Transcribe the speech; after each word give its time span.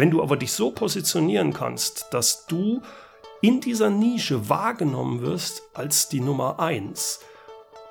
Wenn 0.00 0.10
du 0.10 0.22
aber 0.22 0.38
dich 0.38 0.54
so 0.54 0.70
positionieren 0.70 1.52
kannst, 1.52 2.06
dass 2.12 2.46
du 2.46 2.80
in 3.42 3.60
dieser 3.60 3.90
Nische 3.90 4.48
wahrgenommen 4.48 5.20
wirst 5.20 5.62
als 5.74 6.08
die 6.08 6.20
Nummer 6.20 6.58
eins, 6.58 7.20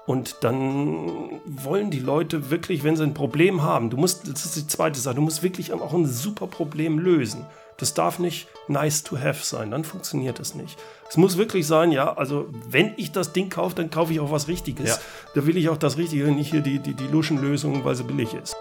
und 0.07 0.37
dann 0.41 1.39
wollen 1.45 1.91
die 1.91 1.99
Leute 1.99 2.49
wirklich, 2.49 2.83
wenn 2.83 2.95
sie 2.95 3.03
ein 3.03 3.13
Problem 3.13 3.61
haben, 3.61 3.91
du 3.91 3.97
musst, 3.97 4.27
das 4.27 4.43
ist 4.43 4.55
die 4.55 4.65
zweite 4.65 4.99
Sache, 4.99 5.13
du 5.13 5.21
musst 5.21 5.43
wirklich 5.43 5.71
auch 5.71 5.93
ein 5.93 6.07
super 6.07 6.47
Problem 6.47 6.97
lösen. 6.97 7.45
Das 7.77 7.93
darf 7.93 8.17
nicht 8.17 8.47
nice 8.67 9.03
to 9.03 9.19
have 9.19 9.45
sein, 9.45 9.69
dann 9.69 9.83
funktioniert 9.83 10.39
das 10.39 10.55
nicht. 10.55 10.79
Es 11.07 11.15
muss 11.15 11.37
wirklich 11.37 11.67
sein, 11.67 11.91
ja, 11.91 12.17
also 12.17 12.47
wenn 12.67 12.95
ich 12.97 13.11
das 13.11 13.33
Ding 13.33 13.51
kaufe, 13.51 13.75
dann 13.75 13.91
kaufe 13.91 14.11
ich 14.11 14.19
auch 14.19 14.31
was 14.31 14.47
Richtiges. 14.47 14.89
Ja. 14.89 14.97
Da 15.35 15.45
will 15.45 15.57
ich 15.57 15.69
auch 15.69 15.77
das 15.77 15.97
Richtige, 15.97 16.25
nicht 16.31 16.49
hier 16.49 16.61
die, 16.61 16.79
die, 16.79 16.95
die 16.95 17.07
Luschenlösung, 17.07 17.85
weil 17.85 17.93
sie 17.93 18.03
billig 18.03 18.33
ist. 18.33 18.55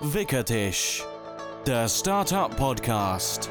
Wickertisch, 0.00 1.04
der 1.66 1.88
Startup 1.88 2.54
Podcast. 2.56 3.50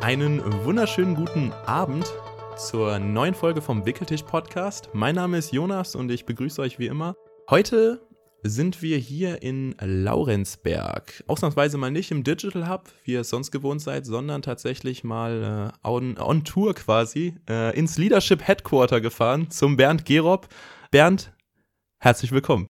Einen 0.00 0.42
wunderschönen 0.64 1.14
guten 1.14 1.52
Abend 1.66 2.12
zur 2.56 2.98
neuen 2.98 3.34
Folge 3.34 3.62
vom 3.62 3.86
Wickeltisch 3.86 4.22
Podcast. 4.22 4.90
Mein 4.94 5.14
Name 5.14 5.38
ist 5.38 5.52
Jonas 5.52 5.94
und 5.94 6.10
ich 6.10 6.26
begrüße 6.26 6.60
euch 6.60 6.78
wie 6.80 6.86
immer. 6.86 7.14
Heute 7.50 8.00
sind 8.42 8.82
wir 8.82 8.98
hier 8.98 9.42
in 9.42 9.76
Laurenzberg. 9.80 11.24
Ausnahmsweise 11.28 11.78
mal 11.78 11.90
nicht 11.90 12.10
im 12.10 12.24
Digital 12.24 12.68
Hub, 12.68 12.88
wie 13.04 13.12
ihr 13.12 13.20
es 13.20 13.30
sonst 13.30 13.52
gewohnt 13.52 13.80
seid, 13.80 14.06
sondern 14.06 14.42
tatsächlich 14.42 15.04
mal 15.04 15.72
äh, 15.84 15.88
on, 15.88 16.18
on, 16.18 16.44
Tour 16.44 16.74
quasi 16.74 17.36
äh, 17.48 17.76
ins 17.78 17.96
Leadership 17.96 18.46
Headquarter 18.46 19.00
gefahren 19.00 19.50
zum 19.50 19.76
Bernd 19.76 20.04
Gerob. 20.04 20.48
Bernd, 20.90 21.32
herzlich 21.98 22.32
willkommen. 22.32 22.66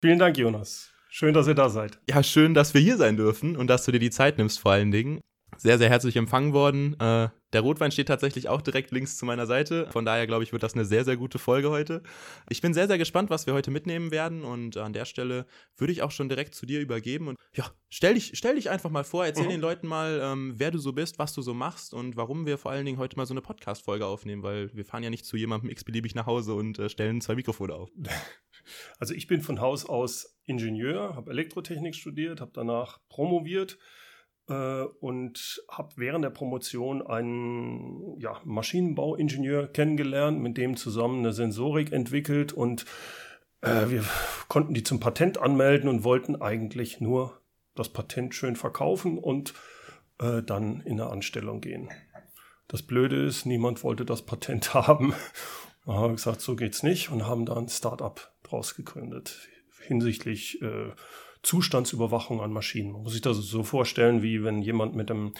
Vielen 0.00 0.18
Dank, 0.18 0.38
Jonas. 0.38 0.92
Schön, 1.10 1.34
dass 1.34 1.48
ihr 1.48 1.54
da 1.54 1.68
seid. 1.68 1.98
Ja, 2.08 2.22
schön, 2.22 2.54
dass 2.54 2.74
wir 2.74 2.80
hier 2.80 2.96
sein 2.96 3.16
dürfen 3.16 3.56
und 3.56 3.66
dass 3.68 3.84
du 3.84 3.92
dir 3.92 3.98
die 3.98 4.10
Zeit 4.10 4.38
nimmst 4.38 4.60
vor 4.60 4.72
allen 4.72 4.90
Dingen 4.90 5.20
sehr, 5.58 5.76
sehr 5.78 5.90
herzlich 5.90 6.16
empfangen 6.16 6.52
worden. 6.52 6.94
Äh, 7.00 7.28
der 7.52 7.60
Rotwein 7.62 7.90
steht 7.90 8.08
tatsächlich 8.08 8.48
auch 8.48 8.60
direkt 8.60 8.90
links 8.90 9.16
zu 9.16 9.26
meiner 9.26 9.46
Seite. 9.46 9.88
Von 9.90 10.04
daher 10.04 10.26
glaube 10.26 10.44
ich, 10.44 10.52
wird 10.52 10.62
das 10.62 10.74
eine 10.74 10.84
sehr, 10.84 11.04
sehr 11.04 11.16
gute 11.16 11.38
Folge 11.38 11.70
heute. 11.70 12.02
Ich 12.48 12.60
bin 12.60 12.74
sehr, 12.74 12.86
sehr 12.86 12.98
gespannt, 12.98 13.30
was 13.30 13.46
wir 13.46 13.54
heute 13.54 13.70
mitnehmen 13.70 14.10
werden. 14.10 14.44
Und 14.44 14.76
an 14.76 14.92
der 14.92 15.04
Stelle 15.04 15.46
würde 15.76 15.92
ich 15.92 16.02
auch 16.02 16.10
schon 16.10 16.28
direkt 16.28 16.54
zu 16.54 16.66
dir 16.66 16.80
übergeben. 16.80 17.28
Und 17.28 17.38
ja, 17.54 17.70
stell 17.88 18.14
dich, 18.14 18.32
stell 18.34 18.54
dich 18.54 18.70
einfach 18.70 18.90
mal 18.90 19.04
vor, 19.04 19.26
erzähl 19.26 19.46
mhm. 19.46 19.50
den 19.50 19.60
Leuten 19.60 19.86
mal, 19.88 20.20
ähm, 20.22 20.54
wer 20.56 20.70
du 20.70 20.78
so 20.78 20.92
bist, 20.92 21.18
was 21.18 21.32
du 21.32 21.42
so 21.42 21.54
machst 21.54 21.92
und 21.92 22.16
warum 22.16 22.46
wir 22.46 22.58
vor 22.58 22.70
allen 22.70 22.86
Dingen 22.86 22.98
heute 22.98 23.16
mal 23.16 23.26
so 23.26 23.34
eine 23.34 23.42
Podcast-Folge 23.42 24.06
aufnehmen, 24.06 24.42
weil 24.42 24.70
wir 24.74 24.84
fahren 24.84 25.02
ja 25.02 25.10
nicht 25.10 25.24
zu 25.24 25.36
jemandem 25.36 25.70
x-beliebig 25.70 26.14
nach 26.14 26.26
Hause 26.26 26.54
und 26.54 26.78
äh, 26.78 26.88
stellen 26.88 27.20
zwei 27.20 27.34
Mikrofone 27.34 27.74
auf. 27.74 27.90
Also 28.98 29.14
ich 29.14 29.26
bin 29.28 29.40
von 29.40 29.60
Haus 29.60 29.86
aus 29.86 30.36
Ingenieur, 30.44 31.14
habe 31.16 31.30
Elektrotechnik 31.30 31.94
studiert, 31.94 32.42
habe 32.42 32.50
danach 32.52 33.00
promoviert 33.08 33.78
äh, 34.48 34.82
und 35.00 35.62
habe 35.68 35.90
während 35.96 36.24
der 36.24 36.30
Promotion 36.30 37.06
einen 37.06 38.18
ja, 38.18 38.40
Maschinenbauingenieur 38.44 39.68
kennengelernt, 39.68 40.40
mit 40.40 40.56
dem 40.56 40.76
zusammen 40.76 41.20
eine 41.20 41.32
Sensorik 41.32 41.92
entwickelt 41.92 42.52
und 42.52 42.84
äh, 43.60 43.88
wir 43.88 44.04
konnten 44.48 44.74
die 44.74 44.82
zum 44.82 45.00
Patent 45.00 45.38
anmelden 45.38 45.88
und 45.88 46.04
wollten 46.04 46.40
eigentlich 46.40 47.00
nur 47.00 47.40
das 47.74 47.88
Patent 47.88 48.34
schön 48.34 48.56
verkaufen 48.56 49.18
und 49.18 49.54
äh, 50.20 50.42
dann 50.42 50.80
in 50.80 51.00
eine 51.00 51.10
Anstellung 51.10 51.60
gehen. 51.60 51.90
Das 52.66 52.82
Blöde 52.82 53.24
ist, 53.24 53.46
niemand 53.46 53.82
wollte 53.84 54.04
das 54.04 54.22
Patent 54.22 54.74
haben. 54.74 55.14
Da 55.86 55.94
haben 55.94 56.10
wir 56.10 56.16
gesagt, 56.16 56.40
so 56.40 56.56
geht's 56.56 56.82
nicht 56.82 57.10
und 57.10 57.26
haben 57.26 57.46
da 57.46 57.56
ein 57.56 57.68
Start-up 57.68 58.32
draus 58.42 58.74
gegründet 58.74 59.48
hinsichtlich 59.88 60.60
äh, 60.62 60.92
Zustandsüberwachung 61.42 62.40
an 62.40 62.52
Maschinen. 62.52 62.92
Man 62.92 63.02
muss 63.02 63.12
sich 63.12 63.22
das 63.22 63.36
so 63.36 63.62
vorstellen, 63.62 64.22
wie 64.22 64.42
wenn 64.44 64.62
jemand 64.62 64.94
mit 64.94 65.10
dem, 65.10 65.34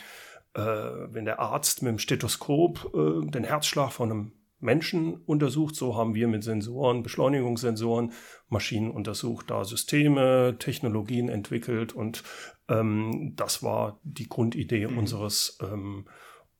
äh, 0.54 0.60
wenn 0.62 1.24
der 1.24 1.40
Arzt 1.40 1.82
mit 1.82 1.90
dem 1.90 1.98
Stethoskop 1.98 2.92
äh, 2.94 3.30
den 3.30 3.44
Herzschlag 3.44 3.92
von 3.92 4.10
einem 4.10 4.32
Menschen 4.60 5.16
untersucht. 5.26 5.76
So 5.76 5.96
haben 5.96 6.14
wir 6.14 6.28
mit 6.28 6.42
Sensoren, 6.42 7.02
Beschleunigungssensoren, 7.02 8.12
Maschinen 8.48 8.90
untersucht, 8.90 9.50
da 9.50 9.64
Systeme, 9.64 10.56
Technologien 10.58 11.28
entwickelt 11.28 11.92
und 11.92 12.24
ähm, 12.68 13.34
das 13.36 13.62
war 13.62 14.00
die 14.02 14.28
Grundidee 14.28 14.86
mhm. 14.86 14.98
unseres 14.98 15.58
ähm, 15.62 16.06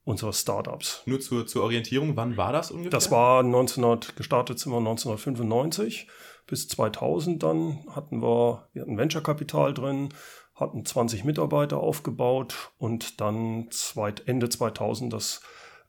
unseres 0.05 0.41
Startups. 0.41 1.03
Nur 1.05 1.21
zur, 1.21 1.47
zur 1.47 1.65
Orientierung, 1.65 2.17
wann 2.17 2.39
war 2.39 2.51
das 2.51 2.71
ungefähr? 2.71 2.91
Das 2.91 3.11
war 3.11 3.41
1900, 3.41 4.17
gestartet 4.17 4.59
sind 4.59 4.73
wir 4.73 4.79
1995 4.79 6.09
bis 6.49 6.67
2000 6.69 7.43
dann 7.43 7.79
hatten 7.95 8.21
wir, 8.21 8.69
wir 8.73 8.83
hatten 8.83 8.99
Venture-Kapital 8.99 9.75
drin, 9.75 10.09
hatten 10.55 10.85
20 10.85 11.25
Mitarbeiter 11.25 11.79
aufgebaut 11.79 12.73
und 12.79 13.21
dann 13.21 13.69
zweit, 13.71 14.27
Ende 14.27 14.49
2000 14.49 15.13
das 15.13 15.43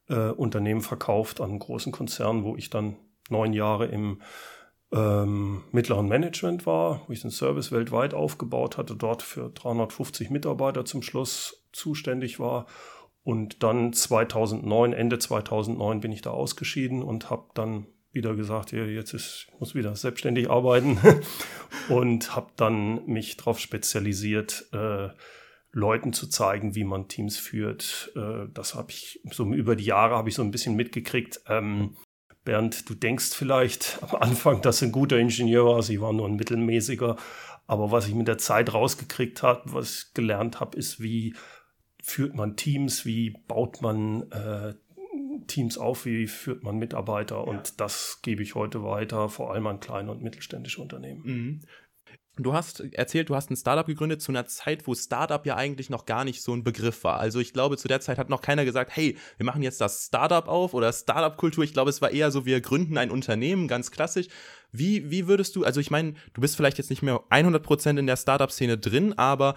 äh, 0.10 0.30
Unternehmen 0.30 0.82
verkauft 0.82 1.42
an 1.42 1.50
einen 1.50 1.60
großen 1.60 1.92
Konzern, 1.92 2.44
wo 2.44 2.56
ich 2.56 2.70
dann 2.70 2.98
neun 3.30 3.54
Jahre 3.54 3.88
im 3.88 4.22
ähm, 4.92 5.64
mittleren 5.72 6.08
Management 6.08 6.66
war, 6.66 7.02
wo 7.08 7.14
ich 7.14 7.22
den 7.22 7.32
Service 7.32 7.72
weltweit 7.72 8.14
aufgebaut 8.14 8.78
hatte, 8.78 8.96
dort 8.96 9.22
für 9.22 9.50
350 9.50 10.30
Mitarbeiter 10.30 10.86
zum 10.86 11.02
Schluss 11.02 11.66
zuständig 11.72 12.40
war. 12.40 12.66
Und 13.24 13.64
dann 13.64 13.94
2009, 13.94 14.94
Ende 14.94 15.20
2009 15.20 16.00
bin 16.00 16.12
ich 16.12 16.22
da 16.22 16.32
ausgeschieden 16.32 17.04
und 17.04 17.30
habe 17.30 17.46
dann 17.54 17.86
wieder 18.12 18.36
gesagt, 18.36 18.72
jetzt 18.72 19.14
ist, 19.14 19.48
ich 19.48 19.60
muss 19.60 19.76
wieder 19.76 19.96
selbstständig 19.96 20.50
arbeiten 20.50 20.98
und 21.90 22.36
habe 22.36 22.52
dann 22.56 23.06
mich 23.06 23.38
darauf 23.38 23.60
spezialisiert, 23.60 24.68
äh, 24.74 25.10
Leuten 25.72 26.14
zu 26.14 26.28
zeigen, 26.28 26.74
wie 26.76 26.84
man 26.84 27.08
Teams 27.08 27.38
führt. 27.38 28.12
Äh, 28.16 28.48
das 28.54 28.76
habe 28.76 28.92
ich 28.92 29.22
so 29.32 29.46
über 29.54 29.76
die 29.76 29.86
Jahre 29.86 30.16
habe 30.16 30.30
ich 30.30 30.36
so 30.36 30.42
ein 30.42 30.52
bisschen 30.52 30.76
mitgekriegt. 30.76 31.42
Ähm, 31.48 31.96
Bernd, 32.44 32.90
du 32.90 32.96
denkst 32.96 33.36
vielleicht 33.36 34.00
am 34.10 34.16
Anfang, 34.16 34.62
dass 34.62 34.80
du 34.80 34.86
ein 34.86 34.92
guter 34.92 35.18
Ingenieur 35.18 35.66
warst. 35.66 35.90
Ich 35.90 36.02
war 36.02 36.14
nur 36.14 36.28
ein 36.28 36.36
mittelmäßiger. 36.36 37.18
Aber 37.68 37.92
was 37.92 38.08
ich 38.08 38.16
mit 38.16 38.28
der 38.28 38.40
Zeit 38.40 38.74
rausgekriegt 38.74 39.44
habe, 39.44 39.62
was 39.74 40.06
ich 40.06 40.14
gelernt 40.16 40.60
habe, 40.60 40.76
ist, 40.76 41.02
wie 41.04 41.36
führt 42.02 42.34
man 42.34 42.56
Teams, 42.56 43.06
wie 43.06 43.36
baut 43.48 43.84
man 43.84 44.24
äh, 44.32 44.74
Teams 45.50 45.78
auf, 45.78 46.06
wie 46.06 46.28
führt 46.28 46.64
man 46.64 46.78
Mitarbeiter 46.78 47.36
ja. 47.36 47.42
und 47.42 47.82
das 47.82 48.20
gebe 48.22 48.42
ich 48.42 48.56
heute 48.56 48.84
weiter, 48.84 49.28
vor 49.28 49.54
allem 49.54 49.68
an 49.68 49.82
kleine 49.82 50.12
und 50.12 50.22
mittelständische 50.22 50.82
Unternehmen. 50.82 51.22
Mhm. 51.24 51.62
Du 52.42 52.54
hast 52.54 52.80
erzählt, 52.94 53.30
du 53.30 53.36
hast 53.36 53.52
ein 53.52 53.58
Startup 53.58 53.86
gegründet 53.86 54.22
zu 54.22 54.32
einer 54.32 54.46
Zeit, 54.46 54.88
wo 54.88 54.96
Startup 54.96 55.46
ja 55.46 55.58
eigentlich 55.58 55.90
noch 55.90 56.06
gar 56.06 56.24
nicht 56.24 56.42
so 56.42 56.54
ein 56.54 56.64
Begriff 56.64 57.04
war. 57.04 57.20
Also 57.20 57.40
ich 57.40 57.52
glaube, 57.52 57.76
zu 57.76 57.90
der 57.90 58.00
Zeit 58.00 58.18
hat 58.18 58.30
noch 58.30 58.42
keiner 58.42 58.64
gesagt, 58.64 58.96
hey, 58.96 59.18
wir 59.36 59.46
machen 59.46 59.62
jetzt 59.62 59.82
das 59.82 60.06
Startup 60.06 60.48
auf 60.48 60.74
oder 60.74 60.94
Startup-Kultur. 60.94 61.66
Ich 61.66 61.74
glaube, 61.74 61.90
es 61.90 62.02
war 62.02 62.12
eher 62.12 62.32
so, 62.32 62.46
wir 62.46 62.62
gründen 62.62 62.98
ein 62.98 63.12
Unternehmen, 63.12 63.68
ganz 63.68 63.92
klassisch. 63.92 64.28
Wie, 64.72 65.12
wie 65.12 65.28
würdest 65.28 65.58
du, 65.58 65.66
also 65.66 65.82
ich 65.82 65.92
meine, 65.92 66.14
du 66.34 66.40
bist 66.40 66.56
vielleicht 66.56 66.78
jetzt 66.78 66.90
nicht 66.90 67.02
mehr 67.02 67.20
100% 67.30 68.00
in 68.00 68.08
der 68.08 68.16
Startup-Szene 68.16 68.78
drin, 68.78 69.18
aber 69.18 69.56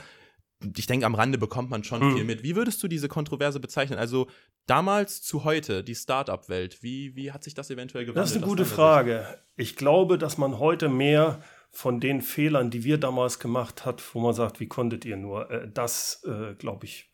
ich 0.77 0.87
denke, 0.87 1.07
am 1.07 1.15
Rande 1.15 1.39
bekommt 1.39 1.71
man 1.71 1.85
schon 1.85 2.05
mhm. 2.05 2.17
viel 2.17 2.25
mit. 2.25 2.43
Wie 2.43 2.57
würdest 2.57 2.83
du 2.83 2.89
diese 2.89 3.09
Kontroverse 3.09 3.61
bezeichnen? 3.61 3.99
Also 3.99 4.29
damals 4.67 5.23
zu 5.23 5.45
heute, 5.45 5.85
die 5.85 5.95
Startup-Welt, 5.95 6.83
wie, 6.83 7.15
wie 7.17 7.33
hat 7.33 7.45
sich 7.45 7.55
das 7.55 7.71
eventuell 7.71 8.05
gewandelt? 8.05 8.25
Das 8.25 8.31
ist 8.31 8.37
eine 8.37 8.47
gute 8.47 8.65
Frage. 8.65 9.27
Ich 9.57 9.77
glaube, 9.77 10.19
dass 10.19 10.39
man 10.39 10.59
heute 10.59 10.89
mehr 10.89 11.43
von 11.71 12.01
den 12.01 12.21
Fehlern, 12.21 12.71
die 12.71 12.85
wir 12.85 12.99
damals 12.99 13.39
gemacht 13.39 13.87
hat, 13.87 14.03
wo 14.15 14.21
man 14.21 14.35
sagt, 14.35 14.61
wie 14.61 14.69
konntet 14.69 15.05
ihr 15.05 15.17
nur, 15.17 15.51
äh, 15.51 15.69
das, 15.73 16.23
äh, 16.27 16.55
glaube 16.55 16.85
ich, 16.85 17.12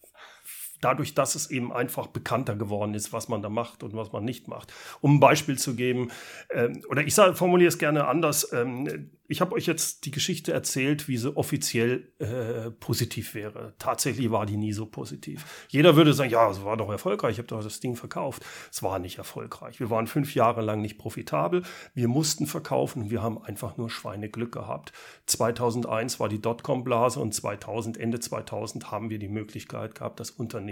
dadurch, 0.80 1.14
dass 1.14 1.34
es 1.34 1.50
eben 1.50 1.72
einfach 1.72 2.06
bekannter 2.08 2.56
geworden 2.56 2.94
ist, 2.94 3.12
was 3.12 3.28
man 3.28 3.42
da 3.42 3.48
macht 3.48 3.82
und 3.82 3.94
was 3.94 4.12
man 4.12 4.24
nicht 4.24 4.48
macht. 4.48 4.72
Um 5.00 5.16
ein 5.16 5.20
Beispiel 5.20 5.58
zu 5.58 5.74
geben, 5.74 6.10
ähm, 6.50 6.82
oder 6.88 7.02
ich 7.02 7.14
formuliere 7.14 7.68
es 7.68 7.78
gerne 7.78 8.06
anders, 8.06 8.52
ähm, 8.52 9.10
ich 9.30 9.42
habe 9.42 9.54
euch 9.54 9.66
jetzt 9.66 10.06
die 10.06 10.10
Geschichte 10.10 10.54
erzählt, 10.54 11.06
wie 11.06 11.18
sie 11.18 11.36
offiziell 11.36 12.10
äh, 12.18 12.70
positiv 12.70 13.34
wäre. 13.34 13.74
Tatsächlich 13.78 14.30
war 14.30 14.46
die 14.46 14.56
nie 14.56 14.72
so 14.72 14.86
positiv. 14.86 15.66
Jeder 15.68 15.96
würde 15.96 16.14
sagen, 16.14 16.30
ja, 16.30 16.50
es 16.50 16.64
war 16.64 16.78
doch 16.78 16.90
erfolgreich, 16.90 17.32
ich 17.32 17.38
habe 17.38 17.48
doch 17.48 17.62
das 17.62 17.80
Ding 17.80 17.94
verkauft. 17.94 18.42
Es 18.72 18.82
war 18.82 18.98
nicht 18.98 19.18
erfolgreich. 19.18 19.80
Wir 19.80 19.90
waren 19.90 20.06
fünf 20.06 20.34
Jahre 20.34 20.62
lang 20.62 20.80
nicht 20.80 20.96
profitabel. 20.96 21.62
Wir 21.92 22.08
mussten 22.08 22.46
verkaufen. 22.46 23.10
Wir 23.10 23.22
haben 23.22 23.42
einfach 23.42 23.76
nur 23.76 23.90
Schweineglück 23.90 24.52
gehabt. 24.52 24.92
2001 25.26 26.18
war 26.20 26.30
die 26.30 26.40
Dotcom-Blase 26.40 27.20
und 27.20 27.34
2000, 27.34 27.98
Ende 27.98 28.20
2000 28.20 28.90
haben 28.90 29.10
wir 29.10 29.18
die 29.18 29.28
Möglichkeit 29.28 29.94
gehabt, 29.94 30.20
das 30.20 30.30
Unternehmen 30.30 30.67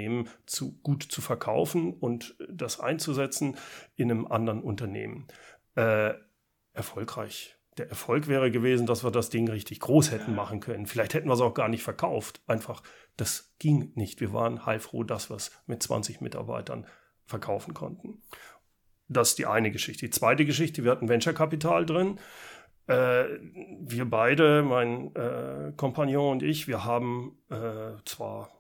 zu, 0.47 0.79
gut 0.83 1.03
zu 1.03 1.21
verkaufen 1.21 1.95
und 1.95 2.37
das 2.49 2.81
einzusetzen 2.81 3.57
in 3.97 4.11
einem 4.11 4.27
anderen 4.27 4.63
Unternehmen. 4.63 5.27
Äh, 5.75 6.15
erfolgreich 6.73 7.57
der 7.79 7.91
Erfolg 7.91 8.27
wäre 8.27 8.51
gewesen, 8.51 8.87
dass 8.87 9.05
wir 9.05 9.11
das 9.11 9.29
Ding 9.29 9.49
richtig 9.49 9.81
groß 9.81 10.11
hätten 10.11 10.35
machen 10.35 10.61
können. 10.61 10.87
Vielleicht 10.87 11.15
hätten 11.15 11.29
wir 11.29 11.35
es 11.35 11.41
auch 11.41 11.55
gar 11.55 11.69
nicht 11.69 11.83
verkauft. 11.83 12.41
Einfach, 12.47 12.83
das 13.17 13.55
ging 13.59 13.93
nicht. 13.95 14.21
Wir 14.21 14.33
waren 14.33 14.65
heilfroh, 14.65 15.03
dass 15.03 15.31
wir 15.31 15.37
es 15.37 15.51
mit 15.67 15.83
20 15.83 16.21
Mitarbeitern 16.21 16.87
verkaufen 17.27 17.75
konnten. 17.75 18.23
Das 19.09 19.31
ist 19.31 19.39
die 19.39 19.47
eine 19.47 19.71
Geschichte. 19.71 20.07
Die 20.07 20.11
zweite 20.11 20.47
Geschichte, 20.47 20.85
wir 20.85 20.91
hatten 20.91 21.09
Venture 21.09 21.35
Capital 21.35 21.85
drin. 21.85 22.19
Äh, 22.87 23.25
wir 23.81 24.09
beide, 24.09 24.63
mein 24.63 25.15
äh, 25.15 25.73
Kompagnon 25.77 26.33
und 26.33 26.43
ich, 26.43 26.69
wir 26.69 26.85
haben 26.85 27.39
äh, 27.51 27.93
zwar 28.05 28.56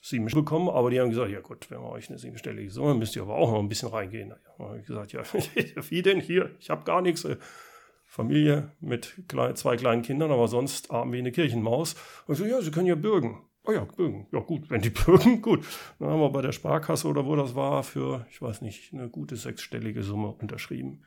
sieben 0.00 0.26
bekommen, 0.26 0.68
aber 0.68 0.90
die 0.90 1.00
haben 1.00 1.10
gesagt, 1.10 1.30
ja 1.30 1.40
gut, 1.40 1.70
wenn 1.70 1.80
wir 1.80 1.90
euch 1.90 2.08
eine 2.08 2.18
siebenstellige 2.18 2.70
Summe, 2.70 2.94
müsst 2.94 3.16
ihr 3.16 3.22
aber 3.22 3.36
auch 3.36 3.52
noch 3.52 3.58
ein 3.58 3.68
bisschen 3.68 3.90
reingehen. 3.90 4.34
Da 4.58 4.64
habe 4.64 4.78
ich 4.78 4.86
gesagt, 4.86 5.12
ja, 5.12 5.22
wie 5.90 6.02
denn 6.02 6.20
hier? 6.20 6.50
Ich 6.58 6.70
habe 6.70 6.84
gar 6.84 7.02
nichts. 7.02 7.26
Familie 8.10 8.72
mit 8.80 9.22
klein, 9.28 9.54
zwei 9.54 9.76
kleinen 9.76 10.02
Kindern, 10.02 10.32
aber 10.32 10.48
sonst 10.48 10.90
arm 10.90 11.12
wie 11.12 11.18
eine 11.18 11.30
Kirchenmaus. 11.30 11.94
Und 12.26 12.34
so, 12.34 12.44
ja, 12.44 12.60
sie 12.60 12.72
können 12.72 12.88
ja 12.88 12.96
bürgen. 12.96 13.40
Oh 13.64 13.70
ja, 13.70 13.84
bürgen. 13.84 14.26
Ja 14.32 14.40
gut, 14.40 14.68
wenn 14.68 14.82
die 14.82 14.90
bürgen, 14.90 15.40
gut. 15.40 15.64
Dann 16.00 16.08
haben 16.08 16.20
wir 16.20 16.30
bei 16.30 16.42
der 16.42 16.50
Sparkasse 16.50 17.06
oder 17.06 17.24
wo 17.24 17.36
das 17.36 17.54
war 17.54 17.84
für, 17.84 18.26
ich 18.28 18.42
weiß 18.42 18.62
nicht, 18.62 18.92
eine 18.92 19.08
gute 19.08 19.36
sechsstellige 19.36 20.02
Summe 20.02 20.32
unterschrieben. 20.32 21.04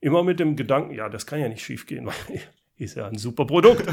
Immer 0.00 0.22
mit 0.22 0.40
dem 0.40 0.56
Gedanken, 0.56 0.92
ja, 0.92 1.08
das 1.08 1.24
kann 1.24 1.40
ja 1.40 1.48
nicht 1.48 1.64
schief 1.64 1.86
gehen, 1.86 2.06
weil 2.28 2.42
ist 2.76 2.96
ja 2.96 3.06
ein 3.06 3.18
super 3.18 3.46
Produkt 3.46 3.86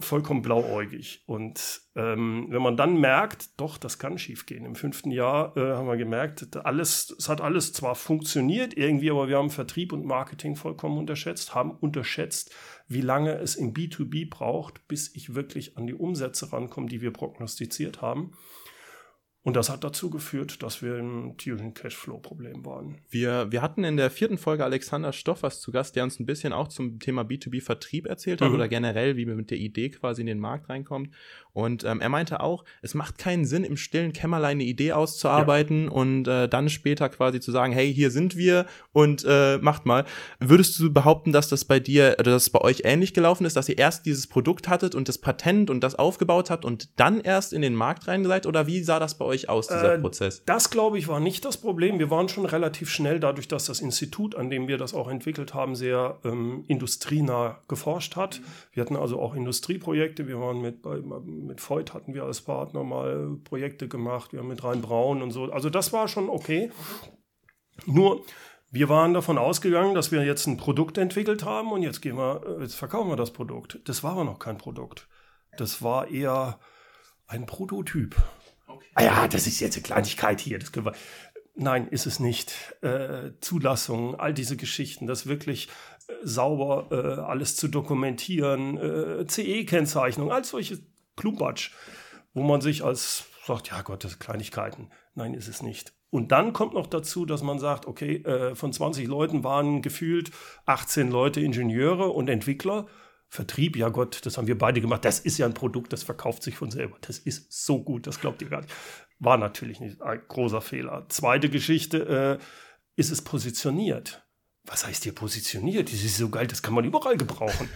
vollkommen 0.00 0.42
blauäugig. 0.42 1.22
Und 1.26 1.80
ähm, 1.96 2.46
wenn 2.50 2.62
man 2.62 2.76
dann 2.76 2.98
merkt, 2.98 3.60
doch, 3.60 3.78
das 3.78 3.98
kann 3.98 4.18
schiefgehen. 4.18 4.64
Im 4.64 4.74
fünften 4.74 5.10
Jahr 5.10 5.56
äh, 5.56 5.60
haben 5.60 5.88
wir 5.88 5.96
gemerkt, 5.96 6.56
alles, 6.64 7.14
es 7.18 7.28
hat 7.28 7.40
alles 7.40 7.72
zwar 7.72 7.94
funktioniert 7.94 8.76
irgendwie, 8.76 9.10
aber 9.10 9.28
wir 9.28 9.38
haben 9.38 9.50
Vertrieb 9.50 9.92
und 9.92 10.04
Marketing 10.04 10.56
vollkommen 10.56 10.98
unterschätzt, 10.98 11.54
haben 11.54 11.70
unterschätzt, 11.70 12.54
wie 12.88 13.00
lange 13.00 13.34
es 13.38 13.56
im 13.56 13.74
B2B 13.74 14.30
braucht, 14.30 14.86
bis 14.88 15.14
ich 15.14 15.34
wirklich 15.34 15.76
an 15.76 15.86
die 15.86 15.94
Umsätze 15.94 16.52
rankomme, 16.52 16.88
die 16.88 17.00
wir 17.00 17.12
prognostiziert 17.12 18.00
haben. 18.00 18.32
Und 19.48 19.54
das 19.54 19.70
hat 19.70 19.82
dazu 19.82 20.10
geführt, 20.10 20.62
dass 20.62 20.82
wir 20.82 20.98
im 20.98 21.38
tierischen 21.38 21.72
Cashflow-Problem 21.72 22.66
waren. 22.66 22.98
Wir, 23.08 23.50
wir 23.50 23.62
hatten 23.62 23.82
in 23.82 23.96
der 23.96 24.10
vierten 24.10 24.36
Folge 24.36 24.62
Alexander 24.62 25.10
Stoffers 25.14 25.62
zu 25.62 25.72
Gast, 25.72 25.96
der 25.96 26.04
uns 26.04 26.20
ein 26.20 26.26
bisschen 26.26 26.52
auch 26.52 26.68
zum 26.68 26.98
Thema 26.98 27.22
B2B-Vertrieb 27.22 28.06
erzählt 28.06 28.42
hat 28.42 28.50
mhm. 28.50 28.56
oder 28.56 28.68
generell, 28.68 29.16
wie 29.16 29.24
man 29.24 29.36
mit 29.36 29.50
der 29.50 29.56
Idee 29.56 29.88
quasi 29.88 30.20
in 30.20 30.26
den 30.26 30.38
Markt 30.38 30.68
reinkommt. 30.68 31.14
Und 31.58 31.82
ähm, 31.82 32.00
er 32.00 32.08
meinte 32.08 32.38
auch, 32.38 32.64
es 32.82 32.94
macht 32.94 33.18
keinen 33.18 33.44
Sinn, 33.44 33.64
im 33.64 33.76
stillen 33.76 34.12
Kämmerlein 34.12 34.58
eine 34.58 34.62
Idee 34.62 34.92
auszuarbeiten 34.92 35.86
ja. 35.86 35.90
und 35.90 36.28
äh, 36.28 36.48
dann 36.48 36.68
später 36.68 37.08
quasi 37.08 37.40
zu 37.40 37.50
sagen, 37.50 37.72
hey, 37.72 37.92
hier 37.92 38.12
sind 38.12 38.36
wir 38.36 38.66
und 38.92 39.24
äh, 39.28 39.58
macht 39.58 39.84
mal. 39.84 40.04
Würdest 40.38 40.78
du 40.78 40.92
behaupten, 40.92 41.32
dass 41.32 41.48
das 41.48 41.64
bei 41.64 41.80
dir 41.80 42.14
oder 42.20 42.30
dass 42.30 42.44
es 42.44 42.50
bei 42.50 42.60
euch 42.60 42.82
ähnlich 42.84 43.12
gelaufen 43.12 43.44
ist, 43.44 43.56
dass 43.56 43.68
ihr 43.68 43.76
erst 43.76 44.06
dieses 44.06 44.28
Produkt 44.28 44.68
hattet 44.68 44.94
und 44.94 45.08
das 45.08 45.18
Patent 45.18 45.68
und 45.68 45.80
das 45.80 45.96
aufgebaut 45.96 46.48
habt 46.48 46.64
und 46.64 47.00
dann 47.00 47.20
erst 47.20 47.52
in 47.52 47.60
den 47.60 47.74
Markt 47.74 48.06
rein 48.06 48.24
seid? 48.24 48.46
Oder 48.46 48.68
wie 48.68 48.80
sah 48.84 49.00
das 49.00 49.18
bei 49.18 49.24
euch 49.24 49.48
aus, 49.48 49.66
dieser 49.66 49.94
äh, 49.94 49.98
Prozess? 49.98 50.44
Das, 50.44 50.70
glaube 50.70 50.96
ich, 50.96 51.08
war 51.08 51.18
nicht 51.18 51.44
das 51.44 51.56
Problem. 51.56 51.98
Wir 51.98 52.08
waren 52.08 52.28
schon 52.28 52.46
relativ 52.46 52.88
schnell, 52.88 53.18
dadurch, 53.18 53.48
dass 53.48 53.64
das 53.64 53.80
Institut, 53.80 54.36
an 54.36 54.48
dem 54.48 54.68
wir 54.68 54.78
das 54.78 54.94
auch 54.94 55.08
entwickelt 55.08 55.54
haben, 55.54 55.74
sehr 55.74 56.20
ähm, 56.24 56.62
industrienah 56.68 57.58
geforscht 57.66 58.14
hat. 58.14 58.40
Wir 58.70 58.82
hatten 58.82 58.94
also 58.94 59.18
auch 59.18 59.34
Industrieprojekte. 59.34 60.28
Wir 60.28 60.38
waren 60.38 60.60
mit 60.60 60.82
bei 60.82 61.00
mit 61.48 61.60
Voigt 61.60 61.94
hatten 61.94 62.14
wir 62.14 62.24
als 62.24 62.42
Partner 62.42 62.84
mal 62.84 63.36
Projekte 63.42 63.88
gemacht, 63.88 64.32
wir 64.32 64.40
haben 64.40 64.48
mit 64.48 64.62
Rhein-Braun 64.62 65.22
und 65.22 65.32
so. 65.32 65.50
Also 65.50 65.70
das 65.70 65.92
war 65.92 66.06
schon 66.06 66.28
okay. 66.28 66.70
Nur, 67.86 68.24
wir 68.70 68.88
waren 68.88 69.14
davon 69.14 69.38
ausgegangen, 69.38 69.94
dass 69.94 70.12
wir 70.12 70.24
jetzt 70.24 70.46
ein 70.46 70.58
Produkt 70.58 70.98
entwickelt 70.98 71.44
haben 71.44 71.72
und 71.72 71.82
jetzt 71.82 72.02
gehen 72.02 72.16
wir, 72.16 72.58
jetzt 72.60 72.74
verkaufen 72.74 73.10
wir 73.10 73.16
das 73.16 73.32
Produkt. 73.32 73.80
Das 73.84 74.02
war 74.02 74.12
aber 74.12 74.24
noch 74.24 74.38
kein 74.38 74.58
Produkt. 74.58 75.08
Das 75.56 75.82
war 75.82 76.08
eher 76.08 76.60
ein 77.26 77.46
Prototyp. 77.46 78.16
Okay. 78.66 78.86
Ah 78.94 79.02
ja, 79.02 79.28
das 79.28 79.46
ist 79.46 79.60
jetzt 79.60 79.76
eine 79.76 79.82
Kleinigkeit 79.82 80.40
hier. 80.40 80.58
Das 80.58 80.72
können 80.72 80.86
wir. 80.86 80.94
Nein, 81.54 81.88
ist 81.88 82.06
es 82.06 82.20
nicht. 82.20 82.52
Äh, 82.82 83.32
Zulassung, 83.40 84.14
all 84.14 84.34
diese 84.34 84.56
Geschichten, 84.56 85.06
das 85.06 85.26
wirklich 85.26 85.68
äh, 86.08 86.12
sauber 86.22 86.88
äh, 86.90 87.20
alles 87.20 87.56
zu 87.56 87.68
dokumentieren, 87.68 88.78
äh, 88.78 89.26
CE-Kennzeichnung, 89.26 90.30
all 90.30 90.44
solche 90.44 90.78
Klumpatsch, 91.18 91.72
wo 92.32 92.42
man 92.42 92.60
sich 92.60 92.82
als 92.84 93.26
sagt, 93.46 93.68
ja 93.68 93.82
Gott, 93.82 94.04
das 94.04 94.12
sind 94.12 94.20
Kleinigkeiten. 94.20 94.90
Nein, 95.14 95.34
ist 95.34 95.48
es 95.48 95.62
nicht. 95.62 95.92
Und 96.10 96.32
dann 96.32 96.52
kommt 96.52 96.74
noch 96.74 96.86
dazu, 96.86 97.26
dass 97.26 97.42
man 97.42 97.58
sagt, 97.58 97.86
okay, 97.86 98.22
äh, 98.22 98.54
von 98.54 98.72
20 98.72 99.06
Leuten 99.06 99.44
waren 99.44 99.82
gefühlt 99.82 100.30
18 100.64 101.10
Leute 101.10 101.40
Ingenieure 101.40 102.10
und 102.10 102.28
Entwickler. 102.28 102.86
Vertrieb, 103.30 103.76
ja 103.76 103.90
Gott, 103.90 104.24
das 104.24 104.38
haben 104.38 104.46
wir 104.46 104.56
beide 104.56 104.80
gemacht. 104.80 105.04
Das 105.04 105.18
ist 105.18 105.36
ja 105.36 105.44
ein 105.44 105.52
Produkt, 105.52 105.92
das 105.92 106.02
verkauft 106.02 106.42
sich 106.42 106.56
von 106.56 106.70
selber. 106.70 106.96
Das 107.02 107.18
ist 107.18 107.52
so 107.52 107.82
gut, 107.82 108.06
das 108.06 108.20
glaubt 108.20 108.40
ihr 108.40 108.48
gar 108.48 108.62
nicht. 108.62 108.72
War 109.18 109.36
natürlich 109.36 109.80
nicht 109.80 110.00
ein 110.00 110.22
großer 110.28 110.62
Fehler. 110.62 111.04
Zweite 111.08 111.50
Geschichte, 111.50 112.38
äh, 112.40 112.44
ist 112.96 113.10
es 113.10 113.22
positioniert. 113.22 114.24
Was 114.64 114.86
heißt 114.86 115.04
hier 115.04 115.14
positioniert? 115.14 115.92
Das 115.92 116.02
ist 116.02 116.16
so 116.16 116.30
geil, 116.30 116.46
das 116.46 116.62
kann 116.62 116.74
man 116.74 116.84
überall 116.84 117.16
gebrauchen. 117.16 117.68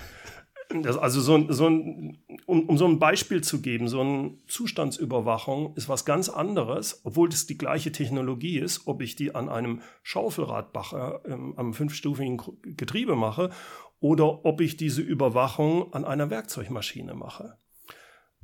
Das, 0.81 0.97
also 0.97 1.21
so, 1.21 1.53
so 1.53 1.69
ein, 1.69 2.19
um, 2.47 2.69
um 2.69 2.79
so 2.79 2.87
ein 2.87 2.99
Beispiel 2.99 3.43
zu 3.43 3.61
geben, 3.61 3.89
so 3.89 4.01
eine 4.01 4.39
Zustandsüberwachung 4.47 5.75
ist 5.77 5.89
was 5.89 6.05
ganz 6.05 6.29
anderes, 6.29 7.01
obwohl 7.05 7.29
das 7.29 7.47
die 7.47 7.59
gleiche 7.59 7.93
Technologie 7.93 8.59
ist, 8.59 8.87
ob 8.87 9.03
ich 9.03 9.17
die 9.17 9.35
an 9.35 9.49
einem 9.49 9.83
Schaufelradbacher 10.03 11.23
ähm, 11.27 11.55
am 11.57 11.75
fünfstufigen 11.75 12.41
Getriebe 12.63 13.17
mache 13.17 13.51
oder 14.01 14.45
ob 14.45 14.61
ich 14.61 14.77
diese 14.77 15.03
Überwachung 15.03 15.93
an 15.93 16.05
einer 16.05 16.31
Werkzeugmaschine 16.31 17.15
mache. 17.15 17.59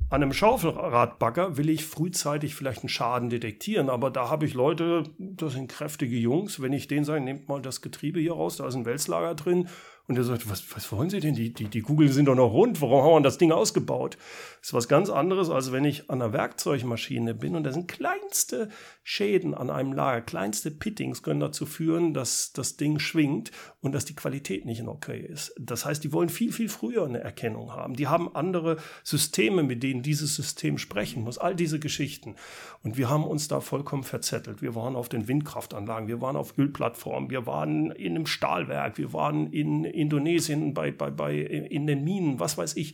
An 0.09 0.23
einem 0.23 0.33
Schaufelradbagger 0.33 1.57
will 1.57 1.69
ich 1.69 1.85
frühzeitig 1.85 2.55
vielleicht 2.55 2.81
einen 2.81 2.89
Schaden 2.89 3.29
detektieren, 3.29 3.91
aber 3.91 4.09
da 4.09 4.29
habe 4.29 4.45
ich 4.45 4.55
Leute, 4.55 5.03
das 5.19 5.53
sind 5.53 5.69
kräftige 5.69 6.15
Jungs, 6.15 6.61
wenn 6.61 6.73
ich 6.73 6.87
denen 6.87 7.05
sage, 7.05 7.21
nehmt 7.21 7.47
mal 7.47 7.61
das 7.61 7.81
Getriebe 7.81 8.19
hier 8.19 8.33
raus, 8.33 8.57
da 8.57 8.67
ist 8.67 8.73
ein 8.73 8.85
Wälzlager 8.85 9.35
drin, 9.35 9.67
und 10.09 10.17
er 10.17 10.23
sagt, 10.23 10.49
was, 10.49 10.63
was 10.75 10.91
wollen 10.91 11.11
Sie 11.11 11.19
denn? 11.19 11.35
Die, 11.35 11.53
die, 11.53 11.65
die 11.65 11.81
Kugeln 11.81 12.11
sind 12.11 12.25
doch 12.25 12.35
noch 12.35 12.51
rund. 12.51 12.81
Warum 12.81 13.03
haben 13.03 13.21
wir 13.21 13.21
das 13.21 13.37
Ding 13.37 13.51
ausgebaut? 13.51 14.17
Das 14.59 14.69
ist 14.69 14.73
was 14.73 14.87
ganz 14.87 15.11
anderes, 15.11 15.51
als 15.51 15.71
wenn 15.71 15.85
ich 15.85 16.09
an 16.09 16.19
einer 16.19 16.33
Werkzeugmaschine 16.33 17.35
bin 17.35 17.55
und 17.55 17.63
da 17.63 17.71
sind 17.71 17.87
kleinste 17.87 18.69
Schäden 19.03 19.53
an 19.53 19.69
einem 19.69 19.93
Lager, 19.93 20.21
kleinste 20.21 20.71
Pittings 20.71 21.21
können 21.21 21.39
dazu 21.39 21.67
führen, 21.67 22.15
dass 22.15 22.53
das 22.53 22.75
Ding 22.75 22.97
schwingt 22.97 23.51
und 23.81 23.93
dass 23.93 24.05
die 24.05 24.15
Qualität 24.15 24.65
nicht 24.65 24.79
in 24.79 24.87
okay 24.87 25.19
ist. 25.19 25.53
Das 25.59 25.85
heißt, 25.85 26.03
die 26.03 26.11
wollen 26.11 26.29
viel, 26.29 26.51
viel 26.51 26.69
früher 26.69 27.05
eine 27.05 27.19
Erkennung 27.19 27.71
haben. 27.73 27.95
Die 27.95 28.07
haben 28.07 28.35
andere 28.35 28.77
Systeme, 29.03 29.61
mit 29.61 29.83
denen 29.83 30.01
dieses 30.01 30.35
System 30.35 30.79
sprechen 30.79 31.23
muss. 31.23 31.37
All 31.37 31.55
diese 31.55 31.79
Geschichten. 31.79 32.35
Und 32.83 32.97
wir 32.97 33.09
haben 33.09 33.25
uns 33.25 33.47
da 33.47 33.61
vollkommen 33.61 34.03
verzettelt. 34.03 34.61
Wir 34.61 34.73
waren 34.73 34.95
auf 34.95 35.07
den 35.07 35.27
Windkraftanlagen, 35.27 36.07
wir 36.07 36.19
waren 36.19 36.35
auf 36.35 36.57
Ölplattformen, 36.57 37.29
wir 37.29 37.45
waren 37.45 37.91
in 37.91 38.15
einem 38.15 38.25
Stahlwerk, 38.25 38.97
wir 38.97 39.13
waren 39.13 39.51
in 39.53 39.85
Indonesien, 39.99 40.73
bei, 40.73 40.91
bei, 40.91 41.09
bei, 41.11 41.35
in 41.35 41.87
den 41.87 42.03
Minen, 42.03 42.39
was 42.39 42.57
weiß 42.57 42.75
ich. 42.77 42.93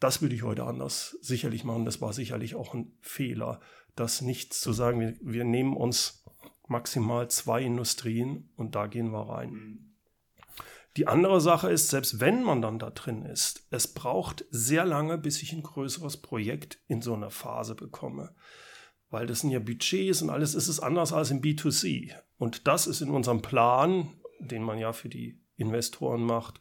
Das 0.00 0.22
würde 0.22 0.34
ich 0.34 0.42
heute 0.42 0.64
anders 0.64 1.18
sicherlich 1.20 1.64
machen. 1.64 1.84
Das 1.84 2.00
war 2.00 2.12
sicherlich 2.12 2.54
auch 2.54 2.74
ein 2.74 2.92
Fehler, 3.00 3.60
das 3.96 4.20
nicht 4.20 4.54
zu 4.54 4.72
sagen, 4.72 5.00
wir, 5.00 5.14
wir 5.20 5.44
nehmen 5.44 5.76
uns 5.76 6.24
maximal 6.68 7.28
zwei 7.28 7.62
Industrien 7.62 8.50
und 8.56 8.74
da 8.74 8.86
gehen 8.86 9.10
wir 9.10 9.28
rein. 9.28 9.88
Die 10.96 11.06
andere 11.06 11.40
Sache 11.40 11.70
ist, 11.70 11.90
selbst 11.90 12.20
wenn 12.20 12.42
man 12.42 12.60
dann 12.60 12.78
da 12.78 12.90
drin 12.90 13.22
ist, 13.22 13.66
es 13.70 13.86
braucht 13.86 14.44
sehr 14.50 14.84
lange, 14.84 15.18
bis 15.18 15.42
ich 15.42 15.52
ein 15.52 15.62
größeres 15.62 16.16
Projekt 16.16 16.80
in 16.88 17.02
so 17.02 17.14
einer 17.14 17.30
Phase 17.30 17.74
bekomme. 17.74 18.34
Weil 19.10 19.26
das 19.26 19.40
sind 19.40 19.50
ja 19.50 19.60
Budgets 19.60 20.22
und 20.22 20.30
alles 20.30 20.54
ist 20.54 20.68
es 20.68 20.80
anders 20.80 21.12
als 21.12 21.30
im 21.30 21.40
B2C. 21.40 22.14
Und 22.36 22.66
das 22.66 22.86
ist 22.86 23.00
in 23.00 23.10
unserem 23.10 23.42
Plan, 23.42 24.08
den 24.40 24.62
man 24.62 24.78
ja 24.78 24.92
für 24.92 25.08
die 25.08 25.40
Investoren 25.58 26.22
macht, 26.22 26.58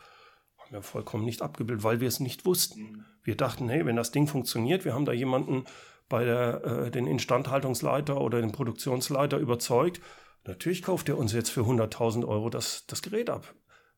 haben 0.58 0.72
wir 0.72 0.82
vollkommen 0.82 1.26
nicht 1.26 1.42
abgebildet, 1.42 1.84
weil 1.84 2.02
wir 2.02 2.08
es 2.08 2.20
nicht 2.20 2.46
wussten. 2.46 2.82
Mhm. 2.82 3.06
Wir 3.24 3.36
dachten, 3.36 3.70
hey, 3.70 3.86
wenn 3.86 3.96
das 3.96 4.12
Ding 4.12 4.28
funktioniert, 4.28 4.86
wir 4.86 4.94
haben 4.94 5.06
da 5.06 5.14
jemanden 5.14 5.66
bei 6.10 6.24
der, 6.24 6.64
äh, 6.64 6.92
den 6.92 7.08
Instandhaltungsleiter 7.08 8.20
oder 8.20 8.42
den 8.42 8.52
Produktionsleiter 8.52 9.38
überzeugt, 9.38 10.02
natürlich 10.46 10.84
kauft 10.84 11.10
er 11.10 11.18
uns 11.18 11.34
jetzt 11.34 11.50
für 11.50 11.62
100.000 11.62 12.26
Euro 12.28 12.50
das, 12.50 12.86
das 12.88 13.02
Gerät 13.02 13.30
ab. 13.30 13.54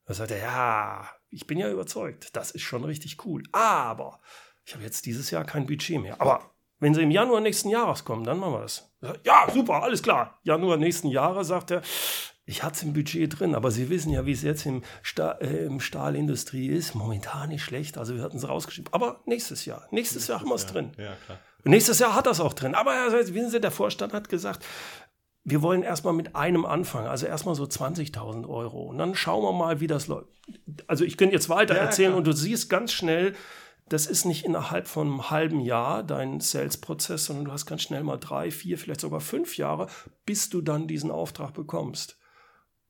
Da 0.06 0.16
sagt 0.16 0.32
er, 0.32 0.40
ja, 0.40 1.10
ich 1.30 1.46
bin 1.46 1.60
ja 1.60 1.70
überzeugt, 1.70 2.36
das 2.36 2.52
ist 2.52 2.64
schon 2.64 2.84
richtig 2.84 3.24
cool. 3.26 3.44
Aber 3.52 4.20
ich 4.66 4.74
habe 4.74 4.84
jetzt 4.84 5.06
dieses 5.06 5.30
Jahr 5.30 5.44
kein 5.46 5.68
Budget 5.68 6.02
mehr. 6.02 6.20
Aber 6.20 6.52
wenn 6.80 6.94
sie 6.94 7.04
im 7.04 7.12
Januar 7.12 7.42
nächsten 7.42 7.70
Jahres 7.70 8.06
kommen, 8.06 8.24
dann 8.24 8.40
machen 8.40 8.54
wir 8.54 8.62
das. 8.62 8.92
Ja, 9.24 9.48
super, 9.54 9.84
alles 9.84 10.02
klar. 10.02 10.40
Januar 10.44 10.78
nächsten 10.78 11.10
Jahres 11.10 11.48
sagt 11.48 11.72
er, 11.72 11.82
ich 12.50 12.64
hatte 12.64 12.78
es 12.78 12.84
im 12.84 12.94
Budget 12.94 13.40
drin, 13.40 13.54
aber 13.54 13.70
Sie 13.70 13.90
wissen 13.90 14.12
ja, 14.12 14.26
wie 14.26 14.32
es 14.32 14.42
jetzt 14.42 14.66
im, 14.66 14.82
Sta 15.04 15.34
äh, 15.34 15.66
im 15.66 15.80
Stahlindustrie 15.80 16.68
ist. 16.68 16.96
Momentan 16.96 17.50
nicht 17.50 17.64
schlecht, 17.64 17.98
also 17.98 18.16
wir 18.16 18.24
hatten 18.24 18.38
es 18.38 18.50
rausgeschrieben. 18.50 18.92
Aber 18.92 19.22
nächstes 19.26 19.66
Jahr, 19.66 19.88
nächstes, 19.92 19.92
nächstes 19.92 20.28
Jahr 20.28 20.40
haben 20.40 20.50
wir 20.50 20.56
es 20.56 20.66
drin. 20.66 20.92
Ja. 20.98 21.16
Und 21.64 21.72
nächstes 21.72 22.00
Jahr 22.00 22.16
hat 22.16 22.26
es 22.26 22.40
auch 22.40 22.54
drin. 22.54 22.74
Aber 22.74 22.92
also, 22.92 23.34
wissen 23.36 23.52
Sie, 23.52 23.62
der 23.62 23.70
Vorstand 23.70 24.14
hat 24.14 24.30
gesagt, 24.30 24.66
wir 25.44 25.62
wollen 25.62 25.84
erstmal 25.84 26.14
mit 26.14 26.36
einem 26.36 26.66
anfangen, 26.66 27.08
also 27.08 27.28
erstmal 27.28 27.54
so 27.54 27.66
20.000 27.66 28.48
Euro. 28.50 28.82
Und 28.84 28.98
dann 28.98 29.14
schauen 29.14 29.44
wir 29.44 29.54
mal, 29.54 29.80
wie 29.80 29.88
das 29.88 30.08
läuft. 30.08 30.28
Also 30.88 31.06
ich 31.06 31.18
könnte 31.18 31.36
jetzt 31.36 31.50
weiter 31.50 31.76
ja, 31.76 31.82
erzählen 31.82 32.10
klar. 32.10 32.18
und 32.18 32.28
du 32.28 32.32
siehst 32.32 32.70
ganz 32.70 32.92
schnell, 32.92 33.34
das 33.90 34.08
ist 34.08 34.26
nicht 34.26 34.46
innerhalb 34.46 34.88
von 34.88 35.08
einem 35.08 35.30
halben 35.30 35.60
Jahr 35.60 36.04
dein 36.04 36.40
Sales-Prozess, 36.40 37.26
sondern 37.26 37.46
du 37.46 37.52
hast 37.52 37.68
ganz 37.68 37.84
schnell 37.84 38.04
mal 38.04 38.18
drei, 38.18 38.50
vier, 38.50 38.78
vielleicht 38.80 39.02
sogar 39.02 39.20
fünf 39.20 39.58
Jahre, 39.58 39.88
bis 40.26 40.50
du 40.50 40.62
dann 40.62 40.88
diesen 40.88 41.12
Auftrag 41.12 41.54
bekommst. 41.54 42.19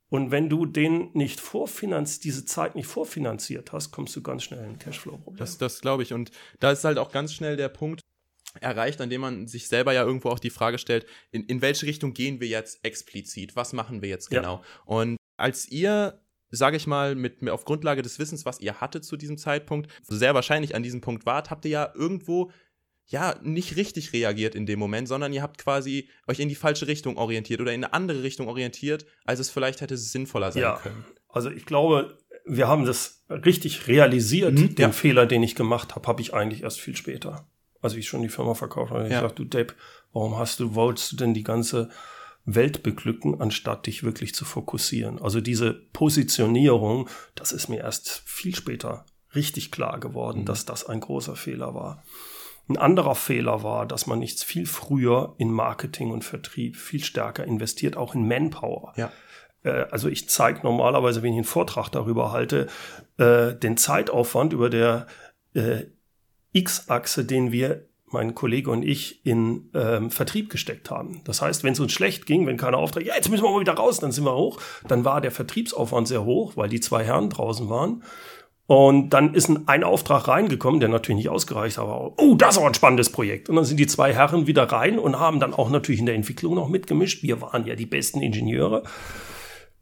Und 0.09 0.31
wenn 0.31 0.49
du 0.49 0.65
den 0.65 1.11
nicht 1.13 1.39
vorfinanziert, 1.39 2.23
diese 2.23 2.45
Zeit 2.45 2.75
nicht 2.75 2.87
vorfinanziert 2.87 3.71
hast, 3.71 3.91
kommst 3.91 4.15
du 4.15 4.21
ganz 4.21 4.43
schnell 4.43 4.59
in 4.59 4.71
ein 4.71 4.79
Cashflow-Problem. 4.79 5.37
Das, 5.37 5.57
das 5.57 5.81
glaube 5.81 6.03
ich. 6.03 6.13
Und 6.13 6.31
da 6.59 6.71
ist 6.71 6.83
halt 6.83 6.97
auch 6.97 7.11
ganz 7.11 7.33
schnell 7.33 7.57
der 7.57 7.69
Punkt 7.69 8.01
erreicht, 8.59 8.99
an 9.01 9.09
dem 9.09 9.21
man 9.21 9.47
sich 9.47 9.67
selber 9.67 9.93
ja 9.93 10.03
irgendwo 10.03 10.29
auch 10.29 10.39
die 10.39 10.49
Frage 10.49 10.79
stellt, 10.79 11.05
in, 11.31 11.45
in 11.45 11.61
welche 11.61 11.85
Richtung 11.85 12.13
gehen 12.13 12.39
wir 12.39 12.47
jetzt 12.47 12.83
explizit? 12.83 13.55
Was 13.55 13.73
machen 13.73 14.01
wir 14.01 14.09
jetzt 14.09 14.31
genau? 14.31 14.55
Ja. 14.55 14.63
Und 14.85 15.17
als 15.37 15.67
ihr 15.69 16.19
sage 16.51 16.77
ich 16.77 16.87
mal, 16.87 17.15
mit, 17.15 17.47
auf 17.49 17.65
Grundlage 17.65 18.01
des 18.01 18.19
Wissens, 18.19 18.45
was 18.45 18.59
ihr 18.59 18.81
hattet 18.81 19.05
zu 19.05 19.17
diesem 19.17 19.37
Zeitpunkt, 19.37 19.91
sehr 20.07 20.33
wahrscheinlich 20.33 20.75
an 20.75 20.83
diesem 20.83 21.01
Punkt 21.01 21.25
wart, 21.25 21.49
habt 21.49 21.65
ihr 21.65 21.71
ja 21.71 21.93
irgendwo 21.93 22.51
ja, 23.09 23.35
nicht 23.41 23.75
richtig 23.75 24.13
reagiert 24.13 24.53
in 24.53 24.67
dem 24.67 24.77
Moment, 24.77 25.07
sondern 25.07 25.33
ihr 25.33 25.41
habt 25.41 25.57
quasi 25.57 26.09
euch 26.27 26.39
in 26.39 26.47
die 26.47 26.55
falsche 26.55 26.87
Richtung 26.87 27.17
orientiert 27.17 27.59
oder 27.59 27.73
in 27.73 27.83
eine 27.83 27.93
andere 27.93 28.21
Richtung 28.21 28.47
orientiert, 28.47 29.05
als 29.25 29.39
es 29.39 29.49
vielleicht 29.49 29.81
hätte 29.81 29.97
sinnvoller 29.97 30.51
sein 30.51 30.61
ja, 30.61 30.75
können. 30.75 31.03
Also 31.27 31.49
ich 31.49 31.65
glaube, 31.65 32.17
wir 32.45 32.67
haben 32.67 32.85
das 32.85 33.23
richtig 33.29 33.87
realisiert. 33.87 34.53
Mhm, 34.53 34.75
den 34.75 34.83
ja. 34.83 34.91
Fehler, 34.91 35.25
den 35.25 35.41
ich 35.41 35.55
gemacht 35.55 35.95
habe, 35.95 36.07
habe 36.07 36.21
ich 36.21 36.35
eigentlich 36.35 36.61
erst 36.61 36.79
viel 36.79 36.95
später. 36.95 37.47
Also 37.81 37.97
ich 37.97 38.07
schon 38.07 38.21
die 38.21 38.29
Firma 38.29 38.53
verkauft 38.53 38.91
habe. 38.91 39.05
Ich 39.05 39.11
ja. 39.11 39.21
sagte, 39.21 39.43
du 39.43 39.45
Depp, 39.45 39.75
warum 40.13 40.37
hast 40.37 40.59
du, 40.59 40.75
wolltest 40.75 41.11
du 41.11 41.15
denn 41.15 41.33
die 41.33 41.43
ganze 41.43 41.89
Welt 42.45 42.83
beglücken, 42.83 43.41
anstatt 43.41 43.87
dich 43.87 44.03
wirklich 44.03 44.35
zu 44.35 44.45
fokussieren? 44.45 45.19
Also 45.19 45.41
diese 45.41 45.73
Positionierung, 45.73 47.09
das 47.33 47.53
ist 47.53 47.69
mir 47.69 47.79
erst 47.79 48.21
viel 48.25 48.55
später 48.55 49.05
richtig 49.33 49.71
klar 49.71 49.99
geworden, 49.99 50.41
mhm. 50.41 50.45
dass 50.45 50.65
das 50.65 50.85
ein 50.85 50.99
großer 50.99 51.35
Fehler 51.35 51.73
war. 51.73 52.03
Ein 52.69 52.77
anderer 52.77 53.15
Fehler 53.15 53.63
war, 53.63 53.87
dass 53.87 54.05
man 54.05 54.19
nicht 54.19 54.43
viel 54.43 54.67
früher 54.67 55.33
in 55.37 55.51
Marketing 55.51 56.11
und 56.11 56.23
Vertrieb 56.23 56.75
viel 56.75 57.03
stärker 57.03 57.43
investiert, 57.43 57.97
auch 57.97 58.13
in 58.13 58.27
Manpower. 58.27 58.93
Ja. 58.95 59.11
Äh, 59.63 59.85
also 59.91 60.07
ich 60.07 60.29
zeige 60.29 60.61
normalerweise, 60.63 61.23
wenn 61.23 61.33
ich 61.33 61.37
einen 61.37 61.45
Vortrag 61.45 61.89
darüber 61.89 62.31
halte, 62.31 62.67
äh, 63.17 63.55
den 63.55 63.75
Zeitaufwand 63.75 64.53
über 64.53 64.69
der 64.69 65.07
äh, 65.53 65.85
X-Achse, 66.53 67.25
den 67.25 67.51
wir 67.51 67.87
mein 68.11 68.33
Kollege 68.33 68.71
und 68.71 68.83
ich 68.83 69.25
in 69.25 69.69
ähm, 69.73 70.09
Vertrieb 70.09 70.49
gesteckt 70.49 70.89
haben. 70.89 71.21
Das 71.25 71.41
heißt, 71.41 71.63
wenn 71.63 71.73
es 71.73 71.79
uns 71.79 71.91
schlecht 71.91 72.25
ging, 72.25 72.47
wenn 72.47 72.57
keiner 72.57 72.77
Aufträge, 72.77 73.09
ja, 73.09 73.15
jetzt 73.15 73.29
müssen 73.29 73.43
wir 73.43 73.51
mal 73.51 73.61
wieder 73.61 73.73
raus, 73.73 73.99
dann 73.99 74.11
sind 74.11 74.25
wir 74.25 74.35
hoch, 74.35 74.59
dann 74.87 75.05
war 75.05 75.21
der 75.21 75.31
Vertriebsaufwand 75.31 76.07
sehr 76.07 76.23
hoch, 76.23 76.57
weil 76.57 76.69
die 76.69 76.79
zwei 76.79 77.03
Herren 77.03 77.29
draußen 77.29 77.69
waren. 77.69 78.03
Und 78.69 79.09
dann 79.09 79.33
ist 79.33 79.49
ein, 79.49 79.67
ein 79.67 79.83
Auftrag 79.83 80.27
reingekommen, 80.27 80.79
der 80.79 80.89
natürlich 80.89 81.17
nicht 81.17 81.29
ausgereicht 81.29 81.79
hat, 81.79 81.85
aber 81.85 82.13
oh, 82.17 82.35
das 82.35 82.51
ist 82.51 82.57
aber 82.59 82.67
ein 82.67 82.75
spannendes 82.75 83.11
Projekt. 83.11 83.49
Und 83.49 83.55
dann 83.55 83.65
sind 83.65 83.79
die 83.79 83.87
zwei 83.87 84.13
Herren 84.13 84.45
wieder 84.45 84.65
rein 84.65 84.99
und 84.99 85.17
haben 85.17 85.39
dann 85.39 85.55
auch 85.55 85.71
natürlich 85.71 85.99
in 85.99 86.05
der 86.05 86.13
Entwicklung 86.13 86.53
noch 86.53 86.69
mitgemischt. 86.69 87.23
Wir 87.23 87.41
waren 87.41 87.65
ja 87.65 87.73
die 87.73 87.87
besten 87.87 88.21
Ingenieure. 88.21 88.83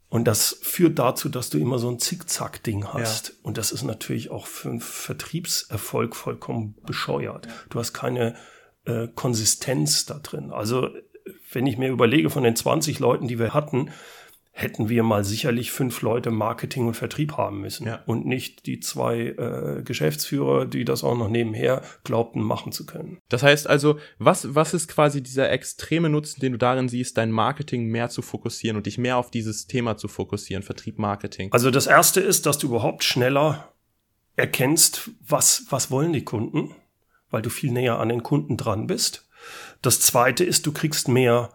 Und 0.08 0.24
das 0.24 0.58
führt 0.62 0.98
dazu, 0.98 1.28
dass 1.28 1.50
du 1.50 1.58
immer 1.58 1.78
so 1.78 1.90
ein 1.90 1.98
Zickzack-Ding 1.98 2.86
hast. 2.86 3.28
Ja. 3.28 3.34
Und 3.42 3.58
das 3.58 3.72
ist 3.72 3.82
natürlich 3.82 4.30
auch 4.30 4.46
für 4.46 4.70
einen 4.70 4.80
Vertriebserfolg 4.80 6.16
vollkommen 6.16 6.74
bescheuert. 6.86 7.46
Du 7.68 7.78
hast 7.78 7.92
keine 7.92 8.36
äh, 8.86 9.06
Konsistenz 9.14 10.06
da 10.06 10.14
drin. 10.14 10.50
Also, 10.50 10.88
wenn 11.52 11.66
ich 11.66 11.76
mir 11.76 11.90
überlege, 11.90 12.30
von 12.30 12.42
den 12.42 12.56
20 12.56 13.00
Leuten, 13.00 13.28
die 13.28 13.38
wir 13.38 13.52
hatten, 13.52 13.90
hätten 14.58 14.88
wir 14.88 15.04
mal 15.04 15.22
sicherlich 15.24 15.70
fünf 15.70 16.02
Leute 16.02 16.32
Marketing 16.32 16.88
und 16.88 16.94
Vertrieb 16.94 17.36
haben 17.36 17.60
müssen 17.60 17.86
ja. 17.86 18.02
und 18.06 18.26
nicht 18.26 18.66
die 18.66 18.80
zwei 18.80 19.20
äh, 19.20 19.82
Geschäftsführer, 19.84 20.66
die 20.66 20.84
das 20.84 21.04
auch 21.04 21.16
noch 21.16 21.28
nebenher 21.28 21.82
glaubten 22.02 22.42
machen 22.42 22.72
zu 22.72 22.84
können. 22.84 23.18
Das 23.28 23.44
heißt 23.44 23.68
also, 23.68 24.00
was, 24.18 24.56
was 24.56 24.74
ist 24.74 24.88
quasi 24.88 25.22
dieser 25.22 25.48
extreme 25.52 26.08
Nutzen, 26.08 26.40
den 26.40 26.52
du 26.52 26.58
darin 26.58 26.88
siehst, 26.88 27.16
dein 27.16 27.30
Marketing 27.30 27.86
mehr 27.86 28.08
zu 28.08 28.20
fokussieren 28.20 28.76
und 28.76 28.86
dich 28.86 28.98
mehr 28.98 29.16
auf 29.16 29.30
dieses 29.30 29.68
Thema 29.68 29.96
zu 29.96 30.08
fokussieren, 30.08 30.64
Vertrieb, 30.64 30.98
Marketing? 30.98 31.52
Also 31.52 31.70
das 31.70 31.86
erste 31.86 32.20
ist, 32.20 32.44
dass 32.44 32.58
du 32.58 32.66
überhaupt 32.66 33.04
schneller 33.04 33.72
erkennst, 34.34 35.12
was, 35.24 35.66
was 35.70 35.92
wollen 35.92 36.12
die 36.12 36.24
Kunden, 36.24 36.74
weil 37.30 37.42
du 37.42 37.50
viel 37.50 37.70
näher 37.70 38.00
an 38.00 38.08
den 38.08 38.24
Kunden 38.24 38.56
dran 38.56 38.88
bist. 38.88 39.28
Das 39.82 40.00
zweite 40.00 40.42
ist, 40.42 40.66
du 40.66 40.72
kriegst 40.72 41.06
mehr, 41.06 41.52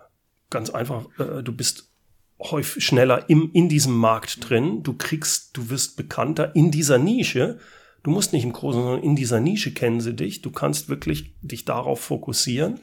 ganz 0.49 0.69
einfach, 0.69 1.07
äh, 1.19 1.43
du 1.43 1.51
bist 1.51 1.92
häufig 2.39 2.83
schneller 2.83 3.29
im, 3.29 3.51
in 3.53 3.69
diesem 3.69 3.95
Markt 3.95 4.49
drin. 4.49 4.83
Du 4.83 4.93
kriegst, 4.93 5.55
du 5.55 5.69
wirst 5.69 5.95
bekannter 5.97 6.55
in 6.55 6.71
dieser 6.71 6.97
Nische. 6.97 7.59
Du 8.03 8.11
musst 8.11 8.33
nicht 8.33 8.43
im 8.43 8.53
Großen, 8.53 8.81
sondern 8.81 9.03
in 9.03 9.15
dieser 9.15 9.39
Nische 9.39 9.73
kennen 9.73 10.01
sie 10.01 10.13
dich. 10.13 10.41
Du 10.41 10.51
kannst 10.51 10.89
wirklich 10.89 11.33
dich 11.41 11.65
darauf 11.65 12.01
fokussieren. 12.01 12.79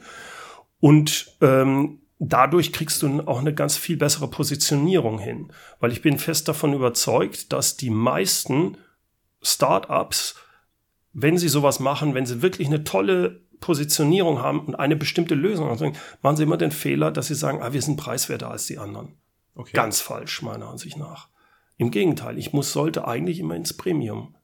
Und 0.79 1.37
ähm, 1.41 1.99
dadurch 2.17 2.73
kriegst 2.73 3.01
du 3.03 3.21
auch 3.27 3.39
eine 3.39 3.53
ganz 3.53 3.77
viel 3.77 3.97
bessere 3.97 4.27
Positionierung 4.27 5.19
hin. 5.19 5.51
Weil 5.79 5.91
ich 5.91 6.01
bin 6.01 6.17
fest 6.17 6.47
davon 6.47 6.73
überzeugt, 6.73 7.53
dass 7.53 7.77
die 7.77 7.91
meisten 7.91 8.77
Startups, 9.41 10.35
wenn 11.13 11.37
sie 11.37 11.49
sowas 11.49 11.79
machen, 11.79 12.13
wenn 12.13 12.25
sie 12.25 12.41
wirklich 12.41 12.67
eine 12.67 12.83
tolle 12.83 13.41
Positionierung 13.59 14.39
haben 14.39 14.61
und 14.61 14.75
eine 14.75 14.95
bestimmte 14.95 15.35
Lösung 15.35 15.69
haben, 15.69 15.93
machen 16.21 16.35
sie 16.35 16.43
immer 16.43 16.57
den 16.57 16.71
Fehler, 16.71 17.11
dass 17.11 17.27
sie 17.27 17.35
sagen, 17.35 17.61
ah, 17.61 17.73
wir 17.73 17.81
sind 17.81 17.97
preiswerter 17.97 18.49
als 18.49 18.65
die 18.65 18.79
anderen. 18.79 19.15
Okay. 19.55 19.71
Ganz 19.73 20.01
falsch, 20.01 20.41
meiner 20.41 20.69
Ansicht 20.69 20.97
nach. 20.97 21.29
Im 21.77 21.91
Gegenteil, 21.91 22.37
ich 22.37 22.53
muss, 22.53 22.71
sollte 22.73 23.07
eigentlich 23.07 23.39
immer 23.39 23.55
ins 23.55 23.75
Premium. 23.75 24.35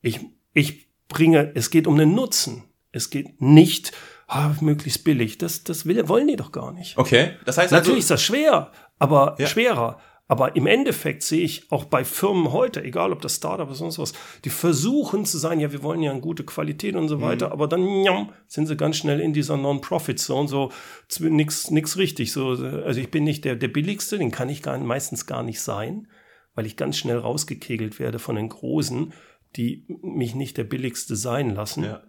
Ich, 0.00 0.20
ich 0.54 0.88
bringe, 1.08 1.52
es 1.54 1.70
geht 1.70 1.86
um 1.86 1.96
den 1.96 2.14
Nutzen. 2.14 2.64
Es 2.92 3.10
geht 3.10 3.40
nicht, 3.40 3.92
ah, 4.26 4.54
möglichst 4.60 5.04
billig. 5.04 5.38
Das, 5.38 5.62
das 5.62 5.86
will, 5.86 6.08
wollen 6.08 6.26
die 6.26 6.36
doch 6.36 6.52
gar 6.52 6.72
nicht. 6.72 6.96
Okay. 6.98 7.36
Das 7.44 7.58
heißt 7.58 7.70
Natürlich 7.70 7.96
also, 7.96 8.00
ist 8.02 8.10
das 8.10 8.22
schwer, 8.22 8.72
aber 8.98 9.36
ja. 9.38 9.46
schwerer. 9.46 10.00
Aber 10.30 10.54
im 10.54 10.68
Endeffekt 10.68 11.24
sehe 11.24 11.42
ich 11.42 11.72
auch 11.72 11.86
bei 11.86 12.04
Firmen 12.04 12.52
heute, 12.52 12.84
egal 12.84 13.12
ob 13.12 13.20
das 13.20 13.34
Startup 13.34 13.66
oder 13.66 13.74
sonst 13.74 13.98
was, 13.98 14.12
die 14.44 14.50
versuchen 14.50 15.24
zu 15.24 15.38
sagen, 15.38 15.58
ja, 15.58 15.72
wir 15.72 15.82
wollen 15.82 16.02
ja 16.02 16.12
eine 16.12 16.20
gute 16.20 16.44
Qualität 16.44 16.94
und 16.94 17.08
so 17.08 17.16
mhm. 17.16 17.22
weiter, 17.22 17.50
aber 17.50 17.66
dann 17.66 17.82
njam, 17.82 18.32
sind 18.46 18.66
sie 18.66 18.76
ganz 18.76 18.96
schnell 18.96 19.18
in 19.18 19.32
dieser 19.32 19.56
Non-Profit-Zone, 19.56 20.46
so 20.46 20.70
nix, 21.18 21.72
nix 21.72 21.96
richtig. 21.96 22.30
So, 22.30 22.50
also 22.50 23.00
ich 23.00 23.10
bin 23.10 23.24
nicht 23.24 23.44
der, 23.44 23.56
der 23.56 23.66
billigste, 23.66 24.18
den 24.18 24.30
kann 24.30 24.48
ich 24.48 24.62
gar, 24.62 24.78
meistens 24.78 25.26
gar 25.26 25.42
nicht 25.42 25.60
sein, 25.60 26.06
weil 26.54 26.64
ich 26.64 26.76
ganz 26.76 26.96
schnell 26.96 27.18
rausgekegelt 27.18 27.98
werde 27.98 28.20
von 28.20 28.36
den 28.36 28.50
Großen, 28.50 29.12
die 29.56 29.84
mich 30.00 30.36
nicht 30.36 30.58
der 30.58 30.64
billigste 30.64 31.16
sein 31.16 31.56
lassen. 31.56 31.82
Ja. 31.82 32.02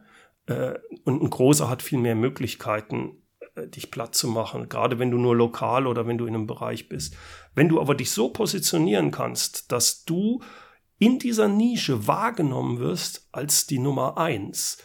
Äh, 0.46 0.78
und 1.06 1.24
ein 1.24 1.30
Großer 1.32 1.68
hat 1.68 1.82
viel 1.82 1.98
mehr 1.98 2.16
Möglichkeiten, 2.16 3.21
dich 3.56 3.92
platt 3.92 4.16
zu 4.16 4.28
machen, 4.28 4.70
gerade 4.70 5.00
wenn 5.00 5.12
du 5.12 5.18
nur 5.18 5.36
lokal 5.36 5.88
oder 5.88 6.08
wenn 6.08 6.18
du 6.18 6.26
in 6.26 6.36
einem 6.36 6.48
Bereich 6.48 6.90
bist. 6.90 7.16
Wenn 7.54 7.70
du 7.70 7.82
aber 7.82 7.96
dich 7.96 8.12
so 8.12 8.30
positionieren 8.30 9.12
kannst, 9.12 9.72
dass 9.72 10.06
du 10.06 10.42
in 10.98 11.20
dieser 11.20 11.48
Nische 11.48 12.08
wahrgenommen 12.08 12.80
wirst 12.80 13.28
als 13.32 13.68
die 13.68 13.80
Nummer 13.80 14.18
eins, 14.18 14.78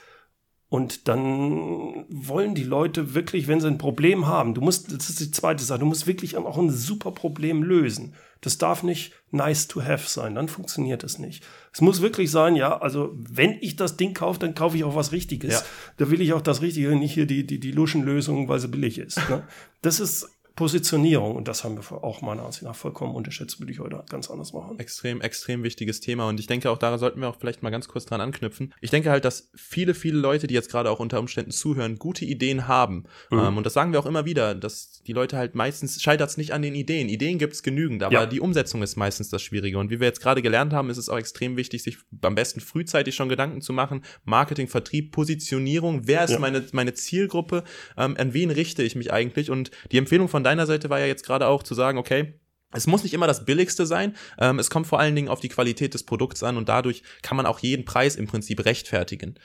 und 0.69 1.07
dann 1.07 2.05
wollen 2.09 2.57
die 2.57 2.65
Leute 2.65 3.15
wirklich, 3.15 3.47
wenn 3.47 3.61
sie 3.61 3.69
ein 3.69 3.79
Problem 3.79 4.27
haben, 4.27 4.53
du 4.53 4.61
musst, 4.61 4.93
das 4.93 5.09
ist 5.09 5.21
die 5.21 5.31
zweite 5.31 5.63
Sache, 5.63 5.79
du 5.79 5.87
musst 5.87 6.09
wirklich 6.09 6.37
auch 6.37 6.59
ein 6.59 6.71
super 6.71 7.13
Problem 7.13 7.63
lösen. 7.63 8.15
Das 8.41 8.59
darf 8.59 8.83
nicht 8.83 9.13
nice 9.31 9.69
to 9.69 9.83
have 9.83 10.09
sein, 10.09 10.35
dann 10.35 10.49
funktioniert 10.49 11.05
es 11.05 11.19
nicht. 11.19 11.45
Es 11.73 11.81
muss 11.81 12.03
wirklich 12.03 12.31
sein, 12.31 12.57
ja, 12.57 12.79
also 12.79 13.17
wenn 13.17 13.57
ich 13.61 13.77
das 13.77 13.97
Ding 13.97 14.13
kaufe, 14.13 14.41
dann 14.41 14.55
kaufe 14.55 14.77
ich 14.77 14.85
auch 14.85 14.97
was 14.97 15.13
Richtiges. 15.13 15.55
Ja. 15.55 15.63
Da 15.99 16.11
will 16.11 16.21
ich 16.21 16.33
auch 16.33 16.43
das 16.43 16.63
Richtige, 16.63 16.95
nicht 16.97 17.15
hier 17.15 17.27
die, 17.27 17.47
die, 17.47 17.61
die 17.61 17.73
Luschenlösung, 17.73 18.49
weil 18.49 18.59
sie 18.59 18.69
billig 18.69 18.99
ist. 18.99 19.17
Ne? 19.31 19.45
Das 19.83 20.01
ist 20.01 20.29
Positionierung 20.57 21.37
und 21.37 21.49
das 21.49 21.65
haben 21.65 21.77
wir 21.77 22.03
auch 22.03 22.23
meiner 22.23 22.45
Ansicht 22.45 22.63
nach 22.63 22.75
vollkommen 22.75 23.15
unterschätzt, 23.15 23.61
würde 23.61 23.71
ich 23.71 23.79
heute 23.79 24.03
ganz 24.09 24.31
anders 24.31 24.55
machen. 24.55 24.79
Extrem, 24.79 25.21
extrem 25.21 25.63
wichtiges 25.63 26.01
Thema 26.01 26.29
und 26.29 26.41
ich 26.41 26.47
denke 26.47 26.71
auch, 26.71 26.79
da 26.79 26.97
sollten 26.97 27.21
wir 27.21 27.29
auch 27.29 27.37
vielleicht 27.39 27.63
mal 27.63 27.69
ganz 27.69 27.89
kurz 27.89 28.07
dran 28.07 28.23
anknüpfen. 28.23 28.73
Ich 28.81 28.91
denke 28.91 29.11
halt, 29.11 29.27
dass 29.27 29.51
viele, 29.55 29.93
viele 29.93 30.19
Leute, 30.19 30.47
die 30.47 30.55
jetzt 30.55 30.71
gerade 30.71 30.91
auch 30.91 30.99
unter 30.99 31.21
Umständen 31.21 31.51
zuhören, 31.51 31.97
gute 31.99 32.25
Ideen 32.25 32.67
haben 32.67 33.05
mhm. 33.31 33.39
ähm, 33.39 33.57
und 33.59 33.67
das 33.67 33.75
sagen 33.75 33.93
wir 33.93 34.01
auch 34.01 34.07
immer 34.07 34.25
wieder, 34.25 34.55
dass 34.55 35.03
die 35.07 35.13
Leute 35.13 35.37
halt 35.37 35.55
meistens, 35.55 36.01
scheitert 36.01 36.31
es 36.31 36.39
nicht 36.39 36.55
an 36.55 36.63
den 36.63 36.75
Ideen. 36.75 37.11
Ideen 37.11 37.37
gibt 37.37 37.53
es 37.53 37.63
genügend, 37.63 38.03
aber 38.03 38.15
ja. 38.15 38.27
die 38.27 38.41
Umsetzung 38.41 38.83
ist 38.83 38.97
meistens 38.97 39.29
das 39.29 39.43
Schwierige 39.43 39.79
und 39.79 39.91
wie 39.91 40.01
wir 40.01 40.07
jetzt 40.07 40.23
gerade 40.23 40.41
gelernt 40.41 40.73
haben, 40.73 40.89
ist 40.89 40.97
es 40.97 41.11
auch 41.11 41.19
extrem 41.19 41.59
wichtig, 41.59 41.83
sich 41.83 41.99
am 42.23 42.35
besten 42.35 42.61
frühzeitig 42.61 43.15
schon 43.15 43.29
Gedanken 43.29 43.61
zu 43.61 43.75
machen, 43.75 44.01
Marketing, 44.25 44.69
Vertrieb, 44.69 45.13
Positionierung, 45.13 46.07
wer 46.07 46.25
ist 46.25 46.31
ja. 46.31 46.39
meine, 46.39 46.65
meine 46.73 46.95
Zielgruppe, 46.95 47.63
ähm, 47.99 48.17
an 48.17 48.33
wen 48.33 48.51
richte 48.51 48.83
ich 48.83 48.97
mich 48.97 49.13
eigentlich 49.13 49.51
und 49.51 49.71
die 49.93 49.99
Empfehlung 49.99 50.29
von 50.29 50.46
deiner 50.47 50.67
Seite 50.67 50.89
war 50.91 50.99
ja 50.99 51.07
jetzt 51.07 51.27
gerade 51.27 51.47
auch 51.47 51.63
zu 51.63 51.75
sagen, 51.75 51.99
okay, 51.99 52.35
es 52.73 52.87
muss 52.87 53.03
nicht 53.03 53.15
immer 53.15 53.27
das 53.27 53.45
Billigste 53.45 53.87
sein. 53.87 54.17
Ähm, 54.39 54.59
es 54.59 54.71
kommt 54.71 54.87
vor 54.87 55.01
allen 55.01 55.15
Dingen 55.15 55.29
auf 55.29 55.41
die 55.41 55.49
Qualität 55.49 55.95
des 55.95 56.05
Produkts 56.05 56.43
an 56.43 56.57
und 56.57 56.69
dadurch 56.69 57.03
kann 57.23 57.37
man 57.37 57.47
auch 57.47 57.59
jeden 57.61 57.85
Preis 57.85 58.17
im 58.17 58.27
Prinzip 58.27 58.65
rechtfertigen. 58.65 59.37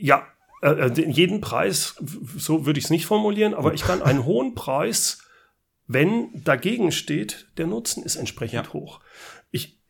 Ja, 0.00 0.26
äh, 0.62 0.68
äh 0.68 1.10
jeden 1.10 1.40
Preis, 1.40 1.96
so 2.36 2.66
würde 2.66 2.78
ich 2.78 2.86
es 2.86 2.90
nicht 2.90 3.06
formulieren, 3.06 3.54
aber 3.54 3.74
ich 3.74 3.82
kann 3.82 4.02
einen 4.02 4.24
hohen 4.24 4.54
Preis, 4.54 5.22
wenn 5.86 6.28
dagegen 6.44 6.92
steht, 6.92 7.48
der 7.56 7.66
Nutzen 7.66 8.02
ist 8.02 8.16
entsprechend 8.16 8.66
ja. 8.66 8.72
hoch. 8.72 9.00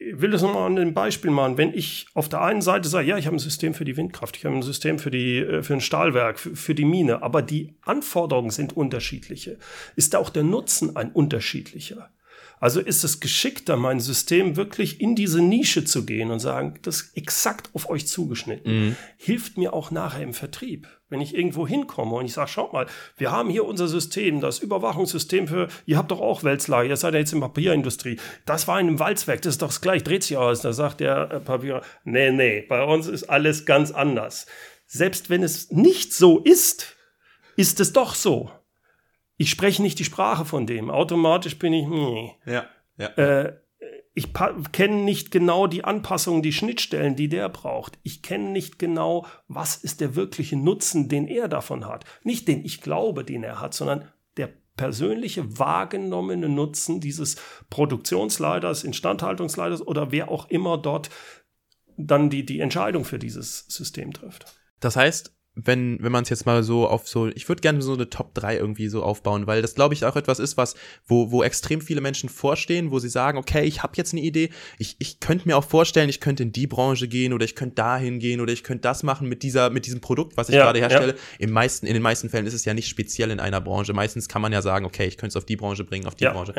Ich 0.01 0.21
will 0.21 0.31
das 0.31 0.43
nochmal 0.43 0.67
an 0.67 0.79
einem 0.79 0.95
Beispiel 0.95 1.33
machen. 1.33 1.59
Wenn 1.59 1.75
ich 1.75 2.07
auf 2.15 2.29
der 2.29 2.41
einen 2.43 2.63
Seite 2.63 2.89
sage, 2.89 3.09
ja, 3.09 3.19
ich 3.19 3.27
habe 3.27 3.37
ein 3.37 3.41
System 3.41 3.75
für 3.75 3.85
die 3.85 3.97
Windkraft, 3.97 4.37
ich 4.37 4.45
habe 4.45 4.55
ein 4.55 4.63
System 4.63 5.01
für, 5.01 5.11
die, 5.11 5.39
äh, 5.39 5.63
für 5.63 5.75
ein 5.75 5.81
Stahlwerk, 5.81 6.39
für, 6.39 6.55
für 6.55 6.75
die 6.75 6.85
Mine, 6.85 7.23
aber 7.23 7.43
die 7.43 7.75
Anforderungen 7.83 8.51
sind 8.51 8.77
unterschiedliche, 8.77 9.59
ist 9.97 10.15
auch 10.15 10.31
der 10.31 10.45
Nutzen 10.45 10.95
ein 10.95 11.11
unterschiedlicher. 11.11 12.11
Also 12.61 12.81
ist 12.81 13.05
es 13.05 13.21
geschickter, 13.21 13.77
mein 13.77 14.01
System 14.01 14.57
wirklich 14.57 15.01
in 15.01 15.15
diese 15.15 15.41
Nische 15.41 15.85
zu 15.85 16.05
gehen 16.05 16.31
und 16.31 16.41
sagen, 16.41 16.75
das 16.83 17.03
ist 17.03 17.17
exakt 17.17 17.71
auf 17.75 17.89
euch 17.89 18.07
zugeschnitten. 18.07 18.89
Mhm. 18.89 18.97
Hilft 19.17 19.57
mir 19.57 19.73
auch 19.73 19.91
nachher 19.91 20.23
im 20.23 20.35
Vertrieb. 20.35 20.89
Wenn 21.11 21.21
ich 21.21 21.35
irgendwo 21.35 21.67
hinkomme 21.67 22.17
und 22.17 22.27
ich 22.27 22.35
sage, 22.35 22.51
schaut 22.51 22.73
mal, 22.73 22.87
wir 23.17 23.31
haben 23.31 23.49
hier 23.49 23.65
unser 23.65 23.89
System, 23.89 24.41
das 24.41 24.59
Überwachungssystem 24.59 25.49
für, 25.49 25.69
ihr 25.87 25.97
habt 25.97 26.11
doch 26.11 26.21
auch 26.21 26.45
Wälzlager, 26.45 26.89
ihr 26.89 26.97
seid 26.97 27.15
ja 27.15 27.21
jetzt 27.21 27.33
in 27.33 27.41
der 27.41 27.47
Papierindustrie. 27.47 28.19
Das 28.45 28.69
war 28.69 28.79
in 28.79 28.89
einem 28.89 28.99
Walzwerk, 28.99 29.41
das 29.43 29.55
ist 29.55 29.63
doch 29.63 29.69
das 29.69 29.81
gleich, 29.81 30.05
dreht 30.05 30.23
sich 30.23 30.37
aus. 30.37 30.61
Da 30.61 30.73
sagt 30.73 31.01
der 31.01 31.31
äh, 31.31 31.41
Papier, 31.41 31.83
nee, 32.05 32.31
nee, 32.31 32.63
bei 32.69 32.85
uns 32.85 33.07
ist 33.07 33.25
alles 33.25 33.65
ganz 33.65 33.91
anders. 33.91 34.47
Selbst 34.87 35.31
wenn 35.31 35.43
es 35.43 35.71
nicht 35.71 36.13
so 36.13 36.41
ist, 36.41 36.97
ist 37.57 37.81
es 37.81 37.93
doch 37.93 38.15
so 38.15 38.51
ich 39.39 39.51
spreche 39.51 39.81
nicht 39.81 39.99
die 39.99 40.05
Sprache 40.05 40.45
von 40.45 40.67
dem. 40.67 40.91
Automatisch 40.91 41.59
bin 41.59 41.73
ich, 41.73 41.87
nee. 41.87 42.35
Ja, 42.45 42.67
ja. 42.99 43.07
Äh, 43.17 43.57
ich 44.13 44.33
kenne 44.73 44.97
nicht 44.97 45.31
genau 45.31 45.69
die 45.69 45.85
Anpassungen, 45.85 46.43
die 46.43 46.53
Schnittstellen, 46.53 47.15
die 47.15 47.29
der 47.29 47.49
braucht. 47.49 48.01
Ich 48.03 48.21
kenne 48.21 48.51
nicht 48.51 48.81
genau, 48.81 49.27
was 49.47 49.77
ist 49.77 50.01
der 50.01 50.17
wirkliche 50.17 50.57
Nutzen, 50.57 51.09
den 51.09 51.29
er 51.29 51.47
davon 51.47 51.87
hat. 51.87 52.05
Nicht 52.25 52.49
den 52.49 52.65
ich 52.65 52.81
glaube, 52.81 53.23
den 53.23 53.45
er 53.45 53.61
hat, 53.61 53.75
sondern 53.75 54.09
der 54.37 54.51
persönliche 54.77 55.57
wahrgenommene 55.61 56.49
Nutzen 56.49 57.01
dieses 57.01 57.37
Produktionsleiters, 57.71 58.83
Instandhaltungsleiters 58.83 59.87
oder 59.87 60.11
wer 60.11 60.33
auch 60.33 60.51
immer 60.51 60.79
dort 60.79 61.11
dann 61.97 62.29
die, 62.29 62.45
die 62.45 62.59
Entscheidung 62.59 63.05
für 63.05 63.21
dieses 63.21 63.67
System 63.69 64.13
trifft. 64.13 64.47
Das 64.81 64.97
heißt, 64.97 65.38
wenn, 65.61 66.01
wenn 66.01 66.13
man 66.13 66.23
es 66.23 66.29
jetzt 66.29 66.47
mal 66.47 66.63
so 66.63 66.87
auf 66.87 67.09
so, 67.09 67.27
ich 67.29 67.49
würde 67.49 67.61
gerne 67.61 67.83
so 67.83 67.95
eine 67.95 68.09
Top 68.09 68.33
3 68.35 68.57
irgendwie 68.57 68.89
so 68.89 69.03
aufbauen, 69.03 69.49
weil 69.49 69.61
das 69.61 69.75
glaube 69.75 69.93
ich 69.93 70.05
auch 70.05 70.15
etwas 70.15 70.39
ist, 70.39 70.57
was, 70.57 70.77
wo, 71.05 71.33
wo 71.33 71.43
extrem 71.43 71.81
viele 71.81 72.01
Menschen 72.01 72.29
vorstehen, 72.29 72.93
wo 72.93 73.01
sie 73.01 73.09
sagen, 73.09 73.39
okay, 73.39 73.65
ich 73.65 73.83
habe 73.83 73.95
jetzt 73.97 74.13
eine 74.13 74.23
Idee, 74.23 74.51
ich, 74.79 74.97
ich 75.01 75.19
könnte 75.19 75.49
mir 75.49 75.57
auch 75.57 75.65
vorstellen, 75.65 76.09
ich 76.09 76.21
könnte 76.21 76.45
in 76.45 76.53
die 76.53 76.69
Branche 76.69 77.09
gehen 77.09 77.33
oder 77.33 77.45
ich 77.45 77.57
könnte 77.57 77.75
dahin 77.75 78.21
gehen 78.21 78.41
oder 78.41 78.53
ich 78.53 78.63
könnte 78.63 78.83
das 78.83 79.03
machen 79.03 79.29
mit 79.29 79.43
dieser, 79.43 79.71
mit 79.71 79.87
diesem 79.87 80.01
Produkt, 80.01 80.37
was 80.37 80.49
ich 80.49 80.55
ja, 80.55 80.65
gerade 80.65 80.79
herstelle. 80.79 81.15
Ja. 81.15 81.19
Im 81.41 81.51
meisten, 81.51 81.87
in 81.87 81.95
den 81.95 82.03
meisten 82.03 82.31
Fällen 82.31 82.47
ist 82.47 82.55
es 82.55 82.65
ja 82.65 82.73
nicht 82.73 82.89
speziell 82.89 83.33
in 83.33 83.41
einer 83.41 83.61
Branche. 83.61 83.93
Meistens 83.93 84.29
kann 84.29 84.43
man 84.43 84.53
ja 84.53 84.63
sagen, 84.63 84.87
okay, 84.87 85.07
ich 85.07 85.17
könnte 85.17 85.31
es 85.31 85.37
auf 85.37 85.45
die 85.45 85.57
Branche 85.57 85.83
bringen, 85.83 86.07
auf 86.07 86.15
die 86.15 86.25
ja, 86.25 86.33
Branche. 86.33 86.55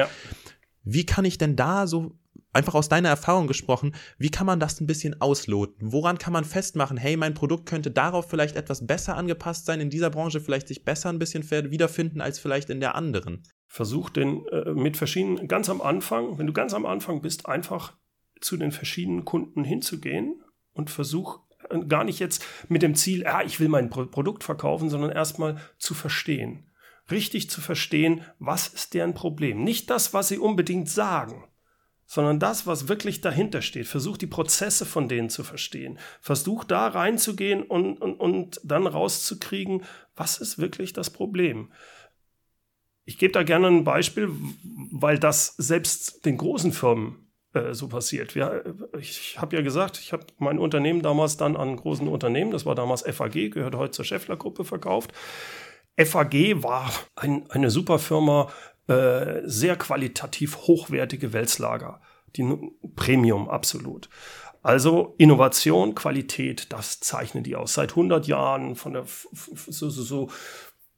Wie 0.84 1.06
kann 1.06 1.24
ich 1.24 1.38
denn 1.38 1.56
da 1.56 1.88
so 1.88 2.16
einfach 2.54 2.76
aus 2.76 2.90
deiner 2.90 3.10
Erfahrung 3.10 3.48
gesprochen, 3.48 3.96
wie 4.18 4.30
kann 4.30 4.46
man 4.46 4.60
das 4.60 4.80
ein 4.80 4.88
bisschen 4.88 5.20
ausloten? 5.22 5.92
Woran 5.92 6.18
kann 6.18 6.34
man 6.34 6.46
festmachen, 6.46 6.98
hey, 6.98 7.18
mein 7.18 7.34
Produkt 7.34 7.66
könnte 7.66 7.92
darauf 7.92 8.30
vielleicht 8.30 8.56
etwas 8.56 8.86
besser 8.86 9.16
angepasst 9.16 9.66
sein, 9.66 9.82
in 9.82 9.90
dieser 9.90 10.10
Branche 10.10 10.42
vielleicht 10.42 10.68
sich 10.68 10.84
besser 10.84 11.10
ein 11.10 11.20
bisschen 11.20 11.50
wiederfinden 11.72 12.22
als 12.22 12.40
vielleicht 12.40 12.70
in 12.70 12.80
der 12.80 12.96
anderen? 12.96 13.44
Versuch 13.68 14.10
den 14.10 14.46
äh, 14.48 14.74
mit 14.74 14.98
verschiedenen, 14.98 15.48
ganz 15.48 15.70
am 15.70 15.82
Anfang, 15.82 16.38
wenn 16.38 16.48
du 16.48 16.54
ganz 16.54 16.74
am 16.74 16.86
Anfang 16.86 17.22
bist, 17.22 17.46
einfach 17.46 17.94
zu 18.42 18.58
den 18.58 18.72
verschiedenen 18.72 19.26
Kunden 19.26 19.64
hinzugehen 19.64 20.42
und 20.74 20.90
versuch 20.90 21.42
äh, 21.70 21.80
gar 21.86 22.04
nicht 22.04 22.20
jetzt 22.20 22.44
mit 22.68 22.82
dem 22.82 22.96
Ziel, 22.96 23.28
ah, 23.28 23.44
ich 23.44 23.60
will 23.60 23.70
mein 23.70 23.90
Pro 23.90 24.06
Produkt 24.06 24.44
verkaufen, 24.44 24.90
sondern 24.90 25.12
erstmal 25.12 25.58
zu 25.78 25.94
verstehen. 25.94 26.66
Richtig 27.12 27.50
zu 27.50 27.62
verstehen, 27.62 28.22
was 28.38 28.68
ist 28.68 28.94
deren 28.94 29.14
Problem. 29.14 29.64
Nicht 29.64 29.90
das, 29.90 30.14
was 30.14 30.28
sie 30.28 30.38
unbedingt 30.38 30.90
sagen, 30.90 31.49
sondern 32.12 32.40
das, 32.40 32.66
was 32.66 32.88
wirklich 32.88 33.22
dahinter 33.22 33.62
steht. 33.62 33.86
Versuch 33.86 34.18
die 34.18 34.26
Prozesse 34.26 34.88
von 34.88 35.08
denen 35.08 35.30
zu 35.30 35.44
verstehen. 35.44 36.00
Versuch 36.22 36.64
da 36.64 36.88
reinzugehen 36.88 37.62
und, 37.62 38.02
und, 38.02 38.16
und 38.16 38.60
dann 38.64 38.88
rauszukriegen, 38.88 39.84
was 40.16 40.40
ist 40.40 40.58
wirklich 40.58 40.92
das 40.92 41.12
Problem. 41.12 41.72
Ich 43.06 43.20
gebe 43.20 43.32
da 43.32 43.44
gerne 43.44 43.68
ein 43.68 43.84
Beispiel, 43.84 44.32
weil 44.92 45.20
das 45.20 45.54
selbst 45.58 46.26
den 46.26 46.38
großen 46.38 46.74
Firmen 46.74 47.32
äh, 47.54 47.76
so 47.76 47.88
passiert. 47.88 48.36
Ich 49.00 49.40
habe 49.40 49.56
ja 49.56 49.62
gesagt, 49.62 50.00
ich 50.00 50.12
habe 50.12 50.26
mein 50.40 50.58
Unternehmen 50.58 51.04
damals 51.04 51.38
dann 51.38 51.56
an 51.56 51.76
großen 51.76 52.08
Unternehmen, 52.08 52.50
das 52.50 52.66
war 52.66 52.74
damals 52.74 53.04
FAG, 53.04 53.52
gehört 53.52 53.76
heute 53.76 53.92
zur 53.92 54.06
Scheffler-Gruppe, 54.06 54.66
verkauft. 54.66 55.14
FAG 55.96 56.64
war 56.64 56.92
ein, 57.16 57.48
eine 57.52 57.70
super 57.70 58.00
Firma, 58.00 58.52
äh, 58.90 59.48
sehr 59.48 59.76
qualitativ 59.76 60.58
hochwertige 60.64 61.32
Wälzlager. 61.32 62.02
Die 62.36 62.58
Premium, 62.96 63.48
absolut. 63.48 64.10
Also 64.64 65.14
Innovation, 65.20 65.94
Qualität, 65.94 66.74
das 66.74 67.00
zeichnen 67.00 67.44
die 67.44 67.56
aus. 67.56 67.76
Seit 67.76 67.92
100 67.92 68.26
Jahren 68.26 68.76
von 68.76 68.94
der 68.94 69.06
so, 69.32 69.90
so, 69.90 70.02
so 70.02 70.30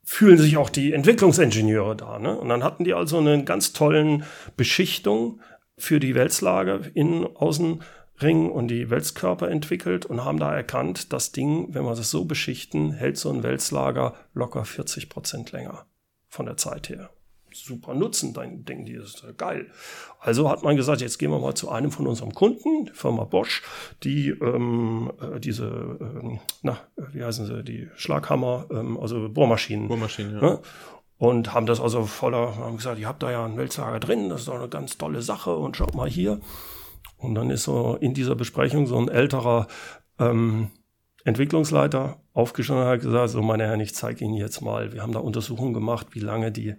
fühlen 0.05 0.37
sich 0.37 0.55
auch 0.55 0.69
die 0.69 0.93
Entwicklungsingenieure 0.93 1.97
da. 1.97 2.17
Ne? 2.17 2.37
Und 2.37 2.47
dann 2.47 2.63
hatten 2.63 2.85
die 2.85 2.93
also 2.93 3.17
eine 3.17 3.43
ganz 3.43 3.73
tollen 3.73 4.23
Beschichtung 4.55 5.41
für 5.77 5.99
die 5.99 6.15
Wälzlager, 6.15 6.79
Innen-, 6.93 7.35
Außenring 7.35 8.49
und 8.49 8.69
die 8.69 8.89
Wälzkörper 8.89 9.49
entwickelt 9.49 10.05
und 10.05 10.23
haben 10.23 10.39
da 10.39 10.55
erkannt, 10.55 11.11
das 11.11 11.33
Ding, 11.33 11.73
wenn 11.73 11.83
wir 11.83 11.95
das 11.95 12.09
so 12.09 12.23
beschichten, 12.23 12.93
hält 12.93 13.17
so 13.17 13.29
ein 13.31 13.43
Wälzlager 13.43 14.15
locker 14.33 14.63
40 14.63 15.09
Prozent 15.09 15.51
länger 15.51 15.85
von 16.29 16.45
der 16.45 16.55
Zeit 16.55 16.87
her 16.87 17.09
super 17.53 17.93
nutzen. 17.93 18.33
Dann 18.33 18.65
denken 18.65 18.85
die, 18.85 18.95
das 18.95 19.15
ist 19.15 19.37
geil. 19.37 19.67
Also 20.19 20.49
hat 20.49 20.63
man 20.63 20.75
gesagt, 20.75 21.01
jetzt 21.01 21.17
gehen 21.17 21.31
wir 21.31 21.39
mal 21.39 21.55
zu 21.55 21.69
einem 21.69 21.91
von 21.91 22.07
unserem 22.07 22.33
Kunden, 22.33 22.85
die 22.85 22.93
Firma 22.93 23.23
Bosch, 23.23 23.63
die 24.03 24.29
ähm, 24.29 25.11
äh, 25.21 25.39
diese, 25.39 25.97
ähm, 25.99 26.39
na, 26.61 26.79
wie 27.11 27.23
heißen 27.23 27.45
sie, 27.45 27.63
die 27.63 27.89
Schlaghammer, 27.95 28.65
ähm, 28.71 28.97
also 28.99 29.29
Bohrmaschinen. 29.29 29.87
Bohrmaschinen, 29.87 30.35
ja. 30.35 30.41
Ne? 30.41 30.59
Und 31.17 31.53
haben 31.53 31.67
das 31.67 31.79
also 31.79 32.05
voller, 32.05 32.55
haben 32.57 32.77
gesagt, 32.77 32.97
ihr 32.97 33.07
habt 33.07 33.21
da 33.21 33.29
ja 33.29 33.45
einen 33.45 33.55
Weltlager 33.57 33.99
drin, 33.99 34.29
das 34.29 34.41
ist 34.41 34.47
doch 34.47 34.55
eine 34.55 34.69
ganz 34.69 34.97
tolle 34.97 35.21
Sache 35.21 35.55
und 35.55 35.77
schaut 35.77 35.93
mal 35.93 36.09
hier. 36.09 36.39
Und 37.17 37.35
dann 37.35 37.51
ist 37.51 37.63
so 37.63 37.95
in 38.01 38.15
dieser 38.15 38.35
Besprechung 38.35 38.87
so 38.87 38.97
ein 38.97 39.07
älterer 39.07 39.67
ähm, 40.17 40.71
Entwicklungsleiter 41.23 42.19
aufgestanden 42.33 42.85
und 42.85 42.91
hat 42.91 43.01
gesagt, 43.01 43.29
so 43.29 43.41
meine 43.41 43.65
Herren, 43.65 43.79
ich 43.79 43.93
zeige 43.93 44.25
Ihnen 44.25 44.33
jetzt 44.33 44.61
mal, 44.61 44.93
wir 44.93 45.01
haben 45.01 45.11
da 45.11 45.19
Untersuchungen 45.19 45.73
gemacht, 45.73 46.07
wie 46.11 46.19
lange 46.19 46.51
die 46.51 46.75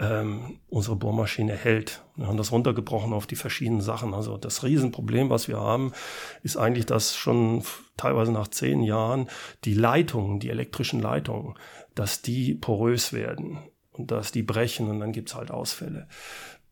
ähm, 0.00 0.58
unsere 0.68 0.96
Bohrmaschine 0.96 1.54
hält. 1.54 2.02
Wir 2.16 2.26
haben 2.26 2.38
das 2.38 2.52
runtergebrochen 2.52 3.12
auf 3.12 3.26
die 3.26 3.36
verschiedenen 3.36 3.82
Sachen. 3.82 4.14
Also 4.14 4.38
das 4.38 4.64
Riesenproblem, 4.64 5.28
was 5.28 5.46
wir 5.46 5.60
haben, 5.60 5.92
ist 6.42 6.56
eigentlich, 6.56 6.86
dass 6.86 7.14
schon 7.14 7.62
teilweise 7.96 8.32
nach 8.32 8.48
zehn 8.48 8.82
Jahren 8.82 9.28
die 9.64 9.74
Leitungen, 9.74 10.40
die 10.40 10.48
elektrischen 10.48 11.00
Leitungen, 11.00 11.54
dass 11.94 12.22
die 12.22 12.54
porös 12.54 13.12
werden 13.12 13.58
und 13.92 14.10
dass 14.10 14.32
die 14.32 14.42
brechen 14.42 14.88
und 14.88 15.00
dann 15.00 15.12
gibt's 15.12 15.34
halt 15.34 15.50
Ausfälle. 15.50 16.08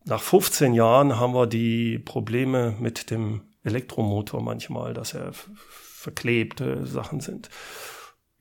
Nach 0.05 0.21
15 0.21 0.73
Jahren 0.73 1.19
haben 1.19 1.33
wir 1.33 1.45
die 1.45 1.99
Probleme 1.99 2.75
mit 2.79 3.11
dem 3.11 3.41
Elektromotor 3.63 4.41
manchmal, 4.41 4.93
dass 4.93 5.13
er 5.13 5.33
verklebte 5.33 6.87
Sachen 6.87 7.19
sind. 7.19 7.49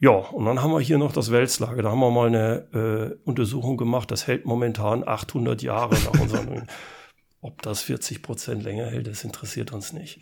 Ja, 0.01 0.11
und 0.11 0.45
dann 0.45 0.63
haben 0.63 0.71
wir 0.71 0.81
hier 0.81 0.99
noch 0.99 1.13
das 1.13 1.33
Wälzlager. 1.33 1.83
Da 1.83 1.91
haben 1.91 1.99
wir 1.99 2.11
mal 2.11 2.29
eine 2.29 2.69
äh, 2.73 3.29
Untersuchung 3.29 3.77
gemacht. 3.77 4.11
Das 4.11 4.27
hält 4.27 4.47
momentan 4.47 5.07
800 5.07 5.63
Jahre 5.63 5.95
nach 5.95 6.21
unserem. 6.21 6.65
Ob 7.41 7.63
das 7.63 7.83
40 7.83 8.23
Prozent 8.23 8.65
länger 8.65 8.87
hält, 8.87 9.07
das 9.07 9.23
interessiert 9.23 9.73
uns 9.73 9.93
nicht. 9.93 10.21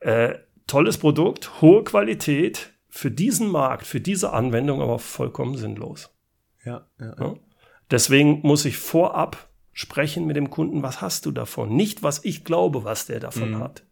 Äh, 0.00 0.34
tolles 0.66 0.98
Produkt, 0.98 1.60
hohe 1.60 1.84
Qualität 1.84 2.72
für 2.88 3.12
diesen 3.12 3.48
Markt, 3.48 3.86
für 3.86 4.00
diese 4.00 4.32
Anwendung, 4.32 4.82
aber 4.82 4.98
vollkommen 4.98 5.56
sinnlos. 5.56 6.10
Ja, 6.64 6.88
ja, 6.98 7.14
ja. 7.18 7.34
Deswegen 7.92 8.40
muss 8.42 8.64
ich 8.64 8.76
vorab 8.76 9.48
sprechen 9.72 10.26
mit 10.26 10.36
dem 10.36 10.50
Kunden, 10.50 10.82
was 10.82 11.00
hast 11.00 11.26
du 11.26 11.30
davon? 11.30 11.74
Nicht, 11.74 12.02
was 12.02 12.24
ich 12.24 12.44
glaube, 12.44 12.84
was 12.84 13.06
der 13.06 13.20
davon 13.20 13.52
mhm. 13.52 13.58
hat. 13.60 13.84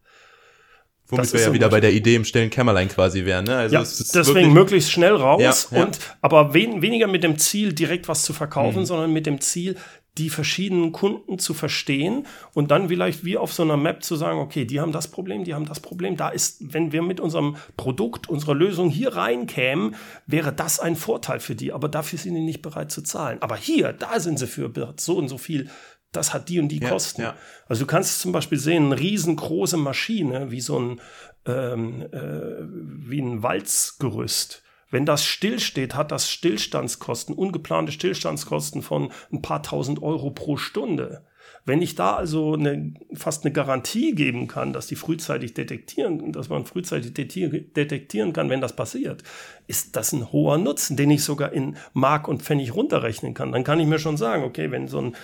Womit 1.11 1.33
wir 1.33 1.41
ja 1.41 1.53
wieder 1.53 1.69
bei 1.69 1.79
der 1.79 1.93
Idee 1.93 2.15
im 2.15 2.25
stillen 2.25 2.49
Kämmerlein 2.49 2.87
quasi 2.87 3.25
wären. 3.25 3.45
Ne? 3.45 3.55
Also 3.55 3.75
ja, 3.75 3.81
deswegen 3.81 4.53
möglichst 4.53 4.91
schnell 4.91 5.15
raus 5.15 5.67
ja, 5.71 5.77
ja. 5.77 5.85
und 5.85 5.99
aber 6.21 6.53
wen, 6.53 6.81
weniger 6.81 7.07
mit 7.07 7.23
dem 7.23 7.37
Ziel, 7.37 7.73
direkt 7.73 8.07
was 8.07 8.23
zu 8.23 8.33
verkaufen, 8.33 8.79
mhm. 8.79 8.85
sondern 8.85 9.13
mit 9.13 9.25
dem 9.25 9.41
Ziel, 9.41 9.75
die 10.17 10.29
verschiedenen 10.29 10.91
Kunden 10.91 11.39
zu 11.39 11.53
verstehen 11.53 12.27
und 12.53 12.69
dann 12.69 12.89
vielleicht 12.89 13.23
wie 13.23 13.37
auf 13.37 13.53
so 13.53 13.63
einer 13.63 13.77
Map 13.77 14.03
zu 14.03 14.17
sagen, 14.17 14.39
okay, 14.39 14.65
die 14.65 14.81
haben 14.81 14.91
das 14.91 15.07
Problem, 15.07 15.45
die 15.45 15.53
haben 15.53 15.65
das 15.65 15.79
Problem. 15.79 16.17
Da 16.17 16.29
ist, 16.29 16.73
wenn 16.73 16.91
wir 16.91 17.01
mit 17.01 17.21
unserem 17.21 17.55
Produkt, 17.77 18.27
unserer 18.27 18.53
Lösung 18.53 18.89
hier 18.89 19.15
reinkämen, 19.15 19.95
wäre 20.27 20.51
das 20.51 20.81
ein 20.81 20.97
Vorteil 20.97 21.39
für 21.39 21.55
die. 21.55 21.71
Aber 21.71 21.87
dafür 21.87 22.19
sind 22.19 22.35
die 22.35 22.41
nicht 22.41 22.61
bereit 22.61 22.91
zu 22.91 23.01
zahlen. 23.01 23.37
Aber 23.41 23.55
hier, 23.55 23.93
da 23.93 24.19
sind 24.19 24.37
sie 24.37 24.47
für 24.47 24.71
so 24.97 25.17
und 25.17 25.29
so 25.29 25.37
viel 25.37 25.69
das 26.11 26.33
hat 26.33 26.49
die 26.49 26.59
und 26.59 26.69
die 26.69 26.79
ja, 26.79 26.89
Kosten. 26.89 27.21
Ja. 27.21 27.35
Also 27.67 27.83
du 27.83 27.87
kannst 27.87 28.19
zum 28.19 28.31
Beispiel 28.31 28.57
sehen, 28.57 28.85
eine 28.87 28.99
riesengroße 28.99 29.77
Maschine, 29.77 30.51
wie 30.51 30.61
so 30.61 30.79
ein, 30.79 31.01
ähm, 31.45 32.01
äh, 32.11 32.63
wie 33.09 33.21
ein 33.21 33.43
Walzgerüst. 33.43 34.63
Wenn 34.89 35.05
das 35.05 35.25
stillsteht, 35.25 35.95
hat 35.95 36.11
das 36.11 36.29
Stillstandskosten, 36.29 37.33
ungeplante 37.33 37.93
Stillstandskosten 37.93 38.81
von 38.81 39.11
ein 39.31 39.41
paar 39.41 39.63
tausend 39.63 40.03
Euro 40.03 40.31
pro 40.31 40.57
Stunde. 40.57 41.25
Wenn 41.65 41.81
ich 41.81 41.95
da 41.95 42.15
also 42.15 42.53
eine, 42.53 42.93
fast 43.13 43.45
eine 43.45 43.53
Garantie 43.53 44.15
geben 44.15 44.47
kann, 44.47 44.73
dass 44.73 44.87
die 44.87 44.95
frühzeitig 44.95 45.53
detektieren, 45.53 46.31
dass 46.31 46.49
man 46.49 46.65
frühzeitig 46.65 47.13
detektieren 47.13 48.33
kann, 48.33 48.49
wenn 48.49 48.61
das 48.61 48.75
passiert, 48.75 49.23
ist 49.67 49.95
das 49.95 50.11
ein 50.11 50.31
hoher 50.31 50.57
Nutzen, 50.57 50.97
den 50.97 51.11
ich 51.11 51.23
sogar 51.23 51.53
in 51.53 51.77
Mark 51.93 52.27
und 52.27 52.41
Pfennig 52.41 52.73
runterrechnen 52.73 53.33
kann. 53.33 53.51
Dann 53.51 53.63
kann 53.63 53.79
ich 53.79 53.87
mir 53.87 53.99
schon 53.99 54.17
sagen, 54.17 54.43
okay, 54.43 54.71
wenn 54.71 54.87
so 54.87 54.99
ein 54.99 55.15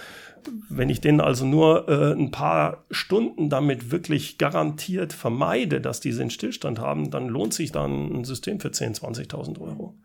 wenn 0.69 0.89
ich 0.89 1.02
den 1.02 1.19
also 1.19 1.45
nur 1.45 1.89
äh, 1.89 2.13
ein 2.13 2.32
paar 2.32 2.86
Stunden 2.91 3.50
damit 3.50 3.91
wirklich 3.91 4.38
garantiert 4.38 5.13
vermeide, 5.13 5.82
dass 5.82 6.00
diese 6.00 6.21
einen 6.21 6.30
Stillstand 6.30 6.80
haben, 6.80 7.12
dann 7.12 7.28
lohnt 7.28 7.54
sich 7.54 7.71
dann 7.71 8.19
ein 8.19 8.23
System 8.23 8.60
für 8.60 8.69
10.000, 8.69 9.02
20.000 9.30 9.60
Euro. 9.60 9.95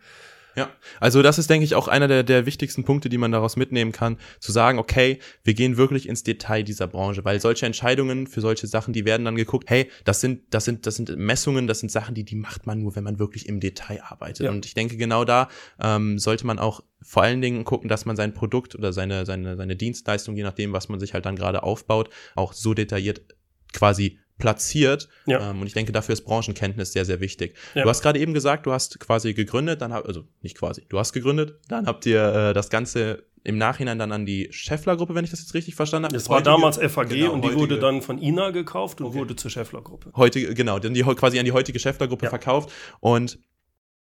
Ja, 0.56 0.70
also 1.00 1.22
das 1.22 1.38
ist, 1.38 1.48
denke 1.48 1.64
ich, 1.64 1.74
auch 1.74 1.88
einer 1.88 2.08
der, 2.08 2.22
der 2.22 2.46
wichtigsten 2.46 2.84
Punkte, 2.84 3.08
die 3.08 3.18
man 3.18 3.32
daraus 3.32 3.56
mitnehmen 3.56 3.92
kann, 3.92 4.18
zu 4.40 4.52
sagen, 4.52 4.78
okay, 4.78 5.18
wir 5.44 5.54
gehen 5.54 5.76
wirklich 5.76 6.08
ins 6.08 6.22
Detail 6.22 6.62
dieser 6.62 6.86
Branche, 6.86 7.24
weil 7.24 7.40
solche 7.40 7.66
Entscheidungen 7.66 8.26
für 8.26 8.40
solche 8.40 8.66
Sachen, 8.66 8.92
die 8.92 9.04
werden 9.04 9.24
dann 9.24 9.36
geguckt, 9.36 9.70
hey, 9.70 9.88
das 10.04 10.20
sind, 10.20 10.42
das 10.50 10.64
sind, 10.64 10.86
das 10.86 10.96
sind 10.96 11.16
Messungen, 11.16 11.66
das 11.66 11.80
sind 11.80 11.90
Sachen, 11.90 12.14
die, 12.14 12.24
die 12.24 12.36
macht 12.36 12.66
man 12.66 12.80
nur, 12.80 12.94
wenn 12.96 13.04
man 13.04 13.18
wirklich 13.18 13.48
im 13.48 13.60
Detail 13.60 14.02
arbeitet. 14.02 14.44
Ja. 14.46 14.50
Und 14.50 14.66
ich 14.66 14.74
denke, 14.74 14.96
genau 14.96 15.24
da 15.24 15.48
ähm, 15.80 16.18
sollte 16.18 16.46
man 16.46 16.58
auch 16.58 16.82
vor 17.00 17.22
allen 17.22 17.40
Dingen 17.40 17.64
gucken, 17.64 17.88
dass 17.88 18.04
man 18.04 18.16
sein 18.16 18.32
Produkt 18.32 18.74
oder 18.74 18.92
seine, 18.92 19.26
seine, 19.26 19.56
seine 19.56 19.76
Dienstleistung, 19.76 20.36
je 20.36 20.42
nachdem, 20.42 20.72
was 20.72 20.88
man 20.88 21.00
sich 21.00 21.14
halt 21.14 21.26
dann 21.26 21.36
gerade 21.36 21.62
aufbaut, 21.62 22.10
auch 22.34 22.52
so 22.52 22.74
detailliert 22.74 23.22
quasi 23.72 24.18
platziert. 24.38 25.08
Ja. 25.26 25.50
Ähm, 25.50 25.60
und 25.60 25.66
ich 25.66 25.72
denke, 25.72 25.92
dafür 25.92 26.14
ist 26.14 26.22
Branchenkenntnis 26.22 26.92
sehr, 26.92 27.04
sehr 27.04 27.20
wichtig. 27.20 27.54
Ja. 27.74 27.84
Du 27.84 27.88
hast 27.88 28.02
gerade 28.02 28.18
eben 28.18 28.34
gesagt, 28.34 28.66
du 28.66 28.72
hast 28.72 28.98
quasi 28.98 29.34
gegründet, 29.34 29.80
dann 29.80 29.92
hab, 29.92 30.06
also 30.06 30.24
nicht 30.40 30.56
quasi, 30.58 30.84
du 30.88 30.98
hast 30.98 31.12
gegründet, 31.12 31.60
dann 31.68 31.86
habt 31.86 32.06
ihr 32.06 32.22
äh, 32.22 32.52
das 32.52 32.68
Ganze 32.68 33.24
im 33.44 33.58
Nachhinein 33.58 33.98
dann 33.98 34.12
an 34.12 34.26
die 34.26 34.48
Scheffler-Gruppe, 34.50 35.14
wenn 35.14 35.24
ich 35.24 35.30
das 35.30 35.40
jetzt 35.40 35.54
richtig 35.54 35.74
verstanden 35.74 36.06
habe. 36.06 36.14
Das 36.14 36.28
war 36.28 36.42
damals 36.42 36.78
FAG 36.78 37.08
genau, 37.08 37.32
und 37.32 37.44
die 37.44 37.54
wurde 37.54 37.78
dann 37.78 38.02
von 38.02 38.18
INA 38.18 38.50
gekauft 38.50 39.00
und 39.00 39.08
okay. 39.08 39.18
wurde 39.18 39.36
zur 39.36 39.50
Scheffler-Gruppe. 39.50 40.12
Heute, 40.16 40.54
genau, 40.54 40.78
dann 40.78 40.94
die, 40.94 41.02
quasi 41.02 41.38
an 41.38 41.44
die 41.44 41.52
heutige 41.52 41.78
Scheffler-Gruppe 41.78 42.26
ja. 42.26 42.30
verkauft 42.30 42.72
und 43.00 43.38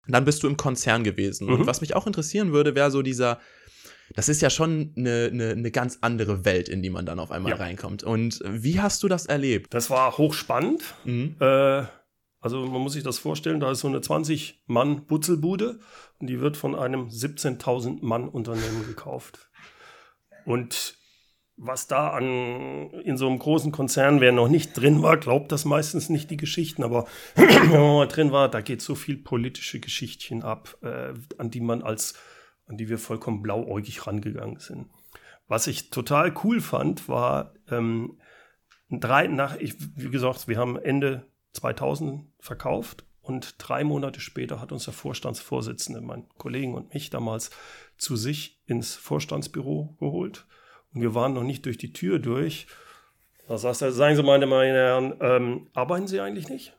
dann 0.08 0.24
bist 0.24 0.42
du 0.42 0.46
im 0.46 0.56
Konzern 0.56 1.04
gewesen. 1.04 1.46
Mhm. 1.46 1.54
Und 1.54 1.66
was 1.66 1.80
mich 1.80 1.94
auch 1.94 2.06
interessieren 2.06 2.52
würde, 2.52 2.74
wäre 2.74 2.90
so 2.90 3.02
dieser, 3.02 3.40
das 4.14 4.28
ist 4.28 4.42
ja 4.42 4.50
schon 4.50 4.92
eine, 4.96 5.30
eine, 5.32 5.50
eine, 5.50 5.70
ganz 5.70 5.98
andere 6.00 6.44
Welt, 6.44 6.68
in 6.68 6.82
die 6.82 6.90
man 6.90 7.06
dann 7.06 7.18
auf 7.18 7.30
einmal 7.30 7.52
ja. 7.52 7.56
reinkommt. 7.56 8.02
Und 8.02 8.40
wie 8.46 8.80
hast 8.80 9.02
du 9.02 9.08
das 9.08 9.26
erlebt? 9.26 9.74
Das 9.74 9.90
war 9.90 10.16
hochspannend. 10.16 10.82
Mhm. 11.04 11.36
Äh, 11.40 11.84
also 12.40 12.64
man 12.66 12.80
muss 12.80 12.92
sich 12.92 13.02
das 13.02 13.18
vorstellen, 13.18 13.58
da 13.58 13.72
ist 13.72 13.80
so 13.80 13.88
eine 13.88 13.98
20-Mann-Butzelbude 13.98 15.80
und 16.20 16.26
die 16.28 16.40
wird 16.40 16.56
von 16.56 16.76
einem 16.76 17.08
17.000 17.08 18.04
Mann-Unternehmen 18.04 18.86
gekauft. 18.86 19.50
Und 20.44 20.96
was 21.56 21.86
da 21.86 22.10
an 22.10 22.90
in 23.02 23.16
so 23.16 23.26
einem 23.26 23.38
großen 23.38 23.72
Konzern, 23.72 24.20
wer 24.20 24.30
noch 24.30 24.48
nicht 24.48 24.74
drin 24.74 25.02
war, 25.02 25.16
glaubt 25.16 25.50
das 25.50 25.64
meistens 25.64 26.10
nicht 26.10 26.30
die 26.30 26.36
Geschichten, 26.36 26.84
aber 26.84 27.06
wenn 27.34 27.70
man 27.70 27.80
mal 27.80 28.08
drin 28.08 28.30
war, 28.30 28.50
da 28.50 28.60
geht 28.60 28.82
so 28.82 28.94
viel 28.94 29.16
politische 29.16 29.80
Geschichtchen 29.80 30.42
ab, 30.42 30.76
äh, 30.82 31.14
an 31.38 31.50
die 31.50 31.60
man 31.60 31.82
als 31.82 32.14
an 32.66 32.76
die 32.76 32.88
wir 32.88 32.98
vollkommen 32.98 33.42
blauäugig 33.42 34.06
rangegangen 34.06 34.58
sind. 34.58 34.88
Was 35.48 35.66
ich 35.66 35.90
total 35.90 36.34
cool 36.42 36.60
fand, 36.60 37.08
war 37.08 37.54
ähm, 37.70 38.18
drei 38.90 39.26
nach, 39.28 39.56
ich, 39.56 39.74
wie 39.96 40.10
gesagt, 40.10 40.48
wir 40.48 40.58
haben 40.58 40.76
Ende 40.76 41.26
2000 41.52 42.26
verkauft 42.38 43.04
und 43.20 43.56
drei 43.58 43.84
Monate 43.84 44.20
später 44.20 44.60
hat 44.60 44.72
uns 44.72 44.84
der 44.84 44.94
Vorstandsvorsitzende, 44.94 46.00
mein 46.00 46.28
Kollegen 46.38 46.74
und 46.74 46.94
mich 46.94 47.10
damals, 47.10 47.50
zu 47.96 48.16
sich 48.16 48.60
ins 48.66 48.94
Vorstandsbüro 48.94 49.96
geholt. 49.98 50.46
Und 50.92 51.00
wir 51.00 51.14
waren 51.14 51.34
noch 51.34 51.42
nicht 51.42 51.64
durch 51.66 51.78
die 51.78 51.92
Tür 51.92 52.18
durch. 52.18 52.66
Da 53.48 53.58
saß 53.58 53.82
er, 53.82 53.92
sagen 53.92 54.16
Sie 54.16 54.22
meine, 54.22 54.46
meine 54.46 54.74
Herren, 54.74 55.14
ähm, 55.20 55.68
arbeiten 55.72 56.06
Sie 56.06 56.20
eigentlich 56.20 56.48
nicht? 56.48 56.76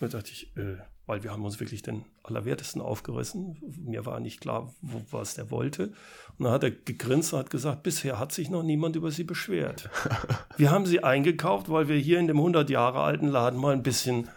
Da 0.00 0.08
dachte 0.08 0.30
ich, 0.32 0.56
äh, 0.56 0.78
weil 1.06 1.24
wir 1.24 1.32
haben 1.32 1.44
uns 1.44 1.58
wirklich 1.60 1.82
den 1.82 2.04
Allerwertesten 2.22 2.80
aufgerissen. 2.80 3.56
Mir 3.84 4.06
war 4.06 4.20
nicht 4.20 4.40
klar, 4.40 4.72
wo, 4.80 5.02
was 5.10 5.34
der 5.34 5.50
wollte. 5.50 5.92
Und 6.38 6.44
dann 6.44 6.52
hat 6.52 6.62
er 6.62 6.70
gegrinst 6.70 7.32
und 7.32 7.40
hat 7.40 7.50
gesagt, 7.50 7.82
bisher 7.82 8.18
hat 8.18 8.32
sich 8.32 8.50
noch 8.50 8.62
niemand 8.62 8.96
über 8.96 9.10
sie 9.10 9.24
beschwert. 9.24 9.90
wir 10.56 10.70
haben 10.70 10.86
sie 10.86 11.02
eingekauft, 11.02 11.70
weil 11.70 11.88
wir 11.88 11.96
hier 11.96 12.18
in 12.18 12.28
dem 12.28 12.38
100 12.38 12.70
Jahre 12.70 13.00
alten 13.00 13.28
Laden 13.28 13.60
mal 13.60 13.72
ein 13.72 13.82
bisschen 13.82 14.28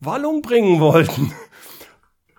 Wallung 0.00 0.42
bringen 0.42 0.80
wollten. 0.80 1.32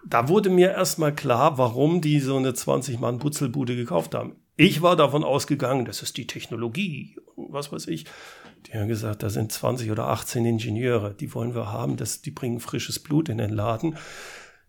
Da 0.08 0.30
wurde 0.30 0.52
mir 0.52 0.70
erstmal 0.70 1.16
klar, 1.16 1.58
warum 1.58 2.00
die 2.00 2.20
so 2.20 2.38
eine 2.38 2.52
20-Mann-Butzelbude 2.52 3.76
gekauft 3.76 4.14
haben. 4.14 4.36
Ich 4.56 4.84
war 4.84 4.96
davon 4.96 5.24
ausgegangen, 5.24 5.86
das 5.86 6.04
ist 6.04 6.16
die 6.18 6.28
Technologie 6.28 7.18
und 7.36 7.52
was 7.52 7.72
weiß 7.72 7.88
ich. 7.88 8.06
Die 8.68 8.78
haben 8.78 8.88
gesagt, 8.88 9.24
da 9.24 9.30
sind 9.30 9.52
20 9.52 9.92
oder 9.92 10.08
18 10.08 10.46
Ingenieure, 10.46 11.14
die 11.14 11.34
wollen 11.34 11.54
wir 11.54 11.72
haben, 11.72 11.98
das, 11.98 12.22
die 12.22 12.32
bringen 12.32 12.60
frisches 12.60 13.00
Blut 13.00 13.30
in 13.30 13.38
den 13.38 13.52
Laden 13.52 13.96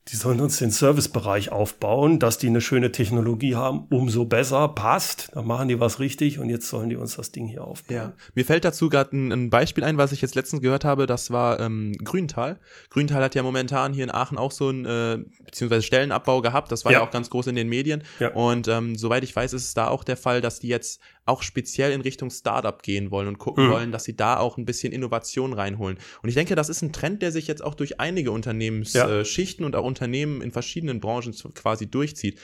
die 0.09 0.17
sollen 0.17 0.41
uns 0.41 0.59
den 0.59 0.71
Servicebereich 0.71 1.51
aufbauen, 1.51 2.21
dass 2.21 2.39
die 2.39 2.47
eine 2.47 2.61
schöne 2.61 2.93
Technologie 2.93 3.57
haben, 3.57 3.87
umso 3.91 4.25
besser, 4.25 4.69
passt, 4.69 5.31
dann 5.35 5.47
machen 5.47 5.67
die 5.67 5.81
was 5.81 5.99
richtig 5.99 6.39
und 6.39 6.49
jetzt 6.49 6.69
sollen 6.69 6.91
die 6.91 6.97
uns 6.97 7.17
das 7.17 7.33
Ding 7.33 7.47
hier 7.47 7.65
aufbauen. 7.65 7.97
Ja. 7.97 8.13
Mir 8.35 8.45
fällt 8.45 8.65
dazu 8.65 8.89
gerade 8.89 9.17
ein, 9.17 9.33
ein, 9.33 9.51
Beispiel 9.51 9.83
ein, 9.83 9.99
was 9.99 10.13
ich 10.13 10.23
jetzt 10.23 10.37
letztens 10.37 10.63
gehört 10.63 10.85
habe, 10.85 11.07
das 11.07 11.33
war 11.33 11.59
ähm, 11.59 11.93
Grüntal. 12.05 12.61
Grüntal 12.91 13.21
hat 13.21 13.35
ja 13.35 13.43
momentan 13.43 13.93
hier 13.93 14.05
in 14.05 14.15
Aachen 14.15 14.39
auch 14.39 14.53
so 14.53 14.69
einen, 14.69 14.85
äh, 14.85 15.19
beziehungsweise 15.45 15.83
Stellenabbau 15.83 16.41
gehabt, 16.41 16.71
das 16.71 16.85
war 16.85 16.93
ja, 16.93 17.01
ja 17.01 17.05
auch 17.05 17.11
ganz 17.11 17.29
groß 17.29 17.49
in 17.49 17.57
den 17.57 17.69
Medien 17.69 18.05
ja. 18.21 18.29
und 18.33 18.69
ähm, 18.69 18.95
soweit 18.95 19.25
ich 19.25 19.35
weiß, 19.35 19.55
ist 19.55 19.65
es 19.65 19.75
da 19.75 19.89
auch 19.89 20.05
der 20.05 20.17
Fall, 20.17 20.41
dass 20.41 20.61
die 20.61 20.69
jetzt 20.69 21.01
auch 21.27 21.43
speziell 21.43 21.93
in 21.93 22.01
Richtung 22.01 22.31
Startup 22.31 22.83
gehen 22.83 23.11
wollen 23.11 23.29
und 23.29 23.39
gucken 23.39 23.67
mhm. 23.67 23.73
wollen, 23.73 23.93
dass 23.93 24.05
sie 24.05 24.17
da 24.17 24.39
auch 24.39 24.57
ein 24.57 24.65
bisschen 24.65 24.93
Innovation 24.93 25.53
reinholen. 25.53 25.99
Und 26.23 26.29
ich 26.29 26.35
denke, 26.35 26.55
das 26.55 26.69
ist 26.69 26.83
ein 26.83 26.93
Trend, 26.93 27.21
der 27.21 27.33
sich 27.33 27.49
jetzt 27.49 27.63
auch 27.63 27.75
durch 27.75 28.01
einige 28.01 28.31
Unternehmensschichten 28.31 29.63
ja. 29.63 29.67
und 29.67 29.77
auch 29.77 29.85
Unternehmen 29.85 30.41
in 30.41 30.53
verschiedenen 30.53 31.01
Branchen 31.01 31.35
quasi 31.55 31.91
durchzieht. 31.91 32.39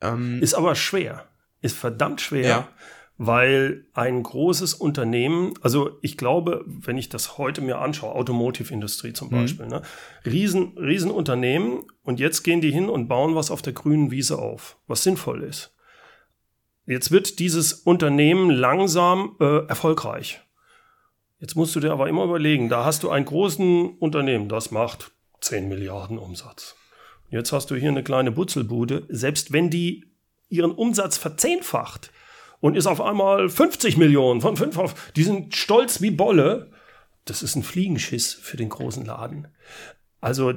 Ähm, 0.00 0.42
ist 0.42 0.54
aber 0.54 0.74
schwer. 0.74 1.28
Ist 1.60 1.76
verdammt 1.76 2.22
schwer. 2.22 2.48
Ja. 2.48 2.68
Weil 3.22 3.84
ein 3.92 4.22
großes 4.22 4.72
Unternehmen, 4.72 5.52
also 5.60 5.98
ich 6.00 6.16
glaube, 6.16 6.64
wenn 6.66 6.96
ich 6.96 7.10
das 7.10 7.36
heute 7.36 7.60
mir 7.60 7.78
anschaue, 7.78 8.14
Automotive-Industrie 8.14 9.12
zum 9.12 9.28
mhm. 9.28 9.32
Beispiel, 9.32 9.66
mhm. 9.66 9.72
ne, 9.72 9.82
Riesen, 10.24 10.78
Riesenunternehmen 10.78 11.82
und 12.02 12.18
jetzt 12.18 12.44
gehen 12.44 12.62
die 12.62 12.70
hin 12.70 12.88
und 12.88 13.08
bauen 13.08 13.34
was 13.34 13.50
auf 13.50 13.60
der 13.60 13.74
grünen 13.74 14.10
Wiese 14.10 14.38
auf, 14.38 14.78
was 14.86 15.02
sinnvoll 15.02 15.42
ist. 15.42 15.74
Jetzt 16.90 17.12
wird 17.12 17.38
dieses 17.38 17.72
Unternehmen 17.72 18.50
langsam 18.50 19.36
äh, 19.38 19.64
erfolgreich. 19.68 20.40
Jetzt 21.38 21.54
musst 21.54 21.76
du 21.76 21.78
dir 21.78 21.92
aber 21.92 22.08
immer 22.08 22.24
überlegen, 22.24 22.68
da 22.68 22.84
hast 22.84 23.04
du 23.04 23.10
ein 23.10 23.24
großen 23.24 23.96
Unternehmen, 23.98 24.48
das 24.48 24.72
macht 24.72 25.12
10 25.40 25.68
Milliarden 25.68 26.18
Umsatz. 26.18 26.74
Jetzt 27.28 27.52
hast 27.52 27.70
du 27.70 27.76
hier 27.76 27.90
eine 27.90 28.02
kleine 28.02 28.32
Butzelbude, 28.32 29.04
selbst 29.08 29.52
wenn 29.52 29.70
die 29.70 30.04
ihren 30.48 30.72
Umsatz 30.72 31.16
verzehnfacht 31.16 32.10
und 32.58 32.76
ist 32.76 32.88
auf 32.88 33.00
einmal 33.00 33.48
50 33.48 33.96
Millionen 33.96 34.40
von 34.40 34.56
5 34.56 34.76
auf, 34.76 35.12
die 35.14 35.22
sind 35.22 35.54
stolz 35.54 36.00
wie 36.00 36.10
Bolle. 36.10 36.72
Das 37.24 37.44
ist 37.44 37.54
ein 37.54 37.62
Fliegenschiss 37.62 38.34
für 38.34 38.56
den 38.56 38.68
großen 38.68 39.04
Laden. 39.04 39.46
Also 40.20 40.54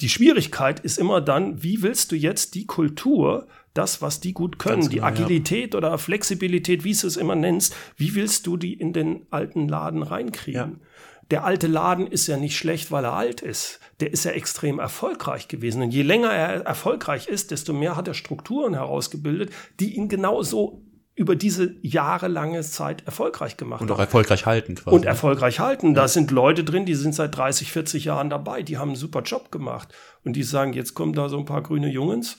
die 0.00 0.08
Schwierigkeit 0.08 0.78
ist 0.78 0.98
immer 0.98 1.20
dann, 1.20 1.64
wie 1.64 1.82
willst 1.82 2.12
du 2.12 2.16
jetzt 2.16 2.54
die 2.54 2.66
Kultur 2.66 3.48
das, 3.74 4.02
was 4.02 4.20
die 4.20 4.32
gut 4.32 4.58
können, 4.58 4.82
genau, 4.82 4.90
die 4.90 5.02
Agilität 5.02 5.74
ja. 5.74 5.78
oder 5.78 5.98
Flexibilität, 5.98 6.84
wie 6.84 6.94
du 6.94 7.06
es 7.06 7.16
immer 7.16 7.34
nennst, 7.34 7.74
wie 7.96 8.14
willst 8.14 8.46
du 8.46 8.56
die 8.56 8.74
in 8.74 8.92
den 8.92 9.26
alten 9.30 9.68
Laden 9.68 10.02
reinkriegen? 10.02 10.80
Ja. 10.80 10.86
Der 11.30 11.44
alte 11.44 11.66
Laden 11.66 12.06
ist 12.06 12.26
ja 12.26 12.36
nicht 12.36 12.58
schlecht, 12.58 12.90
weil 12.90 13.04
er 13.04 13.14
alt 13.14 13.40
ist. 13.40 13.80
Der 14.00 14.12
ist 14.12 14.24
ja 14.24 14.32
extrem 14.32 14.78
erfolgreich 14.78 15.48
gewesen. 15.48 15.80
Und 15.80 15.94
je 15.94 16.02
länger 16.02 16.30
er 16.30 16.66
erfolgreich 16.66 17.26
ist, 17.26 17.50
desto 17.50 17.72
mehr 17.72 17.96
hat 17.96 18.06
er 18.06 18.12
Strukturen 18.12 18.74
herausgebildet, 18.74 19.50
die 19.80 19.96
ihn 19.96 20.08
genauso 20.08 20.82
über 21.14 21.36
diese 21.36 21.76
jahrelange 21.82 22.60
Zeit 22.62 23.04
erfolgreich 23.06 23.56
gemacht 23.56 23.82
Und 23.82 23.90
auch 23.90 23.98
erfolgreich 23.98 24.46
halten 24.46 24.74
quasi. 24.74 24.94
Und 24.94 25.04
erfolgreich 25.04 25.60
halten. 25.60 25.94
Da 25.94 26.08
sind 26.08 26.30
Leute 26.30 26.64
drin, 26.64 26.86
die 26.86 26.94
sind 26.94 27.14
seit 27.14 27.36
30, 27.36 27.70
40 27.70 28.04
Jahren 28.06 28.30
dabei, 28.30 28.62
die 28.62 28.78
haben 28.78 28.90
einen 28.90 28.96
super 28.96 29.22
Job 29.22 29.50
gemacht. 29.52 29.88
Und 30.24 30.34
die 30.34 30.42
sagen, 30.42 30.72
jetzt 30.72 30.94
kommen 30.94 31.12
da 31.12 31.28
so 31.28 31.38
ein 31.38 31.44
paar 31.44 31.62
grüne 31.62 31.88
Jungens. 31.88 32.38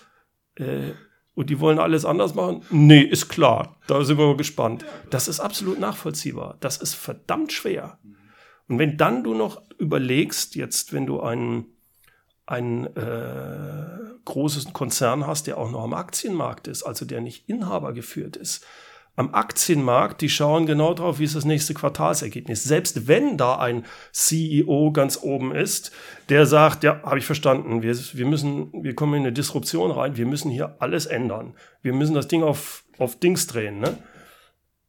Äh, 0.55 0.91
und 1.35 1.49
die 1.49 1.59
wollen 1.59 1.79
alles 1.79 2.05
anders 2.05 2.35
machen? 2.35 2.63
Nee, 2.69 3.01
ist 3.01 3.29
klar. 3.29 3.77
Da 3.87 4.03
sind 4.03 4.17
wir 4.17 4.37
gespannt. 4.37 4.85
Das 5.09 5.27
ist 5.27 5.39
absolut 5.39 5.79
nachvollziehbar. 5.79 6.57
Das 6.59 6.77
ist 6.77 6.93
verdammt 6.93 7.51
schwer. 7.51 7.97
Und 8.67 8.79
wenn 8.79 8.97
dann 8.97 9.23
du 9.23 9.33
noch 9.33 9.61
überlegst, 9.77 10.55
jetzt, 10.55 10.93
wenn 10.93 11.05
du 11.05 11.21
einen, 11.21 11.65
einen 12.45 12.85
äh, 12.95 13.97
großen 14.25 14.73
Konzern 14.73 15.27
hast, 15.27 15.47
der 15.47 15.57
auch 15.57 15.71
noch 15.71 15.83
am 15.83 15.93
Aktienmarkt 15.93 16.67
ist, 16.67 16.83
also 16.83 17.05
der 17.05 17.21
nicht 17.21 17.49
Inhaber 17.49 17.93
geführt 17.93 18.35
ist, 18.35 18.65
am 19.15 19.33
Aktienmarkt, 19.33 20.21
die 20.21 20.29
schauen 20.29 20.65
genau 20.65 20.93
drauf, 20.93 21.19
wie 21.19 21.23
ist 21.23 21.35
das 21.35 21.45
nächste 21.45 21.73
Quartalsergebnis. 21.73 22.63
Selbst 22.63 23.07
wenn 23.07 23.37
da 23.37 23.57
ein 23.57 23.85
CEO 24.11 24.91
ganz 24.91 25.19
oben 25.21 25.53
ist, 25.53 25.91
der 26.29 26.45
sagt, 26.47 26.83
ja, 26.83 27.01
habe 27.03 27.19
ich 27.19 27.25
verstanden, 27.25 27.83
wir, 27.83 27.95
wir 27.95 28.25
müssen, 28.25 28.71
wir 28.83 28.95
kommen 28.95 29.13
in 29.13 29.21
eine 29.21 29.33
Disruption 29.33 29.91
rein, 29.91 30.17
wir 30.17 30.25
müssen 30.25 30.49
hier 30.49 30.77
alles 30.79 31.05
ändern. 31.05 31.53
Wir 31.83 31.93
müssen 31.93 32.15
das 32.15 32.27
Ding 32.27 32.41
auf, 32.41 32.83
auf 32.97 33.19
Dings 33.19 33.45
drehen, 33.45 33.79
ne? 33.79 33.97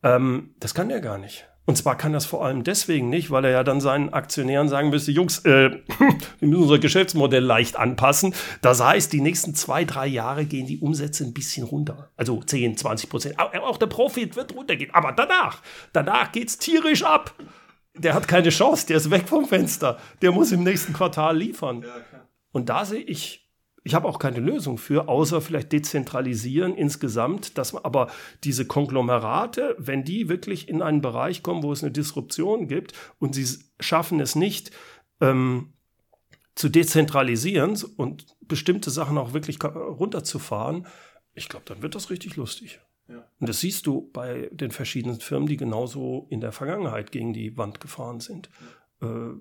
Ähm, 0.02 0.54
das 0.58 0.74
kann 0.74 0.90
er 0.90 1.00
gar 1.00 1.18
nicht. 1.18 1.46
Und 1.66 1.76
zwar 1.76 1.96
kann 1.96 2.12
das 2.12 2.26
vor 2.26 2.44
allem 2.44 2.62
deswegen 2.62 3.08
nicht, 3.08 3.30
weil 3.30 3.44
er 3.46 3.50
ja 3.50 3.64
dann 3.64 3.80
seinen 3.80 4.12
Aktionären 4.12 4.68
sagen 4.68 4.90
müsste, 4.90 5.12
Jungs, 5.12 5.38
äh, 5.40 5.70
wir 6.38 6.48
müssen 6.48 6.62
unser 6.62 6.78
Geschäftsmodell 6.78 7.42
leicht 7.42 7.76
anpassen. 7.76 8.34
Das 8.60 8.82
heißt, 8.82 9.12
die 9.12 9.22
nächsten 9.22 9.54
zwei, 9.54 9.84
drei 9.84 10.06
Jahre 10.06 10.44
gehen 10.44 10.66
die 10.66 10.78
Umsätze 10.78 11.24
ein 11.24 11.32
bisschen 11.32 11.64
runter. 11.64 12.10
Also 12.16 12.42
10, 12.42 12.76
20 12.76 13.08
Prozent. 13.08 13.38
Auch 13.38 13.78
der 13.78 13.86
Profit 13.86 14.36
wird 14.36 14.54
runtergehen. 14.54 14.92
Aber 14.92 15.12
danach, 15.12 15.62
danach 15.92 16.32
geht's 16.32 16.58
tierisch 16.58 17.02
ab. 17.02 17.34
Der 17.96 18.12
hat 18.12 18.28
keine 18.28 18.50
Chance, 18.50 18.86
der 18.86 18.98
ist 18.98 19.10
weg 19.10 19.28
vom 19.28 19.46
Fenster. 19.46 19.98
Der 20.20 20.32
muss 20.32 20.52
im 20.52 20.64
nächsten 20.64 20.92
Quartal 20.92 21.36
liefern. 21.38 21.84
Und 22.52 22.68
da 22.68 22.84
sehe 22.84 23.00
ich 23.00 23.43
ich 23.84 23.94
habe 23.94 24.08
auch 24.08 24.18
keine 24.18 24.40
Lösung 24.40 24.78
für, 24.78 25.08
außer 25.08 25.42
vielleicht 25.42 25.70
dezentralisieren 25.70 26.74
insgesamt, 26.74 27.58
dass 27.58 27.74
man 27.74 27.84
aber 27.84 28.10
diese 28.42 28.66
Konglomerate, 28.66 29.76
wenn 29.78 30.04
die 30.04 30.30
wirklich 30.30 30.68
in 30.68 30.80
einen 30.80 31.02
Bereich 31.02 31.42
kommen, 31.42 31.62
wo 31.62 31.70
es 31.70 31.82
eine 31.82 31.92
Disruption 31.92 32.66
gibt 32.66 32.94
und 33.18 33.34
sie 33.34 33.46
schaffen 33.78 34.20
es 34.20 34.34
nicht, 34.34 34.70
ähm, 35.20 35.74
zu 36.54 36.70
dezentralisieren 36.70 37.78
und 37.96 38.26
bestimmte 38.40 38.90
Sachen 38.90 39.18
auch 39.18 39.34
wirklich 39.34 39.62
runterzufahren, 39.62 40.86
ich 41.34 41.48
glaube, 41.48 41.66
dann 41.66 41.82
wird 41.82 41.94
das 41.94 42.10
richtig 42.10 42.36
lustig. 42.36 42.80
Ja. 43.08 43.28
Und 43.38 43.48
das 43.48 43.60
siehst 43.60 43.86
du 43.86 44.08
bei 44.12 44.48
den 44.52 44.70
verschiedenen 44.70 45.20
Firmen, 45.20 45.48
die 45.48 45.56
genauso 45.56 46.26
in 46.30 46.40
der 46.40 46.52
Vergangenheit 46.52 47.12
gegen 47.12 47.34
die 47.34 47.56
Wand 47.58 47.80
gefahren 47.80 48.20
sind. 48.20 48.48
Ja. 49.02 49.08
Äh, 49.08 49.34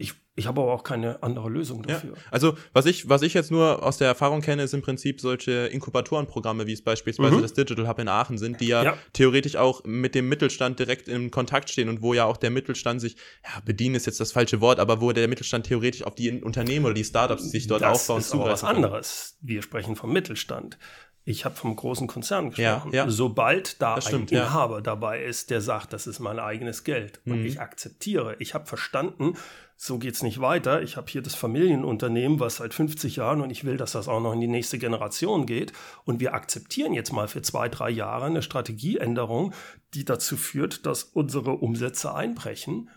ich, 0.00 0.14
ich 0.34 0.46
habe 0.46 0.62
aber 0.62 0.72
auch 0.72 0.82
keine 0.82 1.22
andere 1.22 1.50
Lösung 1.50 1.82
dafür. 1.82 2.14
Ja. 2.14 2.22
Also 2.30 2.56
was 2.72 2.86
ich, 2.86 3.10
was 3.10 3.20
ich 3.20 3.34
jetzt 3.34 3.50
nur 3.50 3.82
aus 3.82 3.98
der 3.98 4.08
Erfahrung 4.08 4.40
kenne, 4.40 4.62
ist 4.62 4.72
im 4.72 4.80
Prinzip 4.80 5.20
solche 5.20 5.66
Inkubatorenprogramme, 5.66 6.66
wie 6.66 6.72
es 6.72 6.82
beispielsweise 6.82 7.36
mhm. 7.36 7.42
das 7.42 7.52
Digital 7.52 7.86
Hub 7.86 7.98
in 7.98 8.08
Aachen 8.08 8.38
sind, 8.38 8.60
die 8.60 8.68
ja, 8.68 8.82
ja, 8.82 8.98
theoretisch 9.12 9.56
auch 9.56 9.84
mit 9.84 10.14
dem 10.14 10.28
Mittelstand 10.30 10.78
direkt 10.78 11.06
in 11.06 11.30
Kontakt 11.30 11.68
stehen 11.68 11.90
und 11.90 12.00
wo 12.00 12.14
ja 12.14 12.24
auch 12.24 12.38
der 12.38 12.50
Mittelstand 12.50 13.02
sich, 13.02 13.16
ja, 13.44 13.60
bedienen 13.64 13.94
ist 13.94 14.06
jetzt 14.06 14.20
das 14.20 14.32
falsche 14.32 14.62
Wort, 14.62 14.80
aber 14.80 15.02
wo 15.02 15.12
der 15.12 15.28
Mittelstand 15.28 15.66
theoretisch 15.66 16.02
auf 16.04 16.14
die 16.14 16.40
Unternehmen 16.42 16.86
oder 16.86 16.94
die 16.94 17.04
Startups, 17.04 17.50
sich 17.50 17.66
dort 17.66 17.82
das 17.82 18.08
aufbauen. 18.08 18.20
Das 18.20 18.32
ist 18.32 18.38
was 18.38 18.64
anderes. 18.64 19.38
Wir 19.42 19.60
sprechen 19.60 19.96
vom 19.96 20.12
Mittelstand. 20.12 20.78
Ich 21.24 21.44
habe 21.44 21.54
vom 21.54 21.76
großen 21.76 22.06
Konzern 22.06 22.50
gesprochen. 22.50 22.92
Ja, 22.92 23.04
ja. 23.04 23.10
Sobald 23.10 23.80
da 23.82 24.00
stimmt, 24.00 24.32
ein 24.32 24.38
Inhaber 24.38 24.76
ja. 24.76 24.80
dabei 24.80 25.22
ist, 25.22 25.50
der 25.50 25.60
sagt, 25.60 25.92
das 25.92 26.06
ist 26.06 26.18
mein 26.18 26.38
eigenes 26.38 26.82
Geld 26.84 27.20
und 27.26 27.40
mhm. 27.40 27.46
ich 27.46 27.60
akzeptiere, 27.60 28.36
ich 28.38 28.54
habe 28.54 28.66
verstanden, 28.66 29.34
so 29.82 29.98
geht's 29.98 30.22
nicht 30.22 30.42
weiter. 30.42 30.82
Ich 30.82 30.98
habe 30.98 31.10
hier 31.10 31.22
das 31.22 31.34
Familienunternehmen, 31.34 32.38
was 32.38 32.56
seit 32.56 32.74
50 32.74 33.16
Jahren 33.16 33.40
und 33.40 33.48
ich 33.48 33.64
will, 33.64 33.78
dass 33.78 33.92
das 33.92 34.08
auch 34.08 34.20
noch 34.20 34.34
in 34.34 34.40
die 34.42 34.46
nächste 34.46 34.76
Generation 34.76 35.46
geht. 35.46 35.72
Und 36.04 36.20
wir 36.20 36.34
akzeptieren 36.34 36.92
jetzt 36.92 37.12
mal 37.12 37.28
für 37.28 37.40
zwei, 37.40 37.70
drei 37.70 37.88
Jahre 37.88 38.26
eine 38.26 38.42
Strategieänderung, 38.42 39.54
die 39.94 40.04
dazu 40.04 40.36
führt, 40.36 40.84
dass 40.84 41.04
unsere 41.04 41.52
Umsätze 41.52 42.14
einbrechen, 42.14 42.90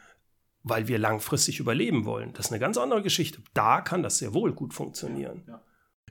weil 0.62 0.90
wir 0.90 1.00
langfristig 1.00 1.62
überleben 1.62 2.04
wollen. 2.04 2.34
Das 2.34 2.48
ist 2.48 2.52
eine 2.52 2.60
ganz 2.60 2.78
andere 2.78 3.02
Geschichte. 3.02 3.42
Da 3.54 3.80
kann 3.80 4.04
das 4.04 4.18
sehr 4.18 4.34
wohl 4.34 4.52
gut 4.52 4.74
funktionieren. 4.74 5.44
Ja. 5.48 5.62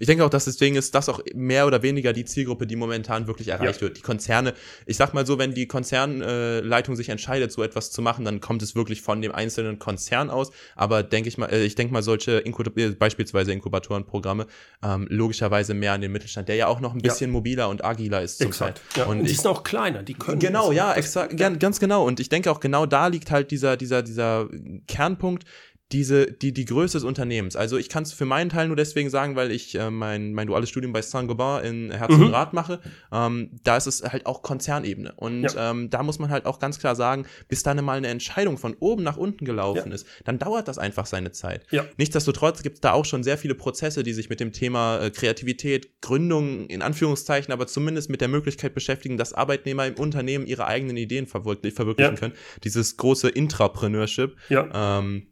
Ich 0.02 0.06
denke 0.06 0.24
auch, 0.24 0.30
dass 0.30 0.46
deswegen 0.46 0.74
ist 0.74 0.96
das 0.96 1.08
auch 1.08 1.20
mehr 1.32 1.64
oder 1.64 1.84
weniger 1.84 2.12
die 2.12 2.24
Zielgruppe, 2.24 2.66
die 2.66 2.74
momentan 2.74 3.28
wirklich 3.28 3.46
erreicht 3.46 3.76
ja. 3.76 3.82
wird. 3.82 3.98
Die 3.98 4.00
Konzerne, 4.00 4.52
ich 4.84 4.96
sag 4.96 5.14
mal 5.14 5.24
so, 5.24 5.38
wenn 5.38 5.54
die 5.54 5.68
Konzernleitung 5.68 6.94
äh, 6.94 6.96
sich 6.96 7.08
entscheidet, 7.08 7.52
so 7.52 7.62
etwas 7.62 7.92
zu 7.92 8.02
machen, 8.02 8.24
dann 8.24 8.40
kommt 8.40 8.62
es 8.62 8.74
wirklich 8.74 9.00
von 9.00 9.22
dem 9.22 9.30
einzelnen 9.30 9.78
Konzern 9.78 10.28
aus. 10.28 10.50
Aber 10.74 11.04
denke 11.04 11.28
ich 11.28 11.38
mal, 11.38 11.52
äh, 11.52 11.62
ich 11.62 11.76
denke 11.76 11.92
mal, 11.92 12.02
solche 12.02 12.38
Inkub 12.38 12.76
äh, 12.76 12.88
beispielsweise 12.88 13.52
Inkubatorenprogramme 13.52 14.48
ähm, 14.82 15.06
logischerweise 15.08 15.72
mehr 15.72 15.92
an 15.92 16.00
den 16.00 16.10
Mittelstand, 16.10 16.48
der 16.48 16.56
ja 16.56 16.66
auch 16.66 16.80
noch 16.80 16.94
ein 16.94 17.00
bisschen 17.00 17.30
ja. 17.30 17.34
mobiler 17.34 17.68
und 17.68 17.84
agiler 17.84 18.22
ist 18.22 18.38
zurzeit. 18.38 18.80
Ja. 18.96 19.04
Und, 19.04 19.20
und 19.20 19.28
die 19.28 19.34
sind 19.34 19.46
auch 19.46 19.62
kleiner, 19.62 20.02
die 20.02 20.14
können. 20.14 20.40
Genau, 20.40 20.72
ja, 20.72 20.94
exakt, 20.94 21.36
ganz 21.36 21.78
genau. 21.78 22.04
Und 22.04 22.18
ich 22.18 22.28
denke 22.28 22.50
auch 22.50 22.58
genau 22.58 22.86
da 22.86 23.06
liegt 23.06 23.30
halt 23.30 23.52
dieser, 23.52 23.76
dieser, 23.76 24.02
dieser 24.02 24.48
Kernpunkt, 24.88 25.44
diese, 25.92 26.26
die, 26.26 26.52
die 26.52 26.64
Größe 26.64 26.96
des 26.96 27.04
Unternehmens. 27.04 27.54
Also 27.54 27.76
ich 27.76 27.88
kann 27.88 28.02
es 28.02 28.12
für 28.12 28.24
meinen 28.24 28.48
Teil 28.48 28.68
nur 28.68 28.76
deswegen 28.76 29.10
sagen, 29.10 29.36
weil 29.36 29.50
ich 29.50 29.74
äh, 29.74 29.90
mein, 29.90 30.32
mein 30.32 30.46
duales 30.46 30.70
Studium 30.70 30.92
bei 30.92 31.02
Saint-Gobain 31.02 31.64
in 31.64 31.90
Herz 31.90 32.12
mhm. 32.14 32.26
und 32.26 32.30
Rat 32.32 32.52
mache. 32.52 32.80
Ähm, 33.12 33.50
da 33.62 33.76
ist 33.76 33.86
es 33.86 34.02
halt 34.02 34.26
auch 34.26 34.42
Konzernebene. 34.42 35.12
Und 35.16 35.42
ja. 35.42 35.70
ähm, 35.70 35.90
da 35.90 36.02
muss 36.02 36.18
man 36.18 36.30
halt 36.30 36.46
auch 36.46 36.58
ganz 36.58 36.78
klar 36.78 36.96
sagen, 36.96 37.26
bis 37.48 37.62
dann 37.62 37.82
mal 37.84 37.98
eine 37.98 38.08
Entscheidung 38.08 38.58
von 38.58 38.74
oben 38.80 39.02
nach 39.02 39.16
unten 39.16 39.44
gelaufen 39.44 39.88
ja. 39.88 39.94
ist, 39.94 40.06
dann 40.24 40.38
dauert 40.38 40.68
das 40.68 40.78
einfach 40.78 41.06
seine 41.06 41.32
Zeit. 41.32 41.64
Ja. 41.70 41.84
Nichtsdestotrotz 41.98 42.62
gibt 42.62 42.76
es 42.76 42.80
da 42.80 42.92
auch 42.92 43.04
schon 43.04 43.22
sehr 43.22 43.36
viele 43.36 43.54
Prozesse, 43.54 44.02
die 44.02 44.12
sich 44.12 44.30
mit 44.30 44.40
dem 44.40 44.52
Thema 44.52 44.98
äh, 44.98 45.10
Kreativität, 45.10 46.00
Gründung 46.00 46.66
in 46.66 46.80
Anführungszeichen, 46.80 47.52
aber 47.52 47.66
zumindest 47.66 48.08
mit 48.08 48.20
der 48.20 48.28
Möglichkeit 48.28 48.74
beschäftigen, 48.74 49.16
dass 49.16 49.32
Arbeitnehmer 49.32 49.86
im 49.86 49.94
Unternehmen 49.94 50.46
ihre 50.46 50.66
eigenen 50.66 50.96
Ideen 50.96 51.26
verwirklichen, 51.26 51.76
verwirklichen 51.76 52.16
können. 52.16 52.34
Dieses 52.64 52.96
große 52.96 53.28
Intrapreneurship. 53.28 54.36
Ja. 54.48 54.98
Ähm, 54.98 55.26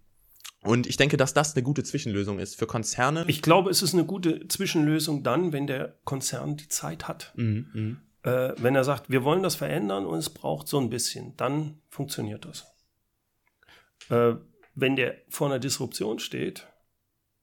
und 0.62 0.86
ich 0.86 0.96
denke, 0.96 1.16
dass 1.16 1.32
das 1.32 1.54
eine 1.54 1.62
gute 1.62 1.82
Zwischenlösung 1.82 2.38
ist 2.38 2.56
für 2.56 2.66
Konzerne. 2.66 3.24
Ich 3.28 3.40
glaube, 3.40 3.70
es 3.70 3.82
ist 3.82 3.94
eine 3.94 4.04
gute 4.04 4.46
Zwischenlösung 4.48 5.22
dann, 5.22 5.52
wenn 5.52 5.66
der 5.66 5.96
Konzern 6.04 6.56
die 6.56 6.68
Zeit 6.68 7.08
hat. 7.08 7.32
Mhm, 7.36 7.66
mhm, 7.72 8.00
äh, 8.22 8.52
wenn 8.58 8.74
er 8.74 8.84
sagt, 8.84 9.08
wir 9.08 9.24
wollen 9.24 9.42
das 9.42 9.54
verändern 9.54 10.04
und 10.04 10.18
es 10.18 10.28
braucht 10.28 10.68
so 10.68 10.78
ein 10.78 10.90
bisschen, 10.90 11.36
dann 11.36 11.80
funktioniert 11.88 12.44
das. 12.44 12.66
Äh, 14.10 14.34
wenn 14.74 14.96
der 14.96 15.16
vor 15.28 15.48
einer 15.48 15.58
Disruption 15.58 16.18
steht, 16.18 16.66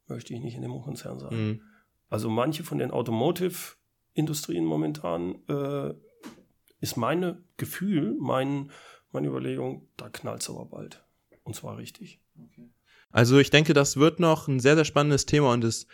möchte 0.07 0.33
ich 0.33 0.39
nicht 0.39 0.55
in 0.55 0.61
dem 0.61 0.79
Konzern 0.81 1.19
sein. 1.19 1.35
Mhm. 1.35 1.61
Also 2.09 2.29
manche 2.29 2.63
von 2.63 2.77
den 2.77 2.91
Automotive-Industrien 2.91 4.63
momentan 4.63 5.35
äh, 5.49 5.93
ist 6.79 6.97
mein 6.97 7.43
Gefühl, 7.57 8.15
mein, 8.19 8.71
meine 9.11 9.27
Überlegung, 9.27 9.87
da 9.97 10.09
knallt 10.09 10.41
es 10.41 10.49
aber 10.49 10.65
bald. 10.65 11.03
Und 11.43 11.55
zwar 11.55 11.77
richtig. 11.77 12.21
Okay. 12.37 12.69
Also 13.11 13.39
ich 13.39 13.49
denke, 13.49 13.73
das 13.73 13.97
wird 13.97 14.19
noch 14.19 14.47
ein 14.47 14.59
sehr, 14.59 14.75
sehr 14.75 14.85
spannendes 14.85 15.25
Thema 15.25 15.53
und 15.53 15.63
ist, 15.63 15.87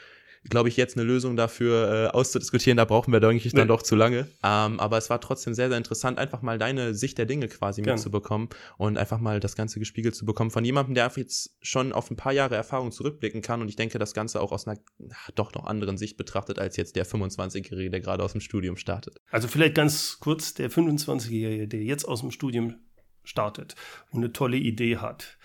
glaube 0.50 0.70
ich, 0.70 0.78
jetzt 0.78 0.98
eine 0.98 1.06
Lösung 1.06 1.36
dafür 1.36 1.92
äh, 1.92 2.08
auszudiskutieren. 2.08 2.78
Da 2.78 2.86
brauchen 2.86 3.14
wir, 3.14 3.20
denke 3.20 3.46
ich, 3.46 3.54
dann 3.54 3.62
nee. 3.62 3.68
doch 3.68 3.82
zu 3.82 3.96
lange. 3.96 4.28
Ähm, 4.44 4.80
aber 4.80 4.98
es 4.98 5.10
war 5.10 5.22
trotzdem 5.22 5.54
sehr, 5.54 5.70
sehr 5.70 5.78
interessant, 5.78 6.18
einfach 6.18 6.42
mal 6.42 6.58
deine 6.58 6.94
Sicht 6.94 7.18
der 7.18 7.26
Dinge 7.26 7.48
quasi 7.48 7.82
Gerne. 7.82 7.96
mitzubekommen 7.96 8.50
und 8.78 8.98
einfach 8.98 9.20
mal 9.20 9.40
das 9.40 9.56
Ganze 9.56 9.80
gespiegelt 9.80 10.16
zu 10.16 10.26
bekommen 10.26 10.52
von 10.52 10.66
jemandem, 10.66 10.96
der 10.96 11.12
jetzt 11.16 11.56
schon 11.62 11.94
auf 11.94 12.12
ein 12.12 12.18
paar 12.18 12.34
Jahre 12.34 12.56
Erfahrung 12.56 12.92
zurückblicken 12.92 13.42
kann 13.42 13.62
und 13.62 13.70
ich 13.70 13.76
denke, 13.76 14.00
das 14.00 14.14
Ganze 14.14 14.42
auch 14.42 14.52
aus 14.52 14.68
einer 14.68 14.80
doch 15.36 15.54
noch 15.54 15.66
anderen 15.66 15.98
Sicht 15.98 16.18
betrachtet 16.18 16.60
als 16.60 16.76
jetzt 16.76 16.96
der 16.96 17.06
25-Jährige, 17.06 17.90
der 17.90 18.02
gerade 18.02 18.24
aus 18.24 18.34
dem 18.34 18.42
Studium 18.42 18.76
startet. 18.76 19.18
Also 19.30 19.48
vielleicht 19.48 19.76
ganz 19.76 20.18
kurz, 20.20 20.54
der 20.54 20.70
25-Jährige, 20.70 21.68
der 21.68 21.84
jetzt 21.84 22.06
aus 22.06 22.22
dem 22.22 22.32
Studium 22.32 22.76
startet 23.24 23.76
und 24.12 24.24
eine 24.24 24.34
tolle 24.34 24.58
Idee 24.58 24.98
hat 24.98 25.38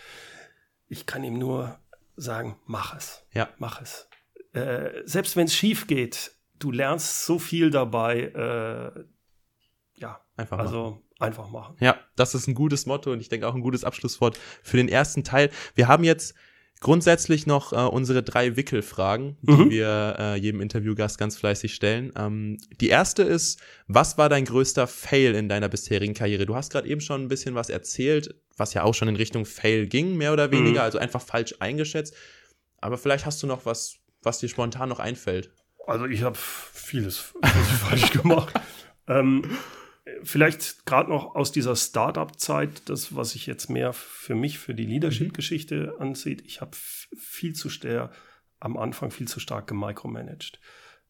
ich 0.88 1.06
kann 1.06 1.24
ihm 1.24 1.38
nur 1.38 1.78
sagen, 2.16 2.56
mach 2.66 2.96
es. 2.96 3.22
Ja. 3.32 3.48
Mach 3.58 3.80
es. 3.80 4.08
Äh, 4.52 5.02
selbst 5.04 5.36
wenn 5.36 5.46
es 5.46 5.54
schief 5.54 5.86
geht, 5.86 6.32
du 6.58 6.70
lernst 6.70 7.24
so 7.24 7.38
viel 7.38 7.70
dabei. 7.70 8.22
Äh, 8.22 9.04
ja, 10.00 10.20
einfach 10.36 10.58
also 10.58 10.82
machen. 10.82 11.02
einfach 11.18 11.50
machen. 11.50 11.76
Ja, 11.80 11.98
das 12.16 12.34
ist 12.34 12.46
ein 12.46 12.54
gutes 12.54 12.86
Motto 12.86 13.12
und 13.12 13.20
ich 13.20 13.28
denke 13.28 13.46
auch 13.46 13.54
ein 13.54 13.60
gutes 13.60 13.84
Abschlusswort 13.84 14.38
für 14.62 14.76
den 14.76 14.88
ersten 14.88 15.24
Teil. 15.24 15.50
Wir 15.74 15.88
haben 15.88 16.04
jetzt 16.04 16.34
Grundsätzlich 16.80 17.44
noch 17.46 17.72
äh, 17.72 17.76
unsere 17.76 18.22
drei 18.22 18.56
Wickelfragen, 18.56 19.36
die 19.42 19.52
mhm. 19.52 19.70
wir 19.70 20.16
äh, 20.18 20.36
jedem 20.36 20.60
Interviewgast 20.60 21.18
ganz 21.18 21.36
fleißig 21.36 21.74
stellen. 21.74 22.12
Ähm, 22.16 22.58
die 22.80 22.88
erste 22.88 23.24
ist, 23.24 23.60
was 23.88 24.16
war 24.16 24.28
dein 24.28 24.44
größter 24.44 24.86
Fail 24.86 25.34
in 25.34 25.48
deiner 25.48 25.68
bisherigen 25.68 26.14
Karriere? 26.14 26.46
Du 26.46 26.54
hast 26.54 26.70
gerade 26.70 26.86
eben 26.88 27.00
schon 27.00 27.22
ein 27.22 27.28
bisschen 27.28 27.56
was 27.56 27.68
erzählt, 27.68 28.36
was 28.58 28.74
ja 28.74 28.82
auch 28.82 28.94
schon 28.94 29.08
in 29.08 29.16
Richtung 29.16 29.46
Fail 29.46 29.86
ging, 29.86 30.16
mehr 30.16 30.32
oder 30.32 30.50
weniger, 30.50 30.80
mhm. 30.80 30.84
also 30.84 30.98
einfach 30.98 31.22
falsch 31.22 31.54
eingeschätzt. 31.60 32.14
Aber 32.80 32.98
vielleicht 32.98 33.26
hast 33.26 33.42
du 33.42 33.46
noch 33.46 33.66
was, 33.66 33.98
was 34.22 34.38
dir 34.38 34.48
spontan 34.48 34.88
noch 34.88 35.00
einfällt. 35.00 35.50
Also 35.86 36.06
ich 36.06 36.22
habe 36.22 36.36
vieles, 36.36 37.18
falsch 37.88 38.10
gemacht. 38.12 38.54
Ähm, 39.06 39.42
vielleicht 40.22 40.86
gerade 40.86 41.10
noch 41.10 41.34
aus 41.34 41.52
dieser 41.52 41.76
Startup-Zeit, 41.76 42.88
das, 42.88 43.14
was 43.14 43.30
sich 43.30 43.46
jetzt 43.46 43.70
mehr 43.70 43.92
für 43.92 44.34
mich, 44.34 44.58
für 44.58 44.74
die 44.74 44.84
Leadership-Geschichte 44.84 45.94
ansieht, 45.98 46.42
ich 46.44 46.60
habe 46.60 46.76
viel 47.16 47.54
zu 47.54 47.68
sehr 47.68 48.10
am 48.60 48.76
Anfang 48.76 49.10
viel 49.10 49.28
zu 49.28 49.40
stark 49.40 49.66
gemicromanaged. 49.68 50.60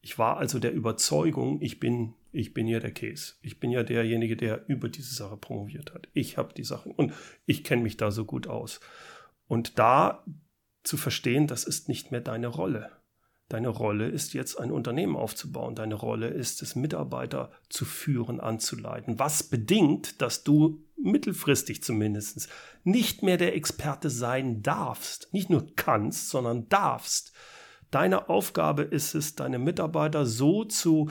Ich 0.01 0.17
war 0.17 0.37
also 0.37 0.59
der 0.59 0.73
Überzeugung, 0.73 1.61
ich 1.61 1.79
bin, 1.79 2.13
ich 2.31 2.53
bin 2.53 2.67
ja 2.67 2.79
der 2.79 2.93
Case. 2.93 3.33
Ich 3.41 3.59
bin 3.59 3.71
ja 3.71 3.83
derjenige, 3.83 4.35
der 4.35 4.67
über 4.67 4.89
diese 4.89 5.13
Sache 5.13 5.37
promoviert 5.37 5.93
hat. 5.93 6.07
Ich 6.13 6.37
habe 6.37 6.53
die 6.53 6.63
Sachen 6.63 6.91
und 6.91 7.13
ich 7.45 7.63
kenne 7.63 7.83
mich 7.83 7.97
da 7.97 8.11
so 8.11 8.25
gut 8.25 8.47
aus. 8.47 8.79
Und 9.47 9.79
da 9.79 10.23
zu 10.83 10.97
verstehen, 10.97 11.47
das 11.47 11.63
ist 11.63 11.89
nicht 11.89 12.11
mehr 12.11 12.21
deine 12.21 12.47
Rolle. 12.47 12.91
Deine 13.49 13.69
Rolle 13.69 14.07
ist 14.07 14.35
jetzt 14.35 14.59
ein 14.59 14.71
Unternehmen 14.71 15.15
aufzubauen. 15.15 15.73
Deine 15.73 15.95
Rolle 15.95 16.27
ist 16.27 16.61
es, 16.61 16.75
Mitarbeiter 16.75 17.51
zu 17.67 17.83
führen, 17.83 18.39
anzuleiten. 18.39 19.17
Was 19.17 19.41
bedingt, 19.41 20.21
dass 20.21 20.43
du 20.43 20.85
mittelfristig 21.01 21.81
zumindest 21.81 22.49
nicht 22.83 23.23
mehr 23.23 23.37
der 23.37 23.55
Experte 23.55 24.09
sein 24.09 24.61
darfst. 24.61 25.33
Nicht 25.33 25.49
nur 25.49 25.65
kannst, 25.75 26.29
sondern 26.29 26.69
darfst. 26.69 27.33
Deine 27.91 28.29
Aufgabe 28.29 28.83
ist 28.83 29.15
es, 29.15 29.35
deine 29.35 29.57
Mitarbeiter 29.57 30.25
so 30.27 30.63
zu, 30.63 31.09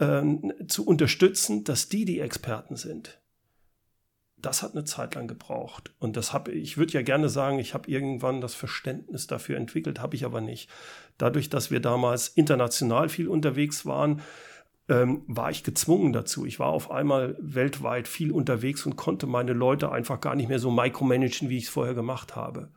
ähm, 0.00 0.52
zu 0.68 0.86
unterstützen, 0.86 1.64
dass 1.64 1.88
die 1.88 2.04
die 2.04 2.20
Experten 2.20 2.76
sind. 2.76 3.20
das 4.40 4.62
hat 4.62 4.72
eine 4.72 4.84
Zeit 4.84 5.14
lang 5.14 5.26
gebraucht. 5.26 5.92
Und 5.98 6.16
das 6.16 6.32
habe 6.32 6.52
ich 6.52 6.76
würde 6.76 6.92
ja 6.92 7.02
gerne 7.02 7.28
sagen, 7.28 7.58
ich 7.58 7.74
habe 7.74 7.90
irgendwann 7.90 8.40
das 8.40 8.54
Verständnis 8.54 9.26
dafür 9.26 9.56
entwickelt, 9.56 10.00
habe 10.00 10.14
ich 10.16 10.24
aber 10.24 10.40
nicht. 10.40 10.70
Dadurch, 11.18 11.50
dass 11.50 11.70
wir 11.70 11.80
damals 11.80 12.28
international 12.28 13.08
viel 13.08 13.28
unterwegs 13.28 13.84
waren, 13.84 14.22
ähm, 14.88 15.22
war 15.26 15.50
ich 15.50 15.64
gezwungen 15.64 16.12
dazu. 16.12 16.46
Ich 16.46 16.58
war 16.60 16.68
auf 16.68 16.90
einmal 16.90 17.36
weltweit 17.40 18.08
viel 18.08 18.30
unterwegs 18.32 18.86
und 18.86 18.96
konnte 18.96 19.26
meine 19.26 19.52
Leute 19.52 19.90
einfach 19.90 20.20
gar 20.20 20.36
nicht 20.36 20.48
mehr 20.48 20.60
so 20.60 20.70
micromanagen, 20.70 21.48
wie 21.48 21.58
ich 21.58 21.64
es 21.64 21.70
vorher 21.70 21.94
gemacht 21.94 22.36
habe. 22.36 22.70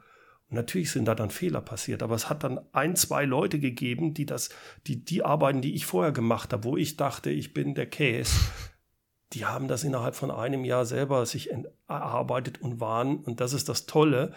Natürlich 0.54 0.92
sind 0.92 1.06
da 1.06 1.16
dann 1.16 1.30
Fehler 1.30 1.62
passiert, 1.62 2.04
aber 2.04 2.14
es 2.14 2.30
hat 2.30 2.44
dann 2.44 2.60
ein, 2.74 2.98
zwei 2.98 3.24
Leute 3.24 3.58
gegeben, 3.58 4.14
die 4.14 4.26
das, 4.26 4.50
die, 4.86 5.04
die 5.04 5.24
Arbeiten, 5.24 5.62
die 5.62 5.76
ich 5.76 5.86
vorher 5.86 6.12
gemacht 6.12 6.52
habe, 6.52 6.66
wo 6.66 6.76
ich 6.76 6.98
dachte, 6.98 7.30
ich 7.30 7.54
bin 7.54 7.74
der 7.74 7.90
Case, 7.90 8.36
die 9.32 9.46
haben 9.46 9.70
das 9.70 9.86
innerhalb 9.86 10.14
von 10.14 10.30
einem 10.30 10.66
Jahr 10.66 10.86
selber 10.86 11.26
sich 11.26 11.52
erarbeitet 11.88 12.62
und 12.62 12.82
waren, 12.82 13.20
und 13.20 13.40
das 13.40 13.54
ist 13.54 13.70
das 13.70 13.86
Tolle, 13.86 14.34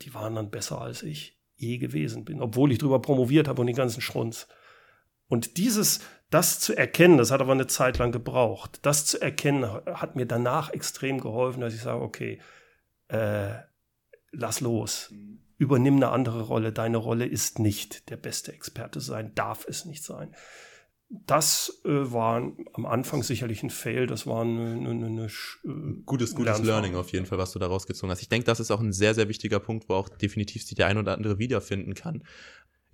die 0.00 0.14
waren 0.14 0.34
dann 0.34 0.50
besser 0.50 0.80
als 0.80 1.02
ich 1.02 1.38
je 1.56 1.76
gewesen 1.76 2.24
bin, 2.24 2.40
obwohl 2.40 2.72
ich 2.72 2.78
drüber 2.78 3.02
promoviert 3.02 3.46
habe 3.46 3.60
und 3.60 3.66
den 3.66 3.76
ganzen 3.76 4.00
Schrunz. 4.00 4.48
Und 5.28 5.58
dieses, 5.58 6.00
das 6.30 6.58
zu 6.58 6.74
erkennen, 6.74 7.18
das 7.18 7.30
hat 7.30 7.42
aber 7.42 7.52
eine 7.52 7.66
Zeit 7.66 7.98
lang 7.98 8.12
gebraucht, 8.12 8.80
das 8.80 9.04
zu 9.04 9.20
erkennen, 9.20 9.64
hat 9.64 10.16
mir 10.16 10.26
danach 10.26 10.70
extrem 10.70 11.20
geholfen, 11.20 11.60
dass 11.60 11.74
ich 11.74 11.82
sage, 11.82 12.00
okay, 12.00 12.40
äh, 13.08 13.56
lass 14.36 14.60
los, 14.60 15.12
übernimm 15.58 15.96
eine 15.96 16.10
andere 16.10 16.42
Rolle. 16.42 16.72
Deine 16.72 16.98
Rolle 16.98 17.26
ist 17.26 17.58
nicht 17.58 18.10
der 18.10 18.16
beste 18.16 18.52
Experte 18.52 19.00
sein, 19.00 19.32
darf 19.34 19.66
es 19.68 19.84
nicht 19.84 20.04
sein 20.04 20.34
das 21.26 21.80
äh, 21.84 21.88
war 21.88 22.52
am 22.72 22.86
Anfang 22.86 23.22
sicherlich 23.22 23.62
ein 23.62 23.70
Fail. 23.70 24.06
Das 24.06 24.26
war 24.26 24.42
eine, 24.42 24.72
eine, 24.72 25.06
eine 25.06 25.26
äh, 25.26 26.02
gutes, 26.04 26.34
gutes 26.34 26.62
Learning 26.62 26.96
auf 26.96 27.12
jeden 27.12 27.26
Fall, 27.26 27.38
was 27.38 27.52
du 27.52 27.58
da 27.58 27.66
rausgezogen 27.66 28.10
hast. 28.10 28.22
Ich 28.22 28.28
denke, 28.28 28.46
das 28.46 28.60
ist 28.60 28.70
auch 28.70 28.80
ein 28.80 28.92
sehr, 28.92 29.14
sehr 29.14 29.28
wichtiger 29.28 29.60
Punkt, 29.60 29.88
wo 29.88 29.94
auch 29.94 30.08
definitiv 30.08 30.64
sich 30.64 30.74
der 30.74 30.86
ein 30.86 30.98
oder 30.98 31.12
andere 31.12 31.38
wiederfinden 31.38 31.94
kann. 31.94 32.24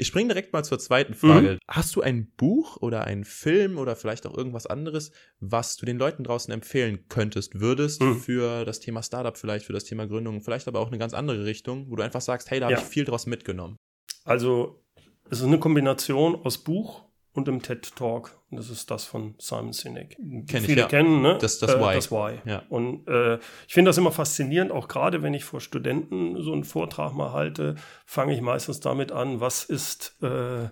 Ich 0.00 0.06
springe 0.06 0.28
direkt 0.28 0.54
mal 0.54 0.64
zur 0.64 0.78
zweiten 0.78 1.12
Frage. 1.12 1.52
Mhm. 1.52 1.58
Hast 1.68 1.94
du 1.94 2.00
ein 2.00 2.32
Buch 2.38 2.78
oder 2.78 3.04
einen 3.04 3.24
Film 3.24 3.76
oder 3.76 3.96
vielleicht 3.96 4.26
auch 4.26 4.34
irgendwas 4.34 4.66
anderes, 4.66 5.12
was 5.40 5.76
du 5.76 5.84
den 5.84 5.98
Leuten 5.98 6.24
draußen 6.24 6.50
empfehlen 6.54 7.04
könntest, 7.10 7.60
würdest 7.60 8.00
mhm. 8.00 8.18
für 8.18 8.64
das 8.64 8.80
Thema 8.80 9.02
Startup 9.02 9.36
vielleicht, 9.36 9.66
für 9.66 9.74
das 9.74 9.84
Thema 9.84 10.06
Gründung, 10.06 10.40
vielleicht 10.40 10.68
aber 10.68 10.80
auch 10.80 10.86
eine 10.86 10.96
ganz 10.96 11.12
andere 11.12 11.44
Richtung, 11.44 11.90
wo 11.90 11.96
du 11.96 12.02
einfach 12.02 12.22
sagst, 12.22 12.50
hey, 12.50 12.60
da 12.60 12.70
ja. 12.70 12.76
habe 12.76 12.86
ich 12.86 12.90
viel 12.90 13.04
draus 13.04 13.26
mitgenommen? 13.26 13.76
Also, 14.24 14.82
es 15.28 15.40
ist 15.40 15.46
eine 15.46 15.58
Kombination 15.58 16.34
aus 16.34 16.56
Buch 16.56 17.04
und 17.32 17.48
im 17.48 17.62
TED 17.62 17.94
Talk. 17.94 18.38
Und 18.50 18.56
das 18.58 18.70
ist 18.70 18.90
das 18.90 19.04
von 19.04 19.34
Simon 19.38 19.72
Sinek. 19.72 20.16
Kenn 20.16 20.46
Viele 20.46 20.72
ich, 20.72 20.76
ja. 20.76 20.86
kennen, 20.88 21.22
ne? 21.22 21.38
Das, 21.40 21.58
das 21.58 21.74
äh, 21.74 21.80
Why. 21.80 21.94
Das 21.94 22.10
Why. 22.10 22.40
Ja. 22.44 22.62
Und 22.68 23.06
äh, 23.08 23.38
ich 23.68 23.74
finde 23.74 23.90
das 23.90 23.98
immer 23.98 24.12
faszinierend, 24.12 24.72
auch 24.72 24.88
gerade 24.88 25.22
wenn 25.22 25.34
ich 25.34 25.44
vor 25.44 25.60
Studenten 25.60 26.42
so 26.42 26.52
einen 26.52 26.64
Vortrag 26.64 27.12
mal 27.12 27.32
halte, 27.32 27.76
fange 28.04 28.34
ich 28.34 28.40
meistens 28.40 28.80
damit 28.80 29.12
an, 29.12 29.40
was 29.40 29.64
ist, 29.64 30.16
äh, 30.22 30.68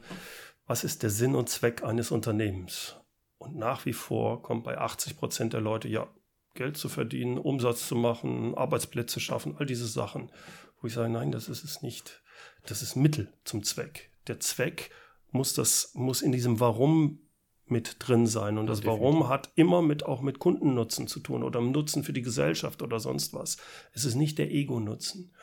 was 0.66 0.85
ist 0.85 1.03
der 1.03 1.11
Sinn 1.11 1.35
und 1.35 1.49
Zweck 1.49 1.85
eines 1.85 2.11
Unternehmens? 2.11 2.97
Und 3.38 3.57
nach 3.57 3.87
wie 3.87 3.92
vor 3.92 4.42
kommt 4.42 4.64
bei 4.64 4.79
80 4.79 5.16
Prozent 5.16 5.53
der 5.53 5.61
Leute, 5.61 5.88
ja, 5.88 6.09
Geld 6.55 6.77
zu 6.77 6.88
verdienen, 6.88 7.38
Umsatz 7.38 7.87
zu 7.87 7.94
machen, 7.94 8.57
Arbeitsplätze 8.57 9.21
schaffen, 9.21 9.55
all 9.59 9.66
diese 9.66 9.87
Sachen. 9.87 10.33
Wo 10.81 10.88
ich 10.88 10.92
sage, 10.92 11.09
nein, 11.09 11.31
das 11.31 11.49
ist 11.49 11.62
es 11.62 11.83
nicht. 11.83 12.21
Das 12.66 12.83
ist 12.83 12.97
Mittel 12.97 13.33
zum 13.44 13.62
Zweck. 13.62 14.11
Der 14.27 14.40
Zweck 14.40 14.90
muss 15.31 15.55
das, 15.55 15.93
muss 15.95 16.23
in 16.23 16.33
diesem 16.33 16.61
Warum 16.61 17.21
mit 17.67 17.97
drin 17.99 18.27
sein. 18.27 18.59
Und 18.59 18.67
das 18.67 18.81
Definitiv. 18.81 19.03
Warum 19.03 19.29
hat 19.29 19.53
immer 19.55 19.83
mit 19.83 20.05
auch 20.05 20.23
mit 20.23 20.38
Kundennutzen 20.38 21.07
zu 21.07 21.21
tun 21.21 21.43
oder 21.43 21.61
Nutzen 21.61 22.03
für 22.03 22.12
die 22.12 22.23
Gesellschaft 22.23 22.83
oder 22.83 22.99
sonst 23.01 23.35
was. 23.35 23.59
Es 23.93 24.05
ist 24.05 24.14
nicht 24.14 24.38
der 24.38 24.51
Ego-Nutzen. 24.51 25.35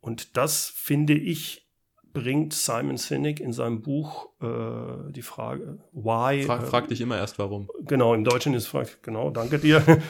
Und 0.00 0.36
das 0.36 0.66
finde 0.66 1.14
ich 1.14 1.66
bringt 2.12 2.54
Simon 2.54 2.96
Sinek 2.96 3.40
in 3.40 3.52
seinem 3.52 3.82
Buch 3.82 4.30
äh, 4.42 5.10
die 5.10 5.22
Frage 5.22 5.78
Why. 5.92 6.42
Frag, 6.42 6.62
äh, 6.62 6.66
frag 6.66 6.88
dich 6.88 7.00
immer 7.00 7.16
erst 7.16 7.38
warum. 7.38 7.68
Genau, 7.86 8.14
im 8.14 8.24
Deutschen 8.24 8.54
ist 8.54 8.66
fragt, 8.66 9.02
genau, 9.02 9.30
danke 9.30 9.58
dir. 9.58 9.82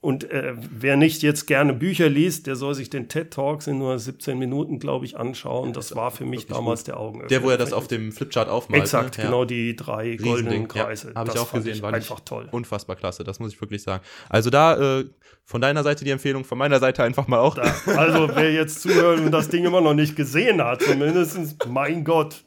Und 0.00 0.30
äh, 0.30 0.54
wer 0.56 0.96
nicht 0.96 1.22
jetzt 1.22 1.46
gerne 1.46 1.72
Bücher 1.72 2.08
liest, 2.08 2.46
der 2.46 2.54
soll 2.54 2.72
sich 2.74 2.88
den 2.88 3.08
TED 3.08 3.32
Talks 3.32 3.66
in 3.66 3.78
nur 3.78 3.98
17 3.98 4.38
Minuten, 4.38 4.78
glaube 4.78 5.04
ich, 5.04 5.16
anschauen. 5.16 5.72
Das 5.72 5.96
war 5.96 6.12
für 6.12 6.24
mich 6.24 6.46
damals 6.46 6.80
gut. 6.80 6.88
der 6.88 7.00
Augenöffner. 7.00 7.28
Der, 7.28 7.42
wo 7.42 7.50
er 7.50 7.56
das 7.56 7.72
auf 7.72 7.88
dem 7.88 8.12
Flipchart 8.12 8.48
aufmalt. 8.48 8.84
Exakt, 8.84 9.18
ne? 9.18 9.24
genau 9.24 9.44
die 9.44 9.74
drei 9.74 10.14
goldenen 10.14 10.68
Kreise. 10.68 11.08
Ja, 11.08 11.14
Habe 11.16 11.32
ich 11.34 11.38
auch 11.38 11.52
gesehen, 11.52 11.74
ich 11.74 11.82
war 11.82 11.92
einfach 11.92 12.20
toll. 12.20 12.48
Unfassbar 12.52 12.94
klasse, 12.94 13.24
das 13.24 13.40
muss 13.40 13.52
ich 13.52 13.60
wirklich 13.60 13.82
sagen. 13.82 14.04
Also 14.28 14.50
da 14.50 15.00
äh, 15.00 15.04
von 15.44 15.60
deiner 15.60 15.82
Seite 15.82 16.04
die 16.04 16.10
Empfehlung, 16.12 16.44
von 16.44 16.58
meiner 16.58 16.78
Seite 16.78 17.02
einfach 17.02 17.26
mal 17.26 17.40
auch. 17.40 17.56
Da, 17.56 17.62
also 17.96 18.30
wer 18.34 18.52
jetzt 18.52 18.82
zuhört 18.82 19.18
und 19.18 19.32
das 19.32 19.48
Ding 19.48 19.64
immer 19.64 19.80
noch 19.80 19.94
nicht 19.94 20.14
gesehen 20.14 20.62
hat, 20.62 20.82
zumindest, 20.82 21.66
mein 21.68 22.04
Gott. 22.04 22.44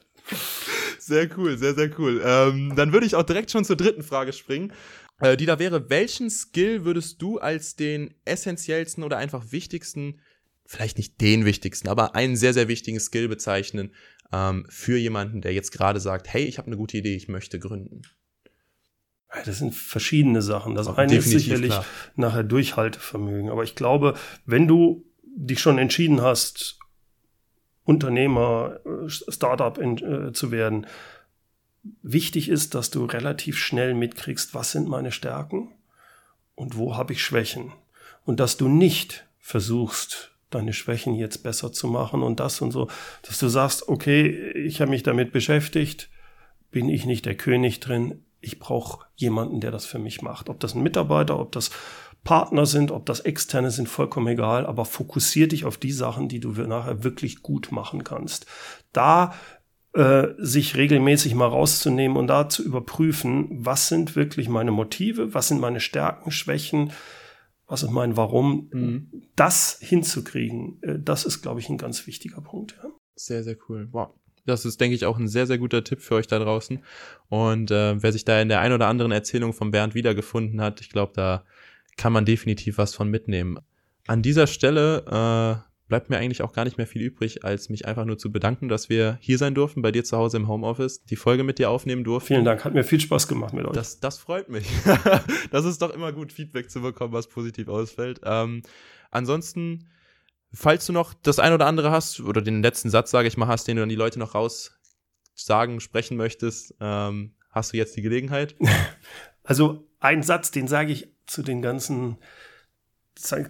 Sehr 1.02 1.30
cool, 1.38 1.58
sehr, 1.58 1.74
sehr 1.74 1.90
cool. 2.00 2.22
Ähm, 2.24 2.74
dann 2.76 2.94
würde 2.94 3.06
ich 3.06 3.16
auch 3.16 3.24
direkt 3.24 3.52
schon 3.52 3.66
zur 3.66 3.76
dritten 3.76 4.04
Frage 4.04 4.34
springen 4.34 4.72
äh, 5.22 5.38
die 5.38 5.46
da 5.46 5.60
wäre, 5.60 5.90
welchen 5.90 6.30
Skill 6.30 6.84
würdest 6.84 7.22
du 7.22 7.38
als 7.38 7.76
den 7.76 8.14
essentiellsten 8.26 9.04
oder 9.04 9.18
einfach 9.18 9.52
wichtigsten, 9.52 10.20
vielleicht 10.66 10.98
nicht 10.98 11.22
den 11.22 11.46
wichtigsten, 11.46 11.88
aber 11.88 12.16
einen 12.16 12.36
sehr, 12.36 12.54
sehr 12.54 12.68
wichtigen 12.68 13.00
Skill 13.00 13.28
bezeichnen 13.28 13.94
ähm, 14.34 14.66
für 14.70 14.98
jemanden, 14.98 15.42
der 15.42 15.54
jetzt 15.54 15.72
gerade 15.72 16.00
sagt, 16.00 16.28
hey, 16.28 16.44
ich 16.44 16.58
habe 16.58 16.68
eine 16.68 16.78
gute 16.78 16.98
Idee, 16.98 17.16
ich 17.16 17.28
möchte 17.28 17.60
gründen? 17.60 18.02
Das 19.46 19.60
sind 19.60 19.74
verschiedene 19.74 20.42
Sachen. 20.42 20.76
Das 20.76 20.88
eine 20.88 21.16
ist 21.16 21.30
sicherlich 21.30 21.70
klar. 21.70 21.86
nachher 22.16 22.44
Durchhaltevermögen. 22.44 23.50
Aber 23.50 23.64
ich 23.64 23.76
glaube, 23.76 24.16
wenn 24.46 24.68
du 24.68 25.06
dich 25.24 25.62
schon 25.62 25.78
entschieden 25.78 26.22
hast, 26.22 26.81
Unternehmer, 27.84 28.80
äh, 28.86 29.10
Startup 29.10 29.78
in, 29.78 29.98
äh, 29.98 30.34
zu 30.34 30.52
werden, 30.52 30.88
wichtig 32.04 32.50
ist, 32.50 32.76
dass 32.76 32.92
du 32.92 33.06
relativ 33.06 33.58
schnell 33.58 33.94
mitkriegst, 33.94 34.54
was 34.54 34.72
sind 34.72 34.88
meine 34.88 35.12
Stärken 35.12 35.74
und 36.56 36.78
wo 36.78 36.96
habe 36.96 37.14
ich 37.14 37.24
Schwächen. 37.24 37.74
Und 38.24 38.40
dass 38.40 38.58
du 38.58 38.68
nicht 38.68 39.26
versuchst, 39.40 40.32
deine 40.52 40.74
Schwächen 40.74 41.16
jetzt 41.16 41.44
besser 41.44 41.72
zu 41.72 41.88
machen 41.88 42.22
und 42.22 42.40
das 42.40 42.62
und 42.62 42.72
so, 42.72 42.88
dass 43.24 43.40
du 43.40 43.48
sagst, 43.48 43.88
okay, 43.88 44.52
ich 44.52 44.82
habe 44.82 44.92
mich 44.92 45.04
damit 45.04 45.32
beschäftigt, 45.32 46.10
bin 46.70 46.88
ich 46.90 47.06
nicht 47.06 47.26
der 47.26 47.36
König 47.36 47.80
drin, 47.80 48.24
ich 48.42 48.60
brauche 48.60 49.06
jemanden, 49.16 49.60
der 49.60 49.72
das 49.72 49.86
für 49.86 50.00
mich 50.00 50.22
macht. 50.22 50.50
Ob 50.50 50.60
das 50.60 50.76
ein 50.76 50.84
Mitarbeiter, 50.84 51.40
ob 51.40 51.52
das 51.52 51.72
Partner 52.24 52.66
sind, 52.66 52.92
ob 52.92 53.06
das 53.06 53.22
externe 53.22 53.72
sind, 53.72 53.90
vollkommen 53.90 54.28
egal, 54.28 54.66
aber 54.66 54.86
fokussier 54.86 55.48
dich 55.48 55.66
auf 55.66 55.78
die 55.78 55.92
Sachen, 55.92 56.30
die 56.30 56.40
du 56.40 56.52
nachher 56.52 57.04
wirklich 57.04 57.42
gut 57.42 57.72
machen 57.72 58.04
kannst. 58.04 58.46
Da 58.94 59.34
äh, 59.94 60.30
sich 60.38 60.78
regelmäßig 60.78 61.36
mal 61.36 61.48
rauszunehmen 61.48 62.18
und 62.18 62.28
da 62.28 62.48
zu 62.48 62.64
überprüfen, 62.64 63.48
was 63.52 63.88
sind 63.88 64.16
wirklich 64.16 64.50
meine 64.50 64.72
Motive, 64.72 65.34
was 65.34 65.48
sind 65.48 65.60
meine 65.60 65.80
Stärken, 65.80 66.32
Schwächen, 66.32 66.92
was 67.68 67.84
ist 67.84 67.92
mein 67.92 68.16
Warum, 68.18 68.70
mhm. 68.72 69.24
das 69.36 69.80
hinzukriegen, 69.82 70.82
äh, 70.82 71.00
das 71.00 71.26
ist, 71.26 71.42
glaube 71.42 71.60
ich, 71.60 71.70
ein 71.70 71.78
ganz 71.78 72.06
wichtiger 72.06 72.42
Punkt. 72.42 72.78
Ja. 72.82 72.90
Sehr, 73.16 73.44
sehr 73.44 73.58
cool. 73.68 73.90
Wow. 73.92 74.14
Das 74.46 74.66
ist, 74.66 74.80
denke 74.82 74.96
ich, 74.96 75.06
auch 75.06 75.20
ein 75.20 75.28
sehr, 75.28 75.46
sehr 75.46 75.58
guter 75.58 75.84
Tipp 75.84 76.02
für 76.02 76.16
euch 76.16 76.28
da 76.28 76.40
draußen. 76.40 76.84
Und 77.30 77.70
äh, 77.70 78.02
wer 78.02 78.12
sich 78.12 78.26
da 78.26 78.42
in 78.42 78.50
der 78.50 78.60
ein 78.60 78.74
oder 78.74 78.88
anderen 78.88 79.12
Erzählung 79.12 79.54
von 79.54 79.72
Bernd 79.72 79.94
wiedergefunden 79.94 80.62
hat, 80.62 80.82
ich 80.82 80.90
glaube, 80.90 81.14
da 81.16 81.46
kann 81.98 82.14
man 82.14 82.26
definitiv 82.26 82.78
was 82.78 82.96
von 82.96 83.10
mitnehmen. 83.10 83.60
An 84.08 84.22
dieser 84.22 84.48
Stelle 84.48 85.06
äh, 85.06 85.72
bleibt 85.92 86.10
mir 86.10 86.18
eigentlich 86.18 86.42
auch 86.42 86.54
gar 86.54 86.64
nicht 86.64 86.78
mehr 86.78 86.88
viel 86.88 87.02
übrig, 87.02 87.44
als 87.44 87.68
mich 87.68 87.86
einfach 87.86 88.06
nur 88.06 88.18
zu 88.18 88.32
bedanken, 88.32 88.70
dass 88.70 88.88
wir 88.88 89.18
hier 89.20 89.38
sein 89.38 89.54
durften, 89.54 89.82
bei 89.82 89.92
dir 89.92 90.06
zu 90.06 90.16
Hause 90.18 90.38
im 90.38 90.48
Homeoffice, 90.48 91.04
die 91.04 91.18
Folge 91.18 91.44
mit 91.44 91.60
dir 91.60 91.70
aufnehmen 91.70 92.06
durften. 92.06 92.28
Vielen 92.28 92.46
Dank, 92.46 92.64
hat 92.64 92.74
mir 92.74 92.86
viel 92.86 93.02
Spaß 93.02 93.28
gemacht 93.28 93.54
mit 93.54 93.66
euch. 93.66 93.74
Das, 93.74 94.00
das 94.00 94.18
freut 94.18 94.48
mich. 94.48 94.66
das 95.52 95.66
ist 95.66 95.82
doch 95.82 95.94
immer 95.94 96.14
gut, 96.14 96.32
Feedback 96.32 96.72
zu 96.72 96.82
bekommen, 96.82 97.12
was 97.12 97.28
positiv 97.28 97.68
ausfällt. 97.68 98.22
Ähm, 98.24 98.62
ansonsten, 99.12 99.90
falls 100.54 100.86
du 100.86 100.94
noch 100.94 101.14
das 101.14 101.40
ein 101.40 101.52
oder 101.52 101.68
andere 101.68 101.92
hast, 101.92 102.22
oder 102.22 102.42
den 102.42 102.64
letzten 102.64 102.90
Satz, 102.90 103.12
sage 103.12 103.28
ich 103.28 103.36
mal, 103.36 103.48
hast, 103.48 103.68
den 103.68 103.76
du 103.76 103.84
an 103.84 103.90
die 103.90 103.96
Leute 103.96 104.18
noch 104.18 104.34
raus 104.34 104.80
sagen, 105.36 105.82
sprechen 105.82 106.16
möchtest, 106.16 106.74
ähm, 106.80 107.36
hast 107.50 107.74
du 107.74 107.78
jetzt 107.78 107.98
die 107.98 108.02
Gelegenheit? 108.02 108.56
Also 109.44 109.90
ein 110.00 110.22
Satz, 110.22 110.52
den 110.52 110.68
sage 110.68 110.92
ich 110.92 111.12
zu 111.32 111.44
den 111.44 111.62
ganzen 111.62 112.18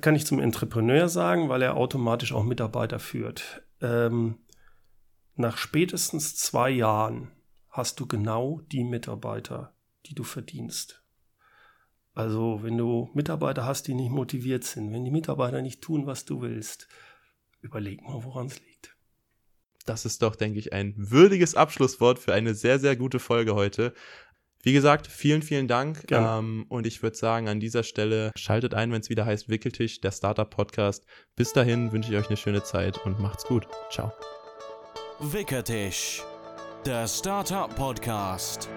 kann 0.01 0.15
ich 0.15 0.25
zum 0.25 0.39
Entrepreneur 0.39 1.07
sagen, 1.07 1.49
weil 1.49 1.61
er 1.61 1.77
automatisch 1.77 2.33
auch 2.33 2.43
Mitarbeiter 2.43 2.99
führt. 2.99 3.63
Ähm, 3.79 4.39
nach 5.35 5.57
spätestens 5.57 6.35
zwei 6.35 6.69
Jahren 6.69 7.31
hast 7.69 7.99
du 7.99 8.07
genau 8.07 8.61
die 8.71 8.83
Mitarbeiter, 8.83 9.73
die 10.07 10.15
du 10.15 10.23
verdienst. 10.23 11.03
Also 12.13 12.59
wenn 12.63 12.77
du 12.77 13.09
Mitarbeiter 13.13 13.65
hast, 13.65 13.87
die 13.87 13.93
nicht 13.93 14.11
motiviert 14.11 14.63
sind, 14.63 14.91
wenn 14.91 15.05
die 15.05 15.11
Mitarbeiter 15.11 15.61
nicht 15.61 15.81
tun, 15.81 16.05
was 16.05 16.25
du 16.25 16.41
willst, 16.41 16.87
überleg 17.61 18.01
mal, 18.01 18.23
woran 18.23 18.47
es 18.47 18.59
liegt. 18.59 18.97
Das 19.85 20.05
ist 20.05 20.21
doch, 20.21 20.35
denke 20.35 20.59
ich, 20.59 20.73
ein 20.73 20.93
würdiges 20.97 21.55
Abschlusswort 21.55 22.19
für 22.19 22.33
eine 22.33 22.53
sehr, 22.53 22.79
sehr 22.79 22.95
gute 22.95 23.19
Folge 23.19 23.55
heute. 23.55 23.93
Wie 24.63 24.73
gesagt, 24.73 25.07
vielen, 25.07 25.41
vielen 25.41 25.67
Dank. 25.67 26.05
Ähm, 26.11 26.65
und 26.69 26.85
ich 26.85 27.01
würde 27.01 27.17
sagen, 27.17 27.47
an 27.49 27.59
dieser 27.59 27.83
Stelle 27.83 28.31
schaltet 28.35 28.73
ein, 28.73 28.91
wenn 28.91 29.01
es 29.01 29.09
wieder 29.09 29.25
heißt 29.25 29.49
Wickeltisch, 29.49 30.01
der 30.01 30.11
Startup-Podcast. 30.11 31.05
Bis 31.35 31.53
dahin 31.53 31.91
wünsche 31.91 32.11
ich 32.11 32.17
euch 32.17 32.27
eine 32.27 32.37
schöne 32.37 32.63
Zeit 32.63 33.03
und 33.05 33.19
macht's 33.19 33.45
gut. 33.45 33.67
Ciao. 33.89 34.11
Wickertisch, 35.19 36.23
der 36.85 37.07
Startup 37.07 37.75
Podcast. 37.75 38.69